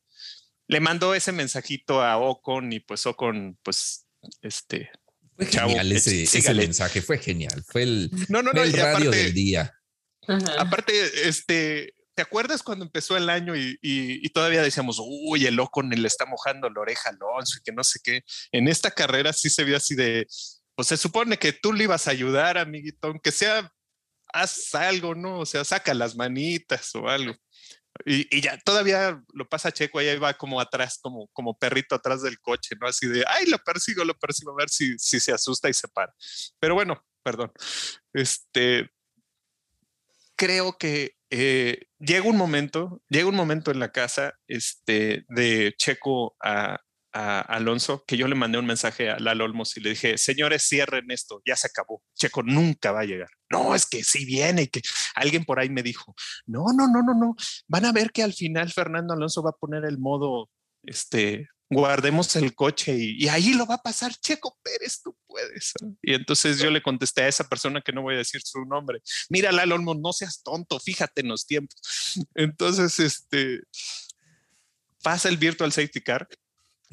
Le 0.68 0.80
mandó 0.80 1.14
ese 1.14 1.32
mensajito 1.32 2.02
a 2.02 2.18
Ocon 2.18 2.72
y 2.74 2.80
pues 2.80 3.06
Ocon, 3.06 3.58
pues, 3.64 4.06
este, 4.42 4.90
fue 5.36 5.46
genial 5.48 5.92
ese, 5.92 6.24
ese, 6.24 6.54
mensaje, 6.54 7.02
fue 7.02 7.18
genial. 7.18 7.64
Fue 7.68 7.84
el, 7.84 8.12
no, 8.30 8.42
no, 8.42 8.52
no, 8.54 8.64
el 8.64 8.74
radio 8.74 9.12
del 9.12 9.34
día. 9.34 9.74
Aparte, 10.58 11.28
este, 11.28 11.94
¿te 12.14 12.22
acuerdas 12.22 12.64
cuando 12.64 12.86
empezó 12.86 13.18
el 13.18 13.30
año 13.30 13.54
y, 13.56 14.30
todavía 14.30 14.62
decíamos, 14.62 15.00
uy, 15.02 15.46
el 15.46 15.56
loco 15.56 15.82
le 15.82 16.08
está 16.08 16.26
mojando 16.26 16.70
la 16.70 16.82
oreja 16.82 17.10
al 17.10 17.16
Alonso 17.16 17.58
y 17.60 17.64
que 17.64 17.72
no 17.72 17.84
sé 17.84 18.00
qué? 18.04 18.24
En 18.52 18.68
esta 18.68 18.92
carrera 18.92 19.34
sí 19.34 19.50
se 19.50 19.64
vio 19.64 19.78
así 19.78 19.96
de, 19.96 20.28
pues 20.76 20.88
se 20.88 20.98
supone 20.98 21.38
que 21.38 21.54
tú 21.54 21.74
le 21.74 21.86
ibas 21.86 22.08
a 22.08 22.12
ayudar, 22.12 22.58
amiguito, 22.58 23.08
aunque 23.08 23.32
sea, 23.32 23.72
haz 24.34 24.74
algo, 24.76 25.16
¿no? 25.16 25.40
O 25.40 25.46
sea, 25.46 25.64
saca 25.64 25.94
las 25.94 26.16
manitas 26.16 26.94
o 26.96 27.08
algo. 27.08 27.36
Y, 28.06 28.42
ya 28.42 28.58
todavía 28.60 29.24
lo 29.34 29.48
pasa 29.48 29.72
Checo, 29.72 30.00
ahí 30.00 30.18
va 30.18 30.34
como 30.34 30.60
atrás, 30.60 31.00
como, 31.02 31.28
como 31.28 31.58
perrito 31.58 31.96
atrás 31.96 32.22
del 32.22 32.40
coche, 32.40 32.76
¿no? 32.80 32.88
Así 32.88 33.08
de, 33.08 33.24
ay, 33.28 33.46
lo 33.46 33.58
persigo, 33.60 34.04
lo 34.04 34.18
persigo, 34.18 34.52
a 34.52 34.56
ver 34.56 34.70
si, 34.70 34.98
si 34.98 35.20
se 35.20 35.32
asusta 35.32 35.70
y 35.70 35.74
se 35.74 35.88
para. 35.88 36.14
Pero 36.60 36.76
bueno, 36.76 37.06
perdón. 37.24 37.52
Este, 38.12 38.90
creo 40.36 40.78
que 40.78 41.16
eh, 41.30 41.88
llega 42.00 42.28
un 42.28 42.38
momento, 42.38 43.02
llega 43.10 43.28
un 43.28 43.36
momento 43.36 43.72
en 43.72 43.80
la 43.80 43.92
casa 43.92 44.34
este, 44.48 45.26
de 45.30 45.74
Checo 45.78 46.36
a, 46.44 46.80
Alonso 47.14 48.04
que 48.08 48.18
yo 48.18 48.28
le 48.28 48.34
mandé 48.34 48.58
un 48.58 48.66
mensaje 48.66 49.12
a 49.12 49.20
Lalo 49.20 49.46
Olmos 49.46 49.78
y 49.78 49.82
le 49.82 49.92
dije, 49.92 50.18
señores, 50.18 50.68
cierren 50.68 51.12
esto, 51.12 51.42
ya 51.46 51.56
se 51.56 51.68
acabó. 51.68 52.02
Checo 52.16 52.42
nunca 52.42 52.92
va 52.92 53.02
a 53.02 53.06
llegar. 53.06 53.30
No, 53.50 53.76
es 53.76 53.86
que 53.86 54.04
sí 54.04 54.26
viene 54.26 54.64
y 54.64 54.68
que 54.68 54.82
alguien 55.16 55.46
por 55.46 55.60
ahí 55.60 55.70
me 55.70 55.84
dijo, 55.84 56.16
no, 56.48 56.66
no, 56.76 56.88
no, 56.88 57.04
no, 57.04 57.14
no. 57.14 57.36
Van 57.68 57.86
a 57.86 57.92
ver 57.92 58.12
que 58.12 58.24
al 58.24 58.34
final 58.34 58.72
Fernando 58.72 59.14
Alonso 59.14 59.44
va 59.44 59.52
a 59.52 59.58
poner 59.60 59.86
el 59.86 60.00
modo, 60.00 60.50
este, 60.84 61.48
guardemos 61.70 62.36
el 62.36 62.56
coche 62.56 62.96
y, 62.98 63.28
ahí 63.28 63.54
lo 63.54 63.68
va 63.68 63.76
a 63.76 63.82
pasar 63.82 64.14
Checo 64.16 64.58
Pérez, 64.64 65.02
tú 65.04 65.16
puedes. 65.28 65.74
Y 66.02 66.16
entonces 66.16 66.58
yo 66.58 66.72
le 66.72 66.82
contesté 66.82 67.22
a 67.22 67.28
esa 67.28 67.44
persona 67.44 67.82
que 67.82 67.92
no 67.92 68.02
voy 68.02 68.16
a 68.16 68.20
decir 68.20 68.42
su 68.44 68.66
nombre, 68.66 69.02
mira 69.30 69.52
Lalo 69.52 69.76
Olmos, 69.76 70.00
no 70.00 70.14
seas 70.14 70.42
tonto, 70.42 70.80
fíjate 70.80 71.22
en 71.22 71.28
los 71.28 71.46
tiempos. 71.46 71.80
Entonces, 72.36 73.00
este, 73.00 73.62
pasa 75.04 75.30
el 75.30 75.38
virtual 75.38 75.72
safety 75.72 76.02
car 76.02 76.28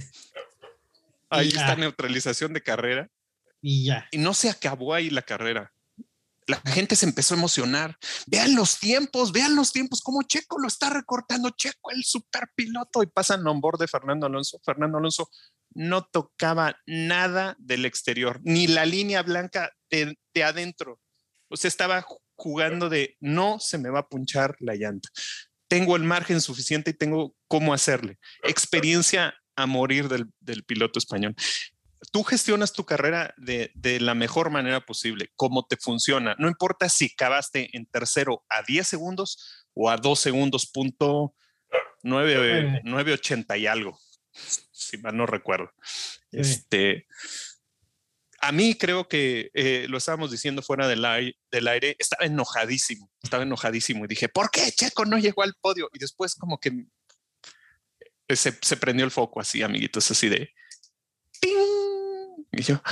Ahí 1.30 1.48
está 1.48 1.76
neutralización 1.76 2.52
de 2.52 2.62
carrera. 2.62 3.08
Y 3.62 3.84
ya. 3.86 4.08
Y 4.10 4.18
no 4.18 4.34
se 4.34 4.50
acabó 4.50 4.94
ahí 4.94 5.10
la 5.10 5.22
carrera. 5.22 5.72
La 6.46 6.60
gente 6.72 6.96
se 6.96 7.06
empezó 7.06 7.34
a 7.34 7.38
emocionar. 7.38 7.96
Vean 8.26 8.56
los 8.56 8.80
tiempos, 8.80 9.30
vean 9.30 9.54
los 9.54 9.72
tiempos, 9.72 10.00
cómo 10.00 10.22
Checo 10.22 10.58
lo 10.58 10.66
está 10.66 10.90
recortando. 10.90 11.50
Checo, 11.50 11.92
el 11.92 12.02
super 12.02 12.48
piloto. 12.56 13.04
Y 13.04 13.06
pasan 13.06 13.46
on 13.46 13.60
board 13.60 13.78
de 13.78 13.86
Fernando 13.86 14.26
Alonso. 14.26 14.58
Fernando 14.64 14.98
Alonso 14.98 15.30
no 15.72 16.04
tocaba 16.04 16.76
nada 16.86 17.54
del 17.58 17.84
exterior, 17.84 18.40
ni 18.42 18.66
la 18.66 18.84
línea 18.84 19.22
blanca 19.22 19.70
de, 19.88 20.18
de 20.34 20.44
adentro. 20.44 20.98
O 21.48 21.56
sea, 21.56 21.68
estaba 21.68 22.04
jugando 22.36 22.88
de 22.88 23.16
no 23.20 23.58
se 23.60 23.78
me 23.78 23.90
va 23.90 24.00
a 24.00 24.08
punchar 24.08 24.56
la 24.58 24.74
llanta. 24.74 25.08
Tengo 25.68 25.94
el 25.94 26.02
margen 26.02 26.40
suficiente 26.40 26.90
y 26.90 26.94
tengo 26.94 27.36
cómo 27.46 27.72
hacerle. 27.72 28.18
Experiencia 28.42 29.34
a 29.62 29.66
morir 29.66 30.08
del, 30.08 30.64
piloto 30.64 30.98
español. 30.98 31.34
Tú 32.12 32.22
gestionas 32.24 32.72
tu 32.72 32.84
carrera 32.84 33.34
de, 33.36 33.70
la 34.00 34.14
mejor 34.14 34.50
manera 34.50 34.84
posible, 34.84 35.30
cómo 35.36 35.66
te 35.66 35.76
funciona. 35.76 36.34
No 36.38 36.48
importa 36.48 36.88
si 36.88 37.10
acabaste 37.12 37.76
en 37.76 37.86
tercero 37.86 38.44
a 38.48 38.62
10 38.62 38.86
segundos 38.86 39.66
o 39.74 39.90
a 39.90 39.96
2 39.96 40.18
segundos, 40.18 40.66
punto 40.66 41.34
980 42.02 43.56
y 43.58 43.66
algo, 43.66 43.98
si 44.32 44.98
mal 44.98 45.16
no 45.16 45.26
recuerdo. 45.26 45.70
Este, 46.32 47.06
a 48.40 48.52
mí 48.52 48.74
creo 48.74 49.06
que 49.06 49.50
eh, 49.52 49.86
lo 49.88 49.98
estábamos 49.98 50.30
diciendo 50.30 50.62
fuera 50.62 50.88
del 50.88 51.04
aire, 51.04 51.36
del 51.50 51.68
aire, 51.68 51.96
estaba 51.98 52.24
enojadísimo, 52.24 53.10
estaba 53.22 53.42
enojadísimo 53.42 54.04
y 54.04 54.08
dije, 54.08 54.28
¿por 54.28 54.50
qué 54.50 54.72
Checo 54.72 55.04
no 55.04 55.18
llegó 55.18 55.42
al 55.42 55.54
podio? 55.60 55.90
Y 55.92 55.98
después 55.98 56.34
como 56.34 56.58
que 56.58 56.86
se, 58.36 58.76
prendió 58.76 59.04
el 59.04 59.10
foco 59.10 59.40
así, 59.40 59.62
amiguitos, 59.62 60.10
así 60.10 60.28
de 60.28 60.52
¡ping! 61.40 62.46
Y 62.52 62.62
yo, 62.62 62.82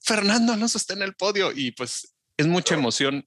Fernando 0.00 0.52
Alonso 0.52 0.78
está 0.78 0.94
en 0.94 1.02
el 1.02 1.14
podio 1.14 1.52
y 1.52 1.72
pues 1.72 2.14
es 2.36 2.46
mucha 2.46 2.74
emoción 2.74 3.26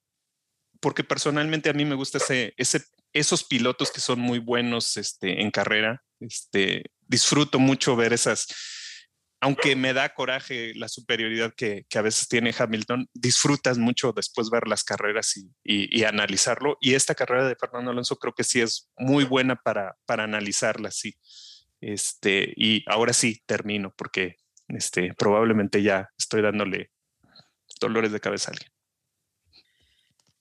porque 0.79 1.03
personalmente 1.03 1.69
a 1.69 1.73
mí 1.73 1.85
me 1.85 1.95
gusta 1.95 2.17
ese, 2.17 2.53
esos 3.13 3.43
pilotos 3.45 3.89
que 3.89 4.01
son 4.01 4.19
muy 4.19 4.39
buenos 4.39 4.97
este, 4.97 5.41
en 5.41 5.49
carrera. 5.49 6.03
Este, 6.19 6.83
disfruto 7.07 7.57
mucho 7.57 7.95
ver 7.95 8.11
esas, 8.11 8.47
aunque 9.39 9.75
me 9.75 9.93
da 9.93 10.13
coraje 10.13 10.73
la 10.75 10.89
superioridad 10.89 11.53
que, 11.55 11.85
que, 11.87 11.99
a 11.99 12.01
veces 12.01 12.27
tiene 12.27 12.53
Hamilton, 12.57 13.07
disfrutas 13.13 13.77
mucho 13.77 14.11
después 14.13 14.49
ver 14.49 14.67
las 14.67 14.83
carreras 14.83 15.37
y, 15.37 15.49
y, 15.63 16.03
analizarlo. 16.03 16.77
Y 16.81 16.95
esta 16.95 17.15
carrera 17.15 17.47
de 17.47 17.55
Fernando 17.55 17.91
Alonso 17.91 18.17
creo 18.17 18.33
que 18.33 18.43
sí 18.43 18.59
es 18.59 18.89
muy 18.97 19.23
buena 19.23 19.55
para, 19.55 19.95
para 20.05 20.23
analizarla, 20.23 20.91
sí. 20.91 21.15
Este, 21.85 22.53
y 22.55 22.85
ahora 22.87 23.11
sí 23.11 23.41
termino 23.45 23.93
porque 23.97 24.37
este, 24.69 25.13
probablemente 25.15 25.83
ya 25.83 26.09
estoy 26.17 26.41
dándole 26.41 26.91
dolores 27.81 28.13
de 28.13 28.21
cabeza 28.21 28.51
a 28.51 28.53
alguien. 28.53 28.71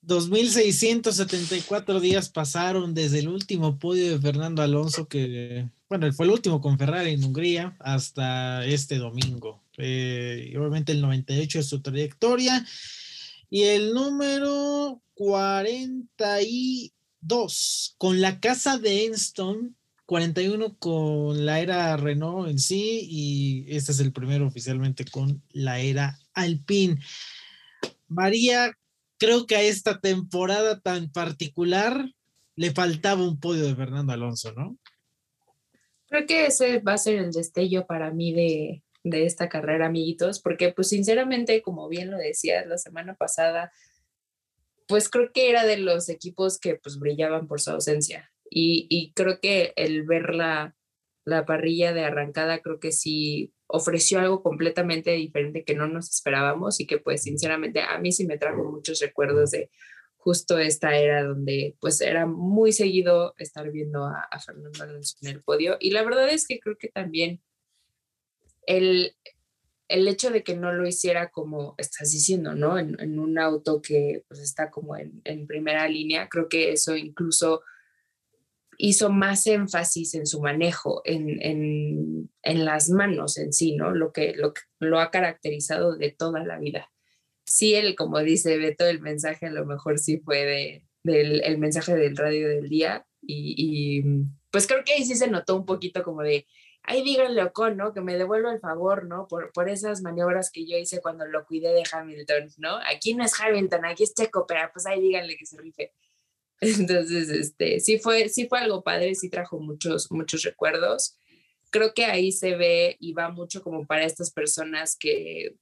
2.674 0.02 2.00
días 2.00 2.28
pasaron 2.28 2.94
desde 2.94 3.18
el 3.20 3.28
último 3.28 3.78
podio 3.78 4.10
de 4.10 4.18
Fernando 4.20 4.60
Alonso, 4.62 5.08
que, 5.08 5.68
bueno, 5.88 6.12
fue 6.12 6.26
el 6.26 6.32
último 6.32 6.60
con 6.60 6.78
Ferrari 6.78 7.12
en 7.12 7.24
Hungría, 7.24 7.76
hasta 7.80 8.64
este 8.64 8.98
domingo. 8.98 9.64
Eh, 9.78 10.50
y 10.52 10.56
obviamente 10.56 10.92
el 10.92 11.00
98 11.00 11.58
es 11.58 11.66
su 11.66 11.82
trayectoria. 11.82 12.64
Y 13.50 13.62
el 13.62 13.94
número 13.94 15.02
42, 15.14 17.96
con 17.98 18.20
la 18.20 18.38
casa 18.40 18.78
de 18.78 19.06
Enston, 19.06 19.76
41 20.12 20.76
con 20.78 21.46
la 21.46 21.60
era 21.60 21.96
Renault 21.96 22.50
en 22.50 22.58
sí 22.58 23.08
y 23.08 23.64
este 23.74 23.92
es 23.92 24.00
el 24.00 24.12
primero 24.12 24.46
oficialmente 24.46 25.06
con 25.10 25.42
la 25.52 25.80
era 25.80 26.18
Alpine. 26.34 27.00
María, 28.08 28.76
creo 29.16 29.46
que 29.46 29.56
a 29.56 29.62
esta 29.62 30.00
temporada 30.00 30.80
tan 30.80 31.10
particular 31.10 32.04
le 32.56 32.72
faltaba 32.72 33.26
un 33.26 33.40
podio 33.40 33.64
de 33.64 33.74
Fernando 33.74 34.12
Alonso, 34.12 34.52
¿no? 34.52 34.76
Creo 36.08 36.26
que 36.26 36.44
ese 36.44 36.80
va 36.80 36.92
a 36.92 36.98
ser 36.98 37.18
el 37.18 37.32
destello 37.32 37.86
para 37.86 38.10
mí 38.10 38.34
de, 38.34 38.82
de 39.04 39.24
esta 39.24 39.48
carrera, 39.48 39.86
amiguitos, 39.86 40.42
porque 40.42 40.74
pues 40.74 40.90
sinceramente, 40.90 41.62
como 41.62 41.88
bien 41.88 42.10
lo 42.10 42.18
decías 42.18 42.66
la 42.66 42.76
semana 42.76 43.14
pasada, 43.14 43.72
pues 44.86 45.08
creo 45.08 45.32
que 45.32 45.48
era 45.48 45.64
de 45.64 45.78
los 45.78 46.10
equipos 46.10 46.58
que 46.58 46.74
pues 46.74 46.98
brillaban 46.98 47.46
por 47.46 47.62
su 47.62 47.70
ausencia. 47.70 48.31
Y, 48.54 49.12
creo 49.14 49.40
que 49.40 49.72
el 49.76 50.04
ver 50.04 50.34
la, 50.34 50.74
la 51.24 51.46
parrilla 51.46 51.92
de 51.92 52.04
arrancada, 52.04 52.60
creo 52.60 52.80
que 52.80 52.92
sí 52.92 53.52
ofreció 53.66 54.20
algo 54.20 54.42
completamente 54.42 55.12
diferente 55.12 55.64
que 55.64 55.74
no 55.74 55.88
nos 55.88 56.10
esperábamos 56.10 56.78
y 56.80 56.86
que 56.86 56.98
pues 56.98 57.22
sinceramente 57.22 57.80
a 57.80 57.98
mí 57.98 58.12
sí 58.12 58.26
me 58.26 58.36
trajo 58.36 58.64
muchos 58.64 59.00
recuerdos 59.00 59.52
de 59.52 59.70
justo 60.18 60.58
esta 60.58 60.96
era 60.96 61.24
donde 61.24 61.76
pues 61.80 62.00
era 62.02 62.26
muy 62.26 62.72
seguido 62.72 63.34
estar 63.38 63.70
viendo 63.72 64.04
a, 64.04 64.28
Fernando 64.44 64.82
Alonso 64.82 65.16
en 65.22 65.28
el 65.28 65.42
podio 65.42 65.78
y 65.80 65.90
la 65.90 66.04
verdad 66.04 66.28
es 66.28 66.46
que 66.46 66.60
creo 66.60 66.76
que 66.78 66.88
también 66.88 67.40
el, 68.66 69.16
el 69.88 70.06
hecho 70.06 70.30
de 70.30 70.44
que 70.44 70.54
no 70.54 70.72
lo 70.72 70.86
hiciera 70.86 71.30
como 71.30 71.74
estás 71.78 72.12
diciendo, 72.12 72.54
¿no? 72.54 72.78
En, 72.78 73.00
en 73.00 73.18
un 73.18 73.38
auto 73.38 73.82
que 73.82 74.22
pues 74.28 74.40
está 74.40 74.70
como 74.70 74.96
en, 74.96 75.22
en 75.24 75.46
primera 75.46 75.88
línea, 75.88 76.28
creo 76.28 76.48
que 76.48 76.72
eso 76.72 76.94
incluso 76.94 77.62
hizo 78.78 79.10
más 79.10 79.46
énfasis 79.46 80.14
en 80.14 80.26
su 80.26 80.40
manejo, 80.40 81.02
en, 81.04 82.30
las 82.42 82.90
manos 82.90 83.38
en 83.38 83.52
sí, 83.52 83.76
¿no? 83.76 83.92
Lo 83.92 84.12
que, 84.12 84.34
lo 84.36 84.52
lo 84.80 85.00
ha 85.00 85.10
caracterizado 85.10 85.96
de 85.96 86.10
toda 86.10 86.44
la 86.44 86.58
vida. 86.58 86.90
Sí, 87.44 87.74
él, 87.74 87.94
como 87.96 88.20
dice 88.20 88.56
Beto, 88.58 88.86
el 88.86 89.00
mensaje 89.00 89.46
a 89.46 89.50
lo 89.50 89.66
mejor 89.66 89.98
sí 89.98 90.18
fue 90.18 90.44
de, 90.44 90.86
del 91.02 91.42
el 91.42 91.58
mensaje 91.58 91.94
del 91.94 92.16
radio 92.16 92.48
del 92.48 92.68
día 92.68 93.06
y, 93.20 94.02
pues 94.50 94.66
creo 94.66 94.84
que 94.84 94.92
ahí 94.94 95.04
sí 95.04 95.14
se 95.14 95.28
notó 95.28 95.56
un 95.56 95.64
poquito 95.64 96.02
como 96.02 96.22
de, 96.22 96.46
ay, 96.82 97.02
díganle 97.02 97.42
Ocon, 97.42 97.76
¿no? 97.76 97.92
Que 97.92 98.00
me 98.00 98.16
devuelva 98.16 98.52
el 98.52 98.60
favor, 98.60 99.06
¿no? 99.06 99.26
Por, 99.28 99.52
por 99.52 99.68
esas 99.68 100.02
maniobras 100.02 100.50
que 100.50 100.66
yo 100.66 100.76
hice 100.76 101.00
cuando 101.00 101.26
lo 101.26 101.46
cuidé 101.46 101.72
de 101.72 101.84
Hamilton, 101.90 102.48
¿no? 102.58 102.78
Aquí 102.92 103.14
no 103.14 103.24
es 103.24 103.38
Hamilton, 103.40 103.84
aquí 103.84 104.02
es 104.04 104.14
Checo, 104.14 104.46
pero 104.46 104.68
pues 104.72 104.86
ahí 104.86 105.00
díganle 105.00 105.36
que 105.36 105.46
se 105.46 105.56
rife. 105.58 105.92
Entonces, 106.78 107.28
este, 107.28 107.80
sí 107.80 107.98
fue, 107.98 108.28
sí 108.28 108.46
fue 108.46 108.60
algo 108.60 108.84
padre, 108.84 109.16
sí 109.16 109.28
trajo 109.28 109.58
muchos, 109.58 110.10
muchos 110.12 110.42
recuerdos. 110.42 111.16
Creo 111.70 111.92
que 111.92 112.04
ahí 112.04 112.30
se 112.30 112.54
ve 112.54 112.96
y 113.00 113.14
va 113.14 113.30
mucho 113.30 113.62
como 113.62 113.84
para 113.84 114.04
estas 114.04 114.30
personas 114.30 114.96
que 114.96 115.56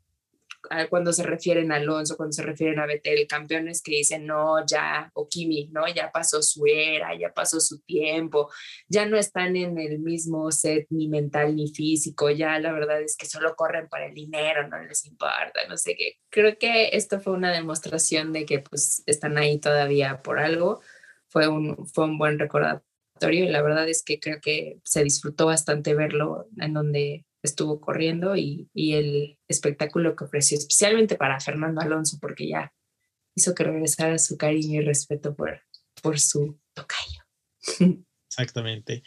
cuando 0.88 1.12
se 1.12 1.22
refieren 1.22 1.72
a 1.72 1.76
Alonso, 1.76 2.16
cuando 2.16 2.32
se 2.32 2.42
refieren 2.42 2.78
a 2.78 2.86
Betel, 2.86 3.26
campeones 3.26 3.82
que 3.82 3.92
dicen, 3.92 4.26
no, 4.26 4.64
ya, 4.66 5.11
o 5.14 5.28
Kimi, 5.28 5.68
¿no? 5.72 5.86
Ya 5.88 6.11
pasó 6.12 6.42
su 6.42 6.64
era, 6.66 7.16
ya 7.18 7.32
pasó 7.32 7.61
su 7.61 7.80
tiempo, 7.80 8.50
ya 8.88 9.06
no 9.06 9.16
están 9.16 9.56
en 9.56 9.78
el 9.78 9.98
mismo 9.98 10.50
set 10.52 10.86
ni 10.90 11.08
mental 11.08 11.56
ni 11.56 11.68
físico, 11.72 12.30
ya 12.30 12.58
la 12.58 12.72
verdad 12.72 13.00
es 13.02 13.16
que 13.16 13.26
solo 13.26 13.54
corren 13.56 13.88
para 13.88 14.06
el 14.06 14.14
dinero, 14.14 14.68
no 14.68 14.78
les 14.82 15.04
importa, 15.06 15.66
no 15.68 15.76
sé 15.76 15.96
qué. 15.96 16.18
Creo 16.30 16.58
que 16.58 16.90
esto 16.92 17.20
fue 17.20 17.32
una 17.32 17.52
demostración 17.52 18.32
de 18.32 18.44
que 18.44 18.61
pues 18.61 19.02
están 19.06 19.38
ahí 19.38 19.58
todavía 19.58 20.22
por 20.22 20.38
algo, 20.38 20.80
fue 21.28 21.48
un, 21.48 21.86
fue 21.86 22.04
un 22.04 22.18
buen 22.18 22.38
recordatorio 22.38 23.44
y 23.44 23.48
la 23.48 23.62
verdad 23.62 23.88
es 23.88 24.02
que 24.02 24.18
creo 24.18 24.40
que 24.40 24.80
se 24.84 25.04
disfrutó 25.04 25.46
bastante 25.46 25.94
verlo 25.94 26.46
en 26.58 26.74
donde 26.74 27.24
estuvo 27.43 27.80
corriendo 27.80 28.36
y, 28.36 28.68
el 28.74 29.38
espectáculo 29.49 30.16
que 30.16 30.24
ofreció, 30.24 30.59
especialmente 30.59 31.16
para 31.16 31.41
Fernando 31.41 31.80
Alonso, 31.80 32.18
porque 32.20 32.49
ya 32.49 32.72
hizo 33.34 33.55
que 33.55 33.64
regresara 33.64 34.18
su 34.18 34.36
cariño 34.36 34.80
y 34.80 34.84
respeto 34.84 35.34
por, 35.34 35.62
por 36.03 36.18
su 36.18 36.59
tocayo. 36.74 37.22
Exactamente. 38.28 39.03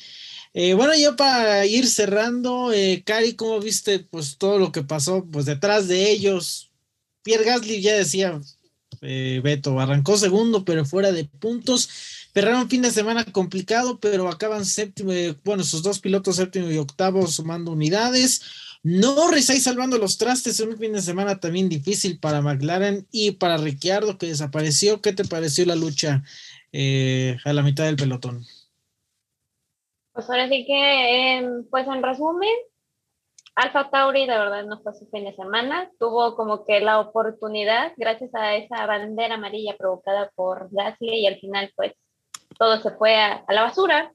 Eh, 0.53 0.73
bueno, 0.73 0.93
ya 0.95 1.15
para 1.15 1.65
ir 1.65 1.87
cerrando, 1.87 2.73
eh, 2.73 3.03
Cari, 3.05 3.35
¿cómo 3.35 3.59
viste 3.59 3.99
pues 3.99 4.37
todo 4.37 4.59
lo 4.59 4.71
que 4.71 4.83
pasó 4.83 5.25
pues 5.31 5.45
detrás 5.45 5.87
de 5.87 6.11
ellos? 6.11 6.71
Pierre 7.23 7.45
Gasly 7.45 7.81
ya 7.81 7.95
decía, 7.95 8.41
eh, 9.01 9.39
Beto, 9.43 9.79
arrancó 9.79 10.17
segundo, 10.17 10.65
pero 10.65 10.85
fuera 10.85 11.11
de 11.11 11.25
puntos. 11.25 11.89
Perraron 12.33 12.67
fin 12.67 12.81
de 12.81 12.89
semana 12.89 13.23
complicado, 13.25 13.99
pero 13.99 14.27
acaban 14.27 14.65
séptimo, 14.65 15.11
bueno, 15.43 15.63
sus 15.63 15.83
dos 15.83 15.99
pilotos 15.99 16.37
séptimo 16.37 16.69
y 16.71 16.77
octavo 16.77 17.27
sumando 17.27 17.71
unidades. 17.71 18.41
Norris 18.81 19.49
ahí 19.49 19.59
salvando 19.59 19.97
los 19.97 20.17
trastes 20.17 20.59
en 20.59 20.69
un 20.69 20.77
fin 20.77 20.93
de 20.93 21.01
semana 21.01 21.39
también 21.39 21.69
difícil 21.69 22.19
para 22.19 22.41
McLaren 22.41 23.07
y 23.11 23.31
para 23.31 23.57
Ricciardo 23.57 24.17
que 24.17 24.25
desapareció. 24.25 24.99
¿Qué 24.99 25.13
te 25.13 25.25
pareció 25.25 25.65
la 25.65 25.75
lucha 25.75 26.23
a 26.73 27.53
la 27.53 27.61
mitad 27.61 27.85
del 27.85 27.95
pelotón? 27.95 28.43
Pues 30.11 30.29
ahora 30.29 30.49
sí 30.49 30.65
que, 30.65 31.37
em, 31.37 31.65
pues 31.69 31.87
en 31.87 32.03
resumen, 32.03 32.49
Alfa 33.55 33.89
Tauri 33.89 34.25
de 34.25 34.37
verdad 34.37 34.65
no 34.65 34.81
fue 34.81 34.93
su 34.93 35.07
fin 35.09 35.25
de 35.25 35.35
semana, 35.35 35.91
tuvo 35.99 36.35
como 36.35 36.65
que 36.65 36.79
la 36.79 36.99
oportunidad 36.99 37.93
gracias 37.97 38.33
a 38.33 38.55
esa 38.55 38.85
bandera 38.87 39.35
amarilla 39.35 39.77
provocada 39.77 40.31
por 40.35 40.69
Gasly 40.71 41.21
y 41.21 41.27
al 41.27 41.39
final 41.39 41.71
pues 41.75 41.93
todo 42.57 42.81
se 42.81 42.91
fue 42.91 43.15
a, 43.15 43.43
la 43.49 43.63
basura. 43.63 44.11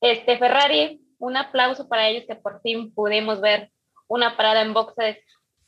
Este 0.00 0.38
Ferrari, 0.38 1.00
un 1.18 1.36
aplauso 1.36 1.88
para 1.88 2.08
ellos 2.08 2.24
que 2.26 2.36
por 2.36 2.60
fin 2.62 2.94
pudimos 2.94 3.40
ver 3.40 3.70
una 4.08 4.36
parada 4.36 4.62
en 4.62 4.74
boxes 4.74 5.18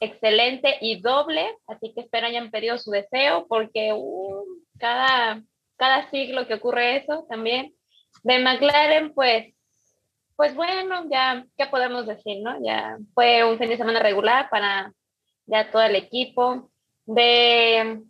excelente 0.00 0.78
y 0.80 1.00
doble, 1.00 1.56
así 1.68 1.92
que 1.94 2.00
espero 2.00 2.26
hayan 2.26 2.50
pedido 2.50 2.76
su 2.78 2.90
deseo 2.90 3.46
porque 3.46 3.92
uh, 3.94 4.44
cada, 4.78 5.42
cada 5.76 6.10
siglo 6.10 6.46
que 6.46 6.54
ocurre 6.54 6.96
eso 6.96 7.24
también. 7.28 7.74
De 8.24 8.38
McLaren, 8.38 9.14
pues 9.14 9.54
pues 10.36 10.56
bueno, 10.56 11.04
ya, 11.08 11.46
¿qué 11.56 11.66
podemos 11.66 12.06
decir, 12.06 12.42
no? 12.42 12.56
Ya 12.64 12.98
fue 13.14 13.44
un 13.44 13.58
fin 13.58 13.68
de 13.68 13.76
semana 13.76 14.00
regular 14.00 14.48
para 14.50 14.92
ya 15.46 15.70
todo 15.70 15.82
el 15.82 15.94
equipo. 15.94 16.70
De, 17.06 18.02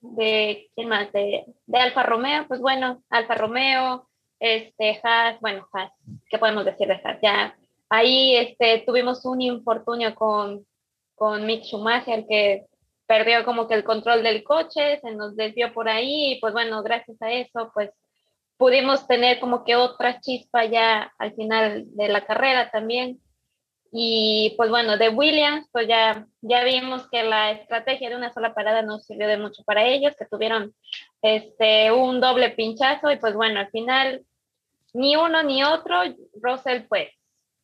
de 0.00 0.70
¿quién 0.74 0.88
más? 0.88 1.12
De, 1.12 1.44
de 1.66 1.78
Alfa 1.78 2.02
Romeo, 2.02 2.46
pues 2.48 2.60
bueno, 2.60 3.02
Alfa 3.10 3.34
Romeo, 3.34 4.08
este, 4.38 5.00
Haas, 5.02 5.40
bueno, 5.40 5.68
Haas, 5.72 5.92
¿qué 6.30 6.38
podemos 6.38 6.64
decir 6.64 6.88
de 6.88 7.00
Haas? 7.04 7.18
Ya 7.22 7.56
ahí 7.88 8.36
este, 8.36 8.84
tuvimos 8.86 9.24
un 9.24 9.42
infortunio 9.42 10.14
con, 10.14 10.66
con 11.14 11.44
Mick 11.46 11.64
Schumacher 11.64 12.26
que 12.26 12.66
perdió 13.06 13.44
como 13.44 13.66
que 13.66 13.74
el 13.74 13.84
control 13.84 14.22
del 14.22 14.44
coche, 14.44 15.00
se 15.00 15.10
nos 15.10 15.36
desvió 15.36 15.72
por 15.74 15.88
ahí, 15.88 16.32
y 16.32 16.40
pues 16.40 16.52
bueno, 16.52 16.82
gracias 16.82 17.20
a 17.20 17.32
eso, 17.32 17.70
pues 17.74 17.90
pudimos 18.56 19.06
tener 19.08 19.40
como 19.40 19.64
que 19.64 19.74
otra 19.74 20.20
chispa 20.20 20.64
ya 20.66 21.12
al 21.18 21.34
final 21.34 21.84
de 21.96 22.08
la 22.08 22.24
carrera 22.24 22.70
también. 22.70 23.18
Y 23.92 24.54
pues 24.56 24.70
bueno, 24.70 24.96
de 24.96 25.08
Williams, 25.08 25.68
pues 25.72 25.88
ya, 25.88 26.26
ya 26.42 26.62
vimos 26.62 27.08
que 27.10 27.24
la 27.24 27.50
estrategia 27.50 28.08
de 28.08 28.16
una 28.16 28.32
sola 28.32 28.54
parada 28.54 28.82
no 28.82 29.00
sirvió 29.00 29.26
de 29.26 29.36
mucho 29.36 29.64
para 29.64 29.84
ellos, 29.84 30.14
que 30.16 30.26
tuvieron 30.26 30.74
este, 31.22 31.90
un 31.90 32.20
doble 32.20 32.50
pinchazo 32.50 33.10
y 33.10 33.16
pues 33.16 33.34
bueno, 33.34 33.58
al 33.60 33.70
final 33.70 34.24
ni 34.92 35.16
uno 35.16 35.42
ni 35.42 35.64
otro, 35.64 36.02
Russell 36.40 36.82
pues 36.88 37.10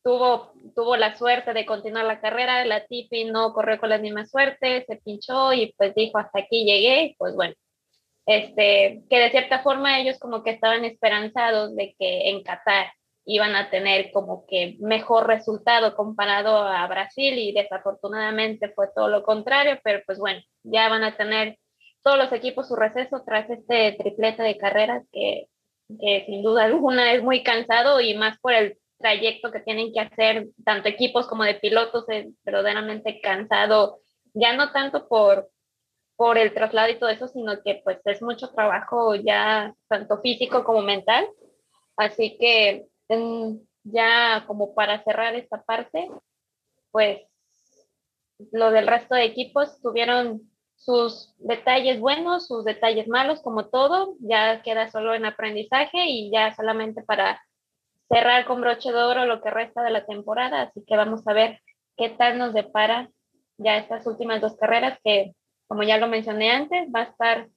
tuvo, 0.03 0.53
tuvo 0.75 0.97
la 0.97 1.15
suerte 1.15 1.53
de 1.53 1.65
continuar 1.65 2.05
la 2.05 2.19
carrera, 2.19 2.65
la 2.65 2.85
Tipi 2.85 3.25
no 3.25 3.53
corrió 3.53 3.77
con 3.77 3.89
la 3.89 3.97
misma 3.97 4.25
suerte, 4.25 4.85
se 4.85 4.97
pinchó 4.97 5.53
y 5.53 5.73
pues 5.77 5.95
dijo 5.95 6.17
hasta 6.17 6.39
aquí 6.39 6.65
llegué, 6.65 7.15
pues 7.17 7.35
bueno, 7.35 7.53
este, 8.25 9.03
que 9.09 9.19
de 9.19 9.31
cierta 9.31 9.59
forma 9.59 9.99
ellos 9.99 10.19
como 10.19 10.43
que 10.43 10.51
estaban 10.51 10.83
esperanzados 10.83 11.75
de 11.75 11.95
que 11.97 12.29
en 12.29 12.43
Qatar 12.43 12.87
iban 13.29 13.55
a 13.57 13.69
tener 13.69 14.11
como 14.11 14.45
que 14.47 14.77
mejor 14.79 15.27
resultado 15.27 15.95
comparado 15.95 16.57
a 16.57 16.87
Brasil 16.87 17.37
y 17.37 17.51
desafortunadamente 17.51 18.69
fue 18.69 18.87
todo 18.95 19.09
lo 19.09 19.23
contrario, 19.23 19.77
pero 19.83 20.01
pues 20.05 20.17
bueno, 20.17 20.39
ya 20.63 20.87
van 20.87 21.03
a 21.03 21.17
tener 21.17 21.59
todos 22.01 22.17
los 22.17 22.31
equipos 22.31 22.69
su 22.69 22.77
receso 22.77 23.23
tras 23.25 23.49
este 23.49 23.91
triplete 23.99 24.43
de 24.43 24.57
carreras 24.57 25.03
que, 25.11 25.47
que 25.99 26.23
sin 26.25 26.41
duda 26.41 26.63
alguna 26.63 27.11
es 27.11 27.21
muy 27.21 27.43
cansado 27.43 27.99
y 27.99 28.15
más 28.15 28.39
por 28.39 28.53
el 28.53 28.77
trayecto 28.97 29.51
que 29.51 29.59
tienen 29.59 29.91
que 29.91 29.99
hacer 29.99 30.47
tanto 30.63 30.87
equipos 30.87 31.27
como 31.27 31.43
de 31.43 31.55
pilotos 31.55 32.05
es 32.07 32.27
verdaderamente 32.45 33.19
cansado, 33.19 33.99
ya 34.33 34.55
no 34.55 34.71
tanto 34.71 35.09
por 35.09 35.49
por 36.15 36.39
el 36.39 36.51
traslado 36.53 36.89
y 36.89 36.97
todo 36.97 37.11
eso, 37.11 37.27
sino 37.27 37.61
que 37.61 37.79
pues 37.83 37.99
es 38.05 38.23
mucho 38.23 38.49
trabajo 38.49 39.13
ya 39.15 39.75
tanto 39.87 40.19
físico 40.19 40.63
como 40.63 40.81
mental. 40.81 41.27
Así 41.95 42.37
que 42.39 42.87
ya 43.83 44.43
como 44.47 44.73
para 44.75 45.03
cerrar 45.03 45.35
esta 45.35 45.63
parte, 45.63 46.09
pues 46.91 47.21
lo 48.51 48.71
del 48.71 48.87
resto 48.87 49.15
de 49.15 49.25
equipos 49.25 49.81
tuvieron 49.81 50.41
sus 50.75 51.33
detalles 51.39 51.99
buenos, 51.99 52.47
sus 52.47 52.63
detalles 52.63 53.07
malos, 53.07 53.41
como 53.41 53.67
todo, 53.67 54.15
ya 54.19 54.61
queda 54.61 54.91
solo 54.91 55.15
en 55.15 55.25
aprendizaje 55.25 56.05
y 56.05 56.31
ya 56.31 56.55
solamente 56.55 57.01
para 57.01 57.41
cerrar 58.09 58.45
con 58.45 58.61
broche 58.61 58.91
de 58.91 58.97
oro 58.97 59.25
lo 59.25 59.41
que 59.41 59.49
resta 59.49 59.81
de 59.83 59.91
la 59.91 60.05
temporada, 60.05 60.61
así 60.63 60.83
que 60.85 60.95
vamos 60.95 61.27
a 61.27 61.33
ver 61.33 61.61
qué 61.97 62.09
tal 62.09 62.37
nos 62.37 62.53
depara 62.53 63.09
ya 63.57 63.77
estas 63.77 64.05
últimas 64.05 64.39
dos 64.39 64.55
carreras 64.55 64.99
que 65.03 65.33
como 65.67 65.83
ya 65.83 65.97
lo 65.97 66.07
mencioné 66.07 66.51
antes, 66.51 66.87
va 66.93 67.01
a 67.01 67.03
estar 67.03 67.49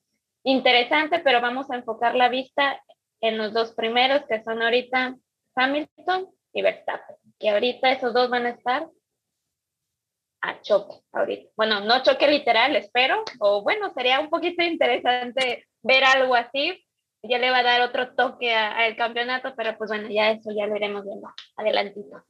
interesante, 0.42 1.20
pero 1.20 1.40
vamos 1.40 1.70
a 1.70 1.76
enfocar 1.76 2.14
la 2.14 2.28
vista 2.28 2.82
en 3.20 3.38
los 3.38 3.52
dos 3.52 3.72
primeros, 3.72 4.22
que 4.26 4.42
son 4.42 4.62
ahorita 4.62 5.16
Hamilton 5.54 6.28
y 6.52 6.62
Verstappen, 6.62 7.16
que 7.38 7.50
ahorita 7.50 7.92
esos 7.92 8.14
dos 8.14 8.30
van 8.30 8.46
a 8.46 8.50
estar 8.50 8.88
a 10.42 10.60
choque 10.62 10.94
ahorita. 11.12 11.50
Bueno, 11.56 11.80
no 11.80 12.02
choque 12.02 12.28
literal, 12.28 12.74
espero, 12.76 13.24
o 13.38 13.62
bueno, 13.62 13.92
sería 13.94 14.20
un 14.20 14.30
poquito 14.30 14.62
interesante 14.62 15.66
ver 15.82 16.04
algo 16.04 16.34
así. 16.34 16.84
Ya 17.22 17.38
le 17.38 17.50
va 17.50 17.58
a 17.58 17.62
dar 17.62 17.82
otro 17.82 18.14
toque 18.14 18.54
al 18.54 18.96
campeonato, 18.96 19.52
pero 19.54 19.76
pues 19.76 19.90
bueno, 19.90 20.08
ya 20.08 20.30
eso 20.30 20.50
ya 20.56 20.66
lo 20.66 20.76
iremos 20.76 21.04
viendo 21.04 21.28
adelantito. 21.56 22.24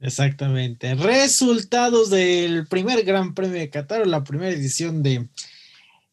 Exactamente. 0.00 0.94
Resultados 0.94 2.10
del 2.10 2.66
primer 2.66 3.04
Gran 3.04 3.32
Premio 3.32 3.60
de 3.60 3.70
Qatar, 3.70 4.06
la 4.06 4.24
primera 4.24 4.50
edición 4.50 5.02
de 5.02 5.28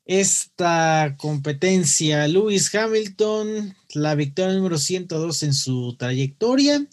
esta 0.05 1.15
competencia. 1.17 2.27
Lewis 2.27 2.73
Hamilton, 2.73 3.75
la 3.95 4.15
victoria 4.15 4.55
número 4.55 4.77
102 4.77 5.43
en 5.43 5.53
su 5.53 5.95
trayectoria. 5.97 6.85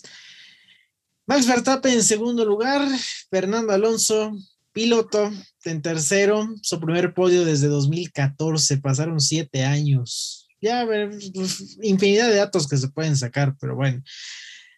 Max 1.26 1.46
Verstappen 1.46 1.92
en 1.94 2.02
segundo 2.02 2.44
lugar, 2.44 2.86
Fernando 3.30 3.72
Alonso, 3.72 4.32
piloto 4.72 5.30
en 5.64 5.82
tercero, 5.82 6.48
su 6.62 6.80
primer 6.80 7.14
podio 7.14 7.44
desde 7.44 7.68
2014, 7.68 8.78
pasaron 8.78 9.20
siete 9.20 9.64
años. 9.64 10.48
Ya, 10.60 10.84
pues, 10.84 11.78
infinidad 11.82 12.28
de 12.28 12.36
datos 12.36 12.68
que 12.68 12.76
se 12.76 12.88
pueden 12.88 13.16
sacar, 13.16 13.56
pero 13.60 13.76
bueno. 13.76 14.02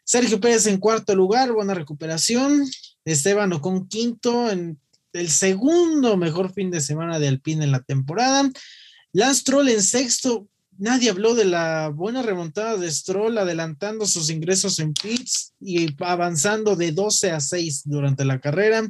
Sergio 0.05 0.41
Pérez 0.41 0.67
en 0.67 0.79
cuarto 0.79 1.15
lugar, 1.15 1.53
buena 1.53 1.75
recuperación. 1.75 2.69
Esteban 3.05 3.53
Ocon 3.53 3.89
quinto 3.89 4.51
en 4.51 4.79
el 5.13 5.29
segundo 5.29 6.17
mejor 6.17 6.53
fin 6.53 6.71
de 6.71 6.81
semana 6.81 7.19
de 7.19 7.29
Alpine 7.29 7.65
en 7.65 7.73
la 7.73 7.83
temporada. 7.83 8.51
Lance 9.13 9.41
Stroll 9.41 9.69
en 9.69 9.83
sexto. 9.83 10.49
Nadie 10.83 11.11
habló 11.11 11.37
de 11.37 11.45
la 11.45 11.91
buena 11.91 12.23
remontada 12.23 12.77
de 12.77 12.91
Stroll 12.91 13.39
adelantando 13.39 14.05
sus 14.05 14.31
ingresos 14.31 14.81
en 14.81 14.93
pits 14.95 15.55
y 15.61 15.95
avanzando 16.03 16.75
de 16.75 16.91
12 16.91 17.31
a 17.31 17.39
6 17.39 17.83
durante 17.85 18.25
la 18.25 18.41
carrera. 18.41 18.83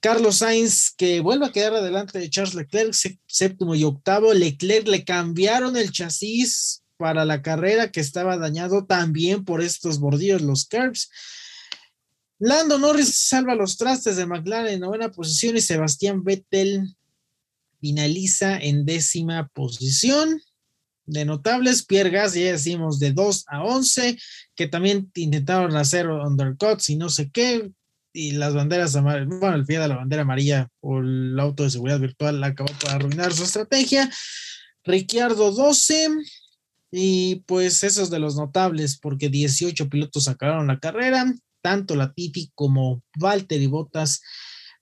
Carlos 0.00 0.36
Sainz, 0.36 0.92
que 0.94 1.20
vuelve 1.20 1.46
a 1.46 1.50
quedar 1.50 1.76
adelante 1.76 2.18
de 2.18 2.28
Charles 2.28 2.54
Leclerc, 2.54 2.92
séptimo 3.26 3.74
y 3.74 3.84
octavo. 3.84 4.34
Leclerc 4.34 4.86
le 4.86 5.02
cambiaron 5.02 5.78
el 5.78 5.92
chasis 5.92 6.82
para 6.98 7.24
la 7.24 7.40
carrera 7.40 7.90
que 7.90 8.00
estaba 8.00 8.36
dañado 8.36 8.84
también 8.84 9.46
por 9.46 9.62
estos 9.62 10.00
bordillos, 10.00 10.42
los 10.42 10.66
curbs. 10.66 11.08
Lando 12.38 12.76
Norris 12.76 13.16
salva 13.16 13.54
los 13.54 13.78
trastes 13.78 14.16
de 14.16 14.26
McLaren 14.26 14.74
en 14.74 14.80
novena 14.80 15.10
posición 15.10 15.56
y 15.56 15.62
Sebastián 15.62 16.22
Vettel 16.22 16.94
finaliza 17.80 18.58
en 18.58 18.84
décima 18.84 19.48
posición. 19.54 20.38
De 21.06 21.24
notables, 21.24 21.84
Pierre 21.84 22.10
Gas, 22.10 22.34
ya 22.34 22.52
decimos 22.52 22.98
de 22.98 23.12
2 23.12 23.44
a 23.48 23.62
11, 23.62 24.18
que 24.54 24.68
también 24.68 25.10
intentaron 25.14 25.76
hacer 25.76 26.08
undercuts 26.08 26.88
y 26.90 26.96
no 26.96 27.10
sé 27.10 27.30
qué, 27.30 27.70
y 28.12 28.32
las 28.32 28.54
banderas 28.54 28.94
amarillas, 28.96 29.38
bueno, 29.40 29.56
el 29.56 29.66
pie 29.66 29.80
de 29.80 29.88
la 29.88 29.96
bandera 29.96 30.22
amarilla 30.22 30.68
o 30.80 31.00
el 31.00 31.38
auto 31.38 31.64
de 31.64 31.70
seguridad 31.70 32.00
virtual 32.00 32.42
acabó 32.42 32.72
por 32.80 32.90
arruinar 32.90 33.32
su 33.32 33.42
estrategia. 33.42 34.10
Ricciardo 34.84 35.50
12, 35.50 36.08
y 36.90 37.42
pues 37.46 37.82
esos 37.82 38.08
de 38.08 38.20
los 38.20 38.36
notables, 38.36 38.98
porque 38.98 39.28
18 39.28 39.88
pilotos 39.88 40.28
acabaron 40.28 40.68
la 40.68 40.78
carrera, 40.78 41.34
tanto 41.60 41.96
Latifi 41.96 42.52
como 42.54 43.02
Valtteri 43.18 43.66
Bottas 43.66 44.20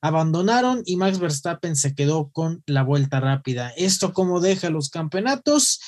abandonaron 0.02 0.82
y 0.84 0.96
Max 0.96 1.18
Verstappen 1.18 1.76
se 1.76 1.94
quedó 1.94 2.30
con 2.30 2.62
la 2.66 2.82
vuelta 2.82 3.20
rápida. 3.20 3.72
Esto 3.76 4.12
como 4.12 4.40
deja 4.40 4.68
los 4.68 4.90
campeonatos. 4.90 5.80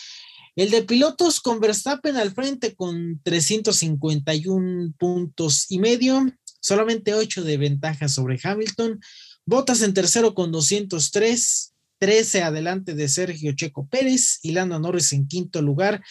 El 0.57 0.71
de 0.71 0.83
pilotos 0.83 1.41
con 1.41 1.59
Verstappen 1.59 2.17
al 2.17 2.33
frente 2.33 2.77
con 2.77 3.21
351 3.25 4.95
puntos 4.97 5.67
y 5.69 5.81
medio, 5.81 6.33
solamente 6.61 7.13
8 7.13 7.43
de 7.43 7.57
ventaja 7.57 8.09
sobre 8.09 8.39
Hamilton. 8.41 9.01
Botas 9.45 9.83
en 9.83 9.95
tercero 9.95 10.33
con 10.33 10.53
203, 10.53 11.75
13 11.99 12.43
adelante 12.45 12.95
de 12.95 13.09
Sergio 13.09 13.53
Checo 13.55 13.89
Pérez 13.89 14.39
y 14.43 14.53
Lando 14.53 14.79
Norris 14.79 15.13
en 15.13 15.27
quinto 15.27 15.61
lugar 15.61 16.05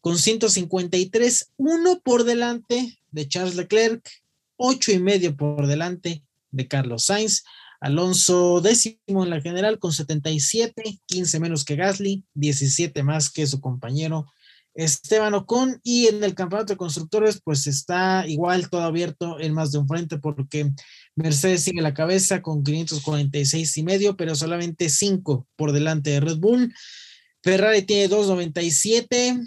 con 0.00 0.16
153, 0.16 1.52
uno 1.56 2.00
por 2.00 2.22
delante 2.22 3.00
de 3.10 3.28
Charles 3.28 3.56
Leclerc, 3.56 4.08
ocho 4.56 4.92
y 4.92 5.00
medio 5.00 5.36
por 5.36 5.66
delante 5.66 6.22
de 6.52 6.68
Carlos 6.68 7.06
Sainz. 7.06 7.42
Alonso 7.80 8.60
décimo 8.60 9.24
en 9.24 9.30
la 9.30 9.40
general 9.40 9.78
con 9.78 9.92
77, 9.92 11.00
15 11.06 11.40
menos 11.40 11.64
que 11.64 11.76
Gasly, 11.76 12.24
17 12.34 13.02
más 13.02 13.30
que 13.30 13.46
su 13.46 13.60
compañero 13.60 14.26
Esteban 14.74 15.34
Ocon. 15.34 15.80
Y 15.82 16.06
en 16.06 16.22
el 16.22 16.34
campeonato 16.34 16.72
de 16.72 16.76
constructores, 16.76 17.40
pues 17.42 17.66
está 17.66 18.24
igual 18.26 18.70
todo 18.70 18.82
abierto 18.82 19.38
en 19.40 19.54
más 19.54 19.72
de 19.72 19.78
un 19.78 19.88
frente 19.88 20.18
porque 20.18 20.72
Mercedes 21.16 21.64
sigue 21.64 21.82
la 21.82 21.94
cabeza 21.94 22.42
con 22.42 22.62
546 22.62 23.76
y 23.76 23.82
medio, 23.82 24.16
pero 24.16 24.34
solamente 24.34 24.88
5 24.88 25.46
por 25.56 25.72
delante 25.72 26.10
de 26.10 26.20
Red 26.20 26.38
Bull. 26.38 26.72
Ferrari 27.42 27.82
tiene 27.82 28.08
297. 28.08 29.40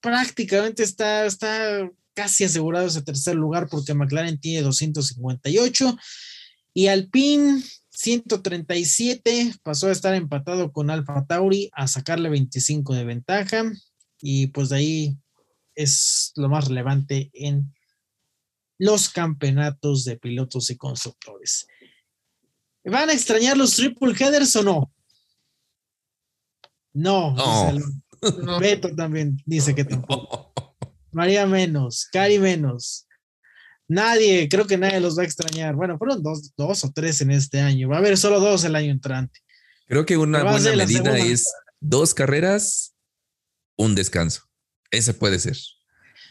Prácticamente 0.00 0.82
está, 0.82 1.26
está 1.26 1.90
casi 2.14 2.44
asegurado 2.44 2.86
ese 2.86 3.02
tercer 3.02 3.34
lugar 3.34 3.68
porque 3.68 3.94
McLaren 3.94 4.38
tiene 4.38 4.62
258 4.62 5.96
y 6.74 6.88
Alpine 6.88 7.62
137 7.90 9.54
pasó 9.62 9.86
a 9.86 9.92
estar 9.92 10.14
empatado 10.14 10.72
con 10.72 10.90
Alfa 10.90 11.24
Tauri 11.24 11.70
a 11.72 11.86
sacarle 11.86 12.28
25 12.28 12.94
de 12.94 13.04
ventaja 13.04 13.62
y 14.20 14.48
pues 14.48 14.70
de 14.70 14.76
ahí 14.76 15.18
es 15.76 16.32
lo 16.34 16.48
más 16.48 16.66
relevante 16.66 17.30
en 17.32 17.72
los 18.78 19.08
campeonatos 19.08 20.04
de 20.04 20.16
pilotos 20.16 20.68
y 20.70 20.76
constructores. 20.76 21.68
¿Van 22.84 23.08
a 23.08 23.12
extrañar 23.12 23.56
los 23.56 23.76
triple 23.76 24.14
headers 24.18 24.56
o 24.56 24.62
no? 24.62 24.92
No. 26.92 27.34
no. 27.36 28.58
Beto 28.58 28.94
también 28.94 29.40
dice 29.46 29.74
que 29.74 29.84
tampoco. 29.84 30.52
María 31.12 31.46
menos, 31.46 32.08
Cari 32.12 32.40
menos. 32.40 33.06
Nadie, 33.88 34.48
creo 34.48 34.66
que 34.66 34.78
nadie 34.78 35.00
los 35.00 35.18
va 35.18 35.22
a 35.22 35.26
extrañar. 35.26 35.74
Bueno, 35.74 35.98
fueron 35.98 36.22
dos, 36.22 36.52
dos 36.56 36.84
o 36.84 36.92
tres 36.92 37.20
en 37.20 37.30
este 37.30 37.60
año. 37.60 37.88
Va 37.88 37.96
a 37.96 37.98
haber 37.98 38.16
solo 38.16 38.40
dos 38.40 38.64
el 38.64 38.76
año 38.76 38.90
entrante. 38.90 39.40
Creo 39.86 40.06
que 40.06 40.16
una 40.16 40.42
buena 40.42 40.74
medida 40.74 41.18
es 41.18 41.52
dos 41.80 42.14
carreras, 42.14 42.94
un 43.76 43.94
descanso. 43.94 44.42
Ese 44.90 45.12
puede 45.12 45.38
ser. 45.38 45.56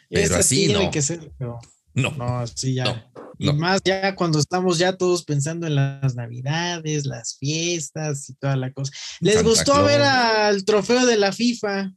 Pero 0.10 0.36
así 0.36 0.74
no. 0.74 0.89
Que 0.89 1.01
ser, 1.01 1.32
no. 1.39 1.60
No, 1.93 2.39
así 2.39 2.74
ya. 2.74 3.12
y 3.38 3.51
más 3.54 3.82
ya 3.84 4.16
cuando 4.16 4.39
estamos 4.39 4.80
ya 4.80 4.97
todos 4.97 5.24
pensando 5.24 5.68
en 5.68 5.76
las 5.76 6.16
navidades, 6.16 7.06
las 7.06 7.38
fiestas 7.38 8.30
y 8.30 8.34
toda 8.36 8.56
la 8.56 8.72
cosa. 8.72 8.91
¿Les 9.20 9.43
gustó 9.43 9.84
ver 9.84 10.01
al 10.01 10.66
trofeo 10.66 11.06
de 11.06 11.18
la 11.18 11.32
FIFA? 11.32 11.93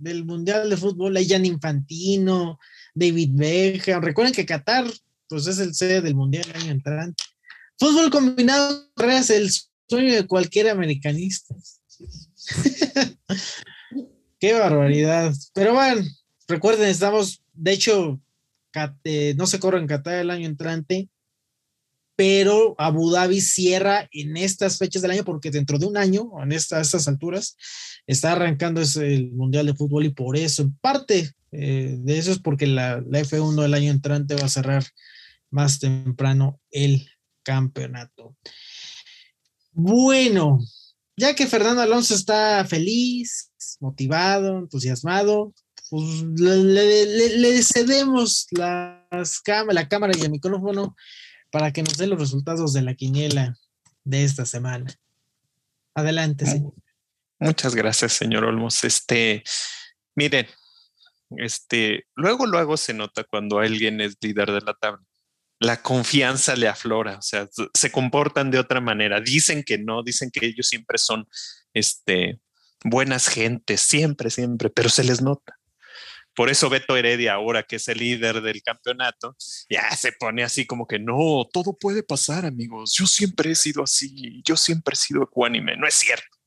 Del 0.00 0.24
Mundial 0.24 0.70
de 0.70 0.76
Fútbol, 0.76 1.16
ahí 1.16 1.28
Jan 1.28 1.44
Infantino, 1.44 2.60
David 2.98 3.30
Beckham. 3.32 4.02
Recuerden 4.02 4.34
que 4.34 4.46
Qatar, 4.46 4.84
pues 5.28 5.46
es 5.46 5.58
el 5.58 5.74
sede 5.74 6.00
del 6.00 6.14
Mundial 6.14 6.46
el 6.54 6.62
año 6.62 6.72
entrante. 6.72 7.22
Fútbol 7.78 8.10
combinado 8.10 8.88
es 8.96 9.30
el 9.30 9.50
sueño 9.88 10.12
de 10.12 10.26
cualquier 10.26 10.68
americanista. 10.68 11.54
Qué 14.40 14.52
barbaridad. 14.52 15.32
Pero 15.54 15.74
bueno, 15.74 16.02
recuerden, 16.46 16.88
estamos, 16.88 17.42
de 17.54 17.72
hecho, 17.72 18.20
no 19.36 19.46
se 19.46 19.60
corre 19.60 19.78
en 19.78 19.86
Qatar 19.86 20.14
el 20.18 20.30
año 20.30 20.46
entrante, 20.46 21.08
pero 22.18 22.74
Abu 22.78 23.12
Dhabi 23.12 23.40
cierra 23.40 24.08
en 24.10 24.36
estas 24.36 24.76
fechas 24.76 25.02
del 25.02 25.12
año 25.12 25.24
porque 25.24 25.52
dentro 25.52 25.78
de 25.78 25.86
un 25.86 25.96
año, 25.96 26.32
en 26.42 26.50
estas 26.50 27.06
alturas, 27.06 27.56
está 28.08 28.32
arrancando 28.32 28.82
el 28.82 29.30
Mundial 29.30 29.66
de 29.66 29.74
Fútbol 29.74 30.06
y 30.06 30.08
por 30.08 30.36
eso, 30.36 30.62
en 30.62 30.76
parte 30.78 31.30
eh, 31.52 31.94
de 31.96 32.18
eso 32.18 32.32
es 32.32 32.40
porque 32.40 32.66
la, 32.66 32.98
F1 32.98 33.64
el 33.64 33.72
año 33.72 33.92
entrante 33.92 34.34
va 34.34 34.46
a 34.46 34.48
cerrar 34.48 34.82
más 35.52 35.78
temprano 35.78 36.60
el 36.72 37.08
campeonato. 37.44 38.36
Bueno, 39.70 40.58
ya 41.16 41.36
que 41.36 41.46
Fernando 41.46 41.82
Alonso 41.82 42.16
está 42.16 42.64
feliz, 42.64 43.52
motivado, 43.78 44.58
entusiasmado, 44.58 45.54
pues 45.88 46.24
le, 46.36 47.62
cedemos 47.62 48.48
las 48.50 49.40
la 49.46 49.88
cámara 49.88 50.12
y 50.18 50.22
el 50.22 50.32
micrófono 50.32 50.96
para 51.50 51.72
que 51.72 51.82
nos 51.82 51.96
dé 51.96 52.06
los 52.06 52.18
resultados 52.18 52.72
de 52.72 52.82
la 52.82 52.94
quiniela 52.94 53.56
de 54.04 54.24
esta 54.24 54.44
semana. 54.46 54.92
Adelante, 55.94 56.46
señor. 56.46 56.74
Muchas 57.40 57.74
gracias, 57.74 58.12
señor 58.12 58.44
Olmos. 58.44 58.82
Este, 58.84 59.42
miren, 60.14 60.46
este, 61.30 62.06
luego, 62.14 62.46
luego 62.46 62.76
se 62.76 62.94
nota 62.94 63.24
cuando 63.24 63.58
alguien 63.58 64.00
es 64.00 64.16
líder 64.20 64.50
de 64.52 64.60
la 64.60 64.74
tabla. 64.74 65.04
La 65.60 65.82
confianza 65.82 66.54
le 66.54 66.68
aflora, 66.68 67.18
o 67.18 67.22
sea, 67.22 67.48
se 67.74 67.90
comportan 67.90 68.50
de 68.50 68.60
otra 68.60 68.80
manera. 68.80 69.20
Dicen 69.20 69.64
que 69.64 69.76
no, 69.76 70.02
dicen 70.04 70.30
que 70.30 70.46
ellos 70.46 70.68
siempre 70.68 70.98
son, 70.98 71.28
este, 71.74 72.40
buenas 72.84 73.28
gentes, 73.28 73.80
siempre, 73.80 74.30
siempre, 74.30 74.70
pero 74.70 74.88
se 74.88 75.04
les 75.04 75.20
nota. 75.20 75.57
Por 76.38 76.50
eso 76.50 76.70
Beto 76.70 76.96
Heredia, 76.96 77.34
ahora 77.34 77.64
que 77.64 77.74
es 77.74 77.88
el 77.88 77.98
líder 77.98 78.42
del 78.42 78.62
campeonato, 78.62 79.36
ya 79.68 79.90
se 79.96 80.12
pone 80.12 80.44
así 80.44 80.66
como 80.66 80.86
que 80.86 81.00
no, 81.00 81.48
todo 81.52 81.76
puede 81.76 82.04
pasar, 82.04 82.46
amigos. 82.46 82.94
Yo 82.96 83.08
siempre 83.08 83.50
he 83.50 83.54
sido 83.56 83.82
así, 83.82 84.40
yo 84.44 84.56
siempre 84.56 84.92
he 84.92 84.96
sido 84.96 85.24
ecuánime. 85.24 85.76
No 85.76 85.88
es 85.88 85.94
cierto 85.94 86.38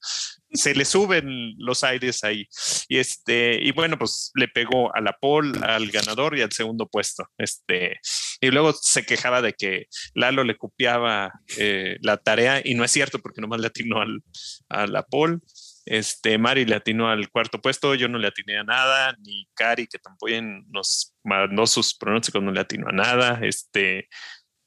se 0.54 0.76
le 0.76 0.86
suben 0.86 1.56
los 1.58 1.84
aires 1.84 2.24
ahí. 2.24 2.48
Y 2.88 2.98
este, 2.98 3.60
y 3.62 3.72
bueno, 3.72 3.98
pues 3.98 4.32
le 4.36 4.48
pegó 4.48 4.94
a 4.96 5.02
la 5.02 5.18
pole, 5.20 5.60
al 5.64 5.90
ganador 5.92 6.38
y 6.38 6.42
al 6.42 6.52
segundo 6.52 6.88
puesto. 6.88 7.26
Este, 7.38 8.00
y 8.42 8.52
luego 8.52 8.74
se 8.74 9.06
quejaba 9.06 9.42
de 9.42 9.54
que 9.54 9.88
Lalo 10.14 10.44
le 10.44 10.58
copiaba 10.58 11.32
eh, 11.58 11.98
la 12.02 12.18
tarea, 12.18 12.62
y 12.64 12.74
no 12.74 12.84
es 12.84 12.92
cierto, 12.92 13.20
porque 13.20 13.42
nomás 13.42 13.62
le 13.62 13.68
atinó 13.68 14.02
al, 14.02 14.24
a 14.70 14.88
la 14.88 15.04
pole. 15.04 15.38
Este, 15.86 16.38
Mari 16.38 16.66
le 16.66 16.76
atinó 16.76 17.10
al 17.10 17.30
cuarto 17.30 17.60
puesto, 17.60 17.96
yo 17.96 18.08
no 18.08 18.18
le 18.18 18.28
atiné 18.28 18.60
a 18.60 18.64
nada, 18.64 19.16
ni 19.24 19.48
Cari, 19.54 19.88
que 19.88 19.98
tampoco 19.98 20.32
nos 20.70 21.16
mandó 21.24 21.66
sus 21.66 21.96
pronósticos, 21.96 22.42
no 22.42 22.52
le 22.52 22.60
atinó 22.60 22.90
a 22.90 22.92
nada. 22.92 23.40
Este, 23.42 24.08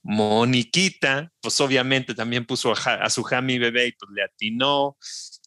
Moniquita, 0.03 1.33
pues 1.41 1.61
obviamente 1.61 2.15
también 2.15 2.45
puso 2.45 2.73
a, 2.73 3.09
su 3.09 3.23
Jami 3.23 3.59
bebé 3.59 3.87
y 3.87 3.93
pues 3.93 4.11
le 4.15 4.23
atinó 4.23 4.99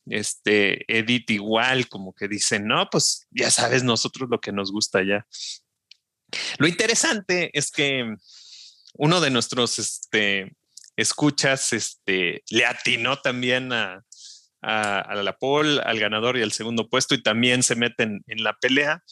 este, 0.08 0.84
Edith 0.92 1.30
igual, 1.30 1.88
como 1.90 2.14
que 2.14 2.28
dicen, 2.28 2.66
no, 2.66 2.90
pues 2.90 3.28
ya 3.30 3.52
sabes 3.52 3.84
nosotros 3.84 4.30
lo 4.32 4.40
que 4.40 4.52
nos 4.52 4.72
gusta 4.72 5.04
ya. 5.04 5.28
Lo 6.58 6.68
interesante 6.68 7.52
es 7.54 7.70
que 7.70 8.16
uno 8.94 9.22
de 9.22 9.30
nuestros 9.30 9.78
este, 9.78 10.56
escuchas 10.96 11.72
este, 11.74 12.44
le 12.50 12.66
atinó 12.66 13.18
también 13.18 13.72
a, 13.72 14.04
a, 14.68 15.16
la 15.16 15.38
Paul, 15.38 15.80
al 15.80 16.00
ganador 16.00 16.38
y 16.38 16.42
al 16.42 16.52
segundo 16.52 16.90
puesto, 16.90 17.16
y 17.16 17.24
también 17.24 17.64
se 17.64 17.76
meten 17.76 18.24
en 18.28 18.44
la 18.44 18.58
pelea. 18.60 19.04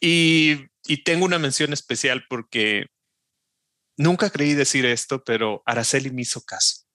Y, 0.00 0.68
y 0.86 1.04
tengo 1.04 1.26
una 1.26 1.38
mención 1.38 1.72
especial 1.72 2.24
porque 2.28 2.86
nunca 3.98 4.30
creí 4.30 4.54
decir 4.54 4.86
esto, 4.86 5.22
pero 5.22 5.62
Araceli 5.66 6.10
me 6.10 6.22
hizo 6.22 6.42
caso. 6.42 6.86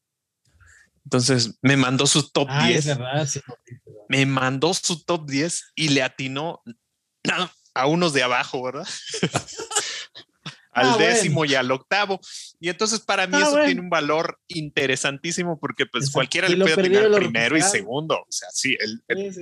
Entonces 1.04 1.60
me 1.62 1.78
mandó 1.78 2.08
su 2.08 2.28
top 2.30 2.50
10. 2.66 2.88
Ah, 3.00 3.26
me 4.10 4.26
mandó 4.26 4.74
su 4.74 5.04
top 5.04 5.30
10 5.30 5.74
y 5.76 5.90
le 5.90 6.02
atinó 6.02 6.64
a 7.76 7.86
unos 7.86 8.14
de 8.14 8.24
abajo, 8.24 8.64
¿verdad? 8.64 8.88
al 10.76 10.90
ah, 10.92 10.98
décimo 10.98 11.46
y 11.46 11.56
al 11.56 11.72
octavo. 11.72 12.20
Y 12.60 12.70
entonces 12.70 13.00
para 13.00 13.26
mí 13.26 13.38
ah, 13.38 13.48
eso 13.48 13.64
tiene 13.66 13.82
un 13.82 13.90
valor 13.90 14.40
interesantísimo 14.48 15.58
porque 15.60 15.86
pues 15.86 16.12
cualquiera 16.12 16.48
le 16.50 16.58
puede 16.58 16.74
atinar 16.74 17.12
primero 17.12 17.58
y 17.58 17.62
segundo. 17.62 18.16
O 18.16 18.32
sea, 18.32 18.50
sí, 18.52 18.78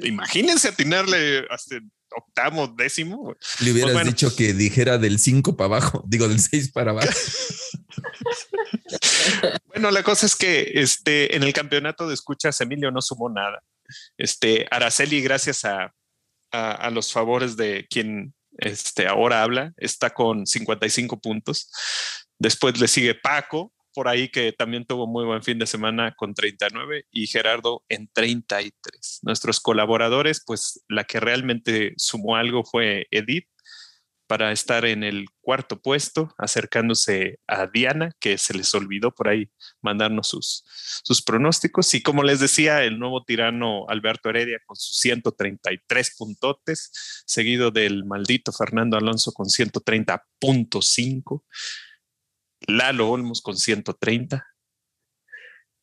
imagínense 0.04 0.70
atinarle 0.70 1.46
hasta 1.50 1.78
octavo, 2.16 2.68
décimo. 2.68 3.36
Le 3.60 3.72
hubieras 3.72 3.94
pues, 3.94 4.06
dicho 4.06 4.36
que 4.36 4.54
dijera 4.54 5.00
del 5.00 5.18
5 5.18 5.58
para 5.58 5.66
abajo, 5.66 6.04
digo 6.08 6.28
del 6.28 6.40
6 6.40 6.72
para 6.72 6.92
abajo. 6.92 7.10
bueno, 9.68 9.90
la 9.90 10.04
cosa 10.04 10.28
es 10.28 10.36
que 10.36 10.72
este, 10.76 11.36
en 11.36 11.42
el 11.44 11.54
campeonato 11.54 12.08
de 12.08 12.14
escuchas 12.14 12.62
Emilio 12.62 12.92
no 12.92 13.02
sumó 13.02 13.30
nada. 13.30 13.64
Este, 14.18 14.68
Araceli, 14.70 15.22
gracias 15.22 15.66
a, 15.66 15.94
a, 16.52 16.90
los 16.92 17.12
favores 17.12 17.58
de 17.58 17.88
quien 17.90 18.34
este, 18.58 19.08
ahora 19.08 19.44
habla, 19.44 19.74
está 19.78 20.12
con 20.12 20.46
55 20.46 21.20
puntos. 21.20 21.70
Después 22.40 22.80
le 22.80 22.88
sigue 22.88 23.16
Paco 23.16 23.74
por 23.94 24.08
ahí 24.08 24.30
que 24.30 24.52
también 24.52 24.86
tuvo 24.86 25.08
muy 25.08 25.24
buen 25.26 25.44
fin 25.44 25.60
de 25.60 25.68
semana 25.68 26.14
con 26.16 26.34
39 26.34 27.06
y 27.12 27.28
Gerardo 27.28 27.84
en 27.90 28.10
33. 28.12 29.20
Nuestros 29.22 29.60
colaboradores, 29.60 30.42
pues 30.46 30.84
la 30.88 31.04
que 31.04 31.20
realmente 31.20 31.94
sumó 31.98 32.36
algo 32.36 32.64
fue 32.64 33.08
Edith 33.12 33.48
para 34.28 34.52
estar 34.52 34.86
en 34.86 35.04
el 35.04 35.28
cuarto 35.42 35.82
puesto, 35.82 36.34
acercándose 36.38 37.40
a 37.48 37.68
Diana, 37.68 38.12
que 38.20 38.38
se 38.38 38.54
les 38.54 38.74
olvidó 38.74 39.12
por 39.12 39.28
ahí 39.28 39.50
mandarnos 39.82 40.30
sus, 40.30 40.64
sus 41.04 41.22
pronósticos. 41.22 41.94
Y 41.94 42.02
como 42.02 42.24
les 42.24 42.40
decía, 42.40 42.84
el 42.84 43.00
nuevo 43.00 43.24
tirano 43.24 43.86
Alberto 43.90 44.30
Heredia 44.30 44.60
con 44.66 44.76
sus 44.76 44.98
133 44.98 46.16
puntotes, 46.18 47.24
seguido 47.26 47.72
del 47.72 48.06
maldito 48.06 48.52
Fernando 48.52 48.98
Alonso 48.98 49.32
con 49.34 49.48
130.5, 49.48 51.44
Lalo 52.68 53.10
Olmos 53.10 53.42
con 53.42 53.58
130 53.58 54.48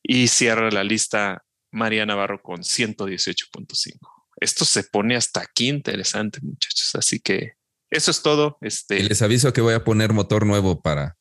y 0.03 0.27
cierra 0.27 0.71
la 0.71 0.83
lista 0.83 1.45
María 1.71 2.05
Navarro 2.05 2.41
con 2.41 2.61
118.5. 2.61 3.97
Esto 4.37 4.65
se 4.65 4.83
pone 4.83 5.15
hasta 5.15 5.41
aquí 5.41 5.69
interesante, 5.69 6.39
muchachos. 6.41 6.95
Así 6.95 7.19
que 7.19 7.53
eso 7.91 8.09
es 8.09 8.21
todo. 8.23 8.57
Este... 8.61 9.03
les 9.03 9.21
aviso 9.21 9.53
que 9.53 9.61
voy 9.61 9.73
a 9.73 9.83
poner 9.83 10.13
motor 10.13 10.45
nuevo 10.45 10.81
para 10.81 11.17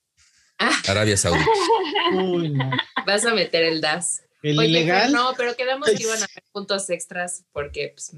ah. 0.58 0.82
Arabia 0.88 1.16
Saudita. 1.16 1.50
Vas 3.06 3.26
a 3.26 3.34
meter 3.34 3.64
el 3.64 3.80
DAS. 3.80 4.22
¿El 4.42 4.62
ilegal? 4.62 5.12
no, 5.12 5.34
pero 5.36 5.54
quedamos 5.54 5.90
que 5.90 6.02
iban 6.02 6.22
a 6.22 6.24
haber 6.30 6.44
puntos 6.52 6.88
extras 6.88 7.44
porque, 7.52 7.92
pues, 7.94 8.12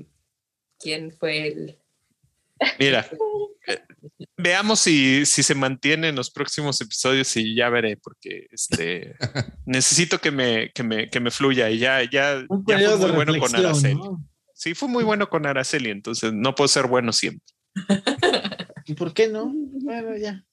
¿quién 0.78 1.10
fue 1.10 1.48
el...? 1.48 1.78
Mira, 2.78 3.08
eh, 3.66 3.80
veamos 4.36 4.80
si, 4.80 5.26
si 5.26 5.42
se 5.42 5.54
mantiene 5.54 6.08
en 6.08 6.14
los 6.14 6.30
próximos 6.30 6.80
episodios 6.80 7.36
y 7.36 7.56
ya 7.56 7.68
veré, 7.70 7.96
porque 7.96 8.46
este 8.52 9.16
necesito 9.66 10.18
que 10.20 10.30
me, 10.30 10.70
que 10.72 10.82
me, 10.82 11.10
que 11.10 11.18
me 11.18 11.30
fluya 11.30 11.70
y 11.70 11.78
ya, 11.78 12.02
ya, 12.04 12.44
ya 12.66 12.96
fue 12.96 12.98
muy 12.98 13.10
bueno 13.12 13.38
con 13.38 13.56
Araceli. 13.56 14.00
Sí, 14.54 14.74
fue 14.74 14.88
muy 14.88 15.02
bueno 15.02 15.28
con 15.28 15.44
Araceli, 15.44 15.90
entonces 15.90 16.32
no 16.32 16.54
puedo 16.54 16.68
ser 16.68 16.86
bueno 16.86 17.12
siempre. 17.12 17.52
¿Y 18.92 18.94
por 18.94 19.14
qué 19.14 19.26
no? 19.26 19.50
Bueno, 19.54 20.14
ya. 20.18 20.44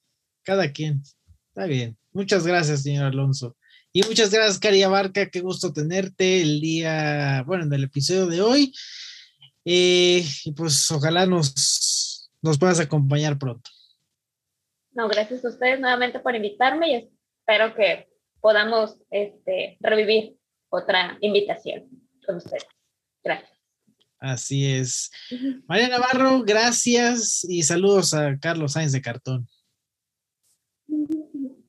Cada 0.44 0.72
quien. 0.72 1.02
Está 1.50 1.66
bien. 1.66 1.98
Muchas 2.14 2.48
gracias, 2.48 2.84
señor 2.84 3.08
Alonso. 3.08 3.58
Y 3.92 4.02
muchas 4.04 4.32
gracias, 4.32 4.60
Cari 4.60 4.82
Abarca. 4.82 5.30
Qué 5.30 5.42
gusto 5.42 5.74
tenerte 5.74 6.42
el 6.42 6.62
día, 6.62 7.44
bueno, 7.46 7.66
en 7.66 7.74
el 7.74 7.84
episodio 7.84 8.28
de 8.28 8.42
hoy. 8.42 8.74
Eh, 9.66 10.24
y 10.46 10.52
pues 10.54 10.90
ojalá 10.90 11.26
nos, 11.26 12.32
nos 12.42 12.58
puedas 12.58 12.80
acompañar 12.80 13.38
pronto. 13.38 13.70
No, 14.92 15.10
gracias 15.10 15.44
a 15.44 15.50
ustedes 15.50 15.82
nuevamente 15.82 16.22
por 16.22 16.34
invitarme 16.34 16.90
y 16.90 17.10
espero 17.42 17.76
que 17.76 18.08
podamos 18.40 18.96
este, 19.12 19.76
revivir 19.82 20.38
otra 20.70 21.18
invitación 21.20 21.90
con 22.26 22.38
ustedes. 22.38 22.66
Gracias. 23.22 23.59
Así 24.20 24.72
es. 24.72 25.12
María 25.68 25.88
Navarro, 25.88 26.44
gracias 26.44 27.46
y 27.48 27.64
saludos 27.64 28.14
a 28.14 28.38
Carlos 28.38 28.74
Sáenz 28.74 28.92
de 28.92 29.02
Cartón. 29.02 29.48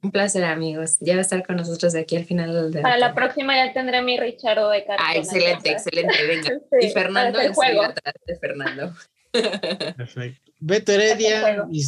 Un 0.03 0.11
placer, 0.11 0.44
amigos. 0.44 0.96
Ya 1.01 1.14
va 1.14 1.18
a 1.18 1.22
estar 1.22 1.46
con 1.46 1.57
nosotros 1.57 1.92
de 1.92 2.01
aquí 2.01 2.16
al 2.16 2.24
final 2.24 2.72
del 2.72 2.82
Para 2.82 2.96
la 2.98 3.14
próxima 3.14 3.55
ya 3.55 3.72
tendré 3.72 4.03
mi 4.03 4.18
Richardo 4.18 4.70
de 4.70 4.84
cartón. 4.84 5.07
Ah, 5.09 5.16
excelente, 5.16 5.70
excelente. 5.70 6.14
Venga. 6.26 6.51
y 6.80 6.88
Fernando, 6.90 7.38
el 7.38 7.53
juego. 7.53 7.82
atrás 7.82 8.14
de 8.26 8.38
Fernando. 8.38 8.94
Perfecto. 9.30 10.53
Beto 10.59 10.92
Heredia, 10.92 11.66
y, 11.70 11.84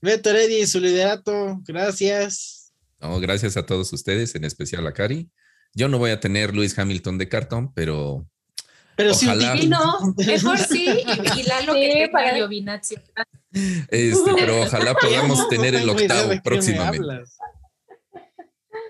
Beto 0.00 0.30
Heredia 0.30 0.58
y 0.58 0.66
su 0.66 0.80
liderato, 0.80 1.60
gracias. 1.66 2.72
No, 3.00 3.20
gracias 3.20 3.56
a 3.56 3.64
todos 3.64 3.92
ustedes, 3.92 4.34
en 4.34 4.44
especial 4.44 4.86
a 4.86 4.92
Cari. 4.92 5.30
Yo 5.74 5.88
no 5.88 5.98
voy 5.98 6.10
a 6.10 6.20
tener 6.20 6.54
Luis 6.54 6.78
Hamilton 6.78 7.18
de 7.18 7.28
cartón, 7.28 7.72
pero 7.74 8.26
pero 8.96 9.12
Ojalá. 9.12 9.56
sí, 9.56 9.68
no, 9.68 10.14
mejor 10.16 10.58
sí, 10.58 10.86
y, 11.36 11.42
la 11.44 11.60
lo 11.62 11.74
que 11.74 12.08
para 12.12 12.34
Giovinazzi. 12.34 12.96
Este, 13.88 14.34
pero 14.34 14.62
ojalá 14.62 14.94
podamos 15.00 15.48
tener 15.48 15.74
el 15.74 15.88
octavo 15.88 16.32
próximamente. 16.42 17.06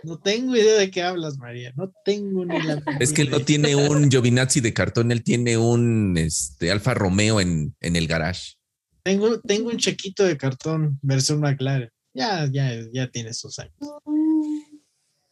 No 0.03 0.19
tengo 0.19 0.55
idea 0.55 0.75
de 0.75 0.91
qué 0.91 1.03
hablas, 1.03 1.39
María. 1.39 1.73
No 1.77 1.91
tengo 2.05 2.45
ni 2.45 2.61
la. 2.63 2.83
Es 3.01 3.13
que 3.13 3.23
él 3.23 3.31
no 3.31 3.41
tiene 3.41 3.75
un 3.75 4.11
Giovinazzi 4.11 4.61
de 4.61 4.75
cartón, 4.75 5.11
él 5.13 5.23
tiene 5.23 5.57
un 5.57 6.17
este, 6.19 6.71
Alfa 6.71 6.93
Romeo 6.93 7.41
en, 7.41 7.75
en 7.81 7.97
el 7.97 8.07
garage. 8.07 8.55
Tengo, 9.03 9.41
tengo 9.41 9.71
un 9.71 9.79
chequito 9.79 10.25
de 10.25 10.37
cartón, 10.37 10.99
versión 11.03 11.41
McLaren. 11.41 11.91
Ya, 12.15 12.49
ya, 12.51 12.71
ya 12.93 13.11
tiene 13.11 13.35
sus 13.35 13.59
años. 13.59 13.75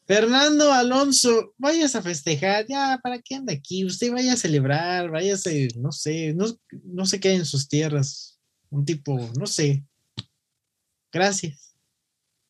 Fernando 0.06 0.72
Alonso, 0.72 1.54
vayas 1.58 1.94
a 1.94 2.02
festejar, 2.02 2.66
ya, 2.68 2.98
¿para 3.02 3.20
qué 3.20 3.36
anda 3.36 3.52
aquí? 3.52 3.84
Usted 3.84 4.10
vaya 4.10 4.32
a 4.32 4.36
celebrar, 4.36 5.10
váyase, 5.10 5.68
no 5.76 5.92
sé, 5.92 6.34
no, 6.34 6.46
no 6.84 7.06
se 7.06 7.20
quede 7.20 7.36
en 7.36 7.46
sus 7.46 7.68
tierras. 7.68 8.40
Un 8.70 8.84
tipo, 8.84 9.30
no 9.38 9.46
sé. 9.46 9.84
Gracias. 11.12 11.76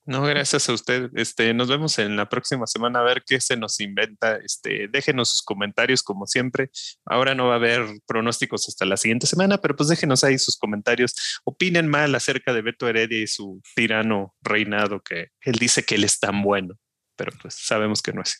No, 0.04 0.22
gracias 0.22 0.68
a 0.68 0.72
usted. 0.72 1.10
Este, 1.14 1.54
nos 1.54 1.68
vemos 1.68 1.98
en 1.98 2.16
la 2.16 2.28
próxima 2.28 2.66
semana 2.66 3.00
a 3.00 3.04
ver 3.04 3.22
qué 3.24 3.40
se 3.40 3.56
nos 3.56 3.78
inventa. 3.80 4.36
Este, 4.36 4.88
déjenos 4.88 5.28
sus 5.28 5.42
comentarios 5.42 6.02
como 6.02 6.26
siempre. 6.26 6.70
Ahora 7.04 7.34
no 7.34 7.46
va 7.46 7.54
a 7.54 7.56
haber 7.56 7.86
pronósticos 8.06 8.68
hasta 8.68 8.84
la 8.84 8.96
siguiente 8.96 9.28
semana, 9.28 9.58
pero 9.58 9.76
pues 9.76 9.88
déjenos 9.88 10.24
ahí 10.24 10.38
sus 10.38 10.56
comentarios. 10.56 11.40
Opinen 11.44 11.86
mal 11.86 12.14
acerca 12.14 12.52
de 12.52 12.62
Beto 12.62 12.88
Heredia 12.88 13.22
y 13.22 13.28
su 13.28 13.60
tirano 13.76 14.34
reinado 14.40 15.02
que 15.02 15.28
él 15.42 15.58
dice 15.58 15.84
que 15.84 15.94
él 15.94 16.04
es 16.04 16.18
tan 16.18 16.42
bueno 16.42 16.78
pero 17.16 17.32
pues 17.40 17.54
sabemos 17.54 18.02
que 18.02 18.12
no 18.12 18.22
es. 18.22 18.38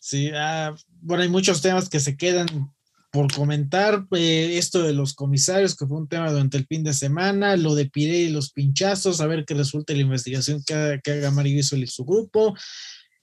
Sí, 0.00 0.30
ah, 0.34 0.74
bueno, 1.02 1.22
hay 1.22 1.28
muchos 1.28 1.60
temas 1.60 1.88
que 1.88 2.00
se 2.00 2.16
quedan 2.16 2.72
por 3.10 3.32
comentar. 3.32 4.06
Eh, 4.12 4.56
esto 4.56 4.82
de 4.82 4.92
los 4.92 5.14
comisarios, 5.14 5.76
que 5.76 5.86
fue 5.86 5.98
un 5.98 6.08
tema 6.08 6.30
durante 6.30 6.56
el 6.56 6.66
fin 6.66 6.84
de 6.84 6.94
semana, 6.94 7.56
lo 7.56 7.74
de 7.74 7.86
Pirelli 7.86 8.24
y 8.24 8.30
los 8.30 8.52
pinchazos, 8.52 9.20
a 9.20 9.26
ver 9.26 9.44
qué 9.44 9.54
resulta 9.54 9.92
la 9.92 10.00
investigación 10.00 10.62
que, 10.64 11.00
que 11.02 11.12
haga 11.12 11.30
Mario 11.30 11.58
y 11.58 11.62
su 11.62 12.04
grupo. 12.04 12.56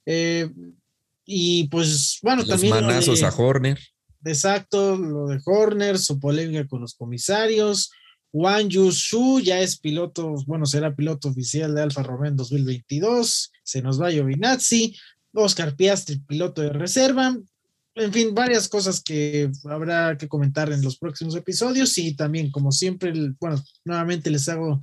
Eh, 0.05 0.49
y 1.25 1.67
pues, 1.67 2.19
bueno, 2.21 2.41
los 2.41 2.49
también. 2.49 2.73
Manazos 2.73 3.23
a 3.23 3.29
Horner. 3.29 3.79
Exacto, 4.23 4.97
lo 4.97 5.27
de 5.27 5.39
Horner, 5.45 5.97
su 5.97 6.19
polémica 6.19 6.67
con 6.67 6.81
los 6.81 6.95
comisarios. 6.95 7.91
Wang 8.37 8.69
Yushu 8.69 9.39
ya 9.39 9.59
es 9.61 9.79
piloto, 9.79 10.35
bueno, 10.45 10.67
será 10.67 10.95
piloto 10.95 11.29
oficial 11.29 11.73
de 11.73 11.81
Alfa 11.81 12.03
Romeo 12.03 12.29
en 12.29 12.35
2022. 12.35 13.51
Se 13.63 13.81
nos 13.81 13.99
va 13.99 14.11
Giovinazzi. 14.11 14.95
Oscar 15.33 15.75
Piastri, 15.75 16.19
piloto 16.19 16.61
de 16.61 16.69
reserva. 16.69 17.35
En 17.95 18.13
fin, 18.13 18.35
varias 18.35 18.69
cosas 18.69 19.01
que 19.01 19.49
habrá 19.63 20.19
que 20.19 20.27
comentar 20.27 20.71
en 20.71 20.83
los 20.83 20.99
próximos 20.99 21.35
episodios. 21.35 21.97
Y 21.97 22.15
también, 22.15 22.51
como 22.51 22.71
siempre, 22.71 23.11
bueno, 23.39 23.63
nuevamente 23.83 24.29
les 24.29 24.47
hago, 24.49 24.79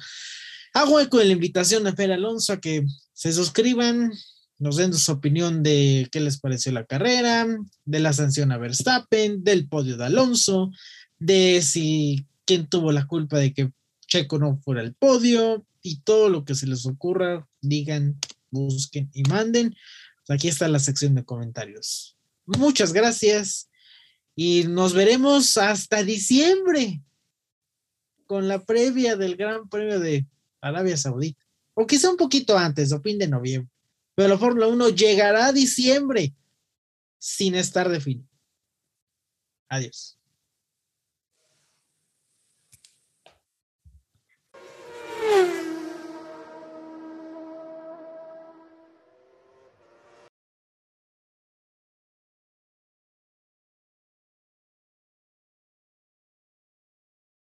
hago 0.72 0.98
eco 0.98 1.18
de 1.18 1.26
la 1.26 1.32
invitación 1.32 1.86
a 1.86 1.94
Fer 1.94 2.11
Alonso 2.11 2.55
a 2.55 2.61
que 2.61 2.84
se 3.12 3.32
suscriban, 3.32 4.12
nos 4.59 4.78
den 4.78 4.92
su 4.94 5.12
opinión 5.12 5.62
de 5.62 6.09
qué 6.11 6.18
les 6.18 6.40
pareció 6.40 6.72
la 6.72 6.86
carrera, 6.86 7.46
de 7.84 8.00
la 8.00 8.12
sanción 8.12 8.50
a 8.50 8.59
Verstappen, 8.59 9.44
del 9.44 9.68
podio 9.68 9.96
de 9.96 10.07
Alonso, 10.07 10.72
de 11.20 11.62
si 11.62 12.26
quién 12.45 12.68
tuvo 12.68 12.92
la 12.92 13.07
culpa 13.07 13.38
de 13.38 13.53
que 13.53 13.72
Checo 14.07 14.38
no 14.38 14.59
fuera 14.59 14.80
al 14.80 14.95
podio 14.95 15.66
y 15.82 16.01
todo 16.01 16.28
lo 16.28 16.45
que 16.45 16.55
se 16.55 16.66
les 16.66 16.86
ocurra, 16.86 17.49
digan, 17.61 18.18
busquen 18.51 19.11
y 19.12 19.22
manden. 19.24 19.74
Aquí 20.28 20.49
está 20.49 20.68
la 20.68 20.78
sección 20.78 21.14
de 21.14 21.24
comentarios. 21.24 22.16
Muchas 22.47 22.92
gracias 22.92 23.68
y 24.36 24.64
nos 24.64 24.95
veremos 24.95 25.57
hasta 25.57 26.03
diciembre 26.03 27.03
con 28.26 28.49
la 28.49 28.64
previa 28.64 29.16
del 29.16 29.36
Gran 29.36 29.68
Premio 29.68 30.01
de 30.01 30.26
Arabia 30.61 30.97
Saudita. 30.97 31.45
O 31.74 31.86
quizá 31.86 32.11
un 32.11 32.16
poquito 32.16 32.57
antes, 32.57 32.92
o 32.92 33.01
fin 33.01 33.18
de 33.18 33.28
noviembre. 33.28 33.70
Pero 34.14 34.28
la 34.28 34.38
Fórmula 34.38 34.68
1 34.68 34.90
llegará 34.90 35.47
a 35.47 35.53
diciembre 35.53 36.34
sin 37.18 37.55
estar 37.55 37.88
definido. 37.88 38.28
Adiós. 39.68 40.18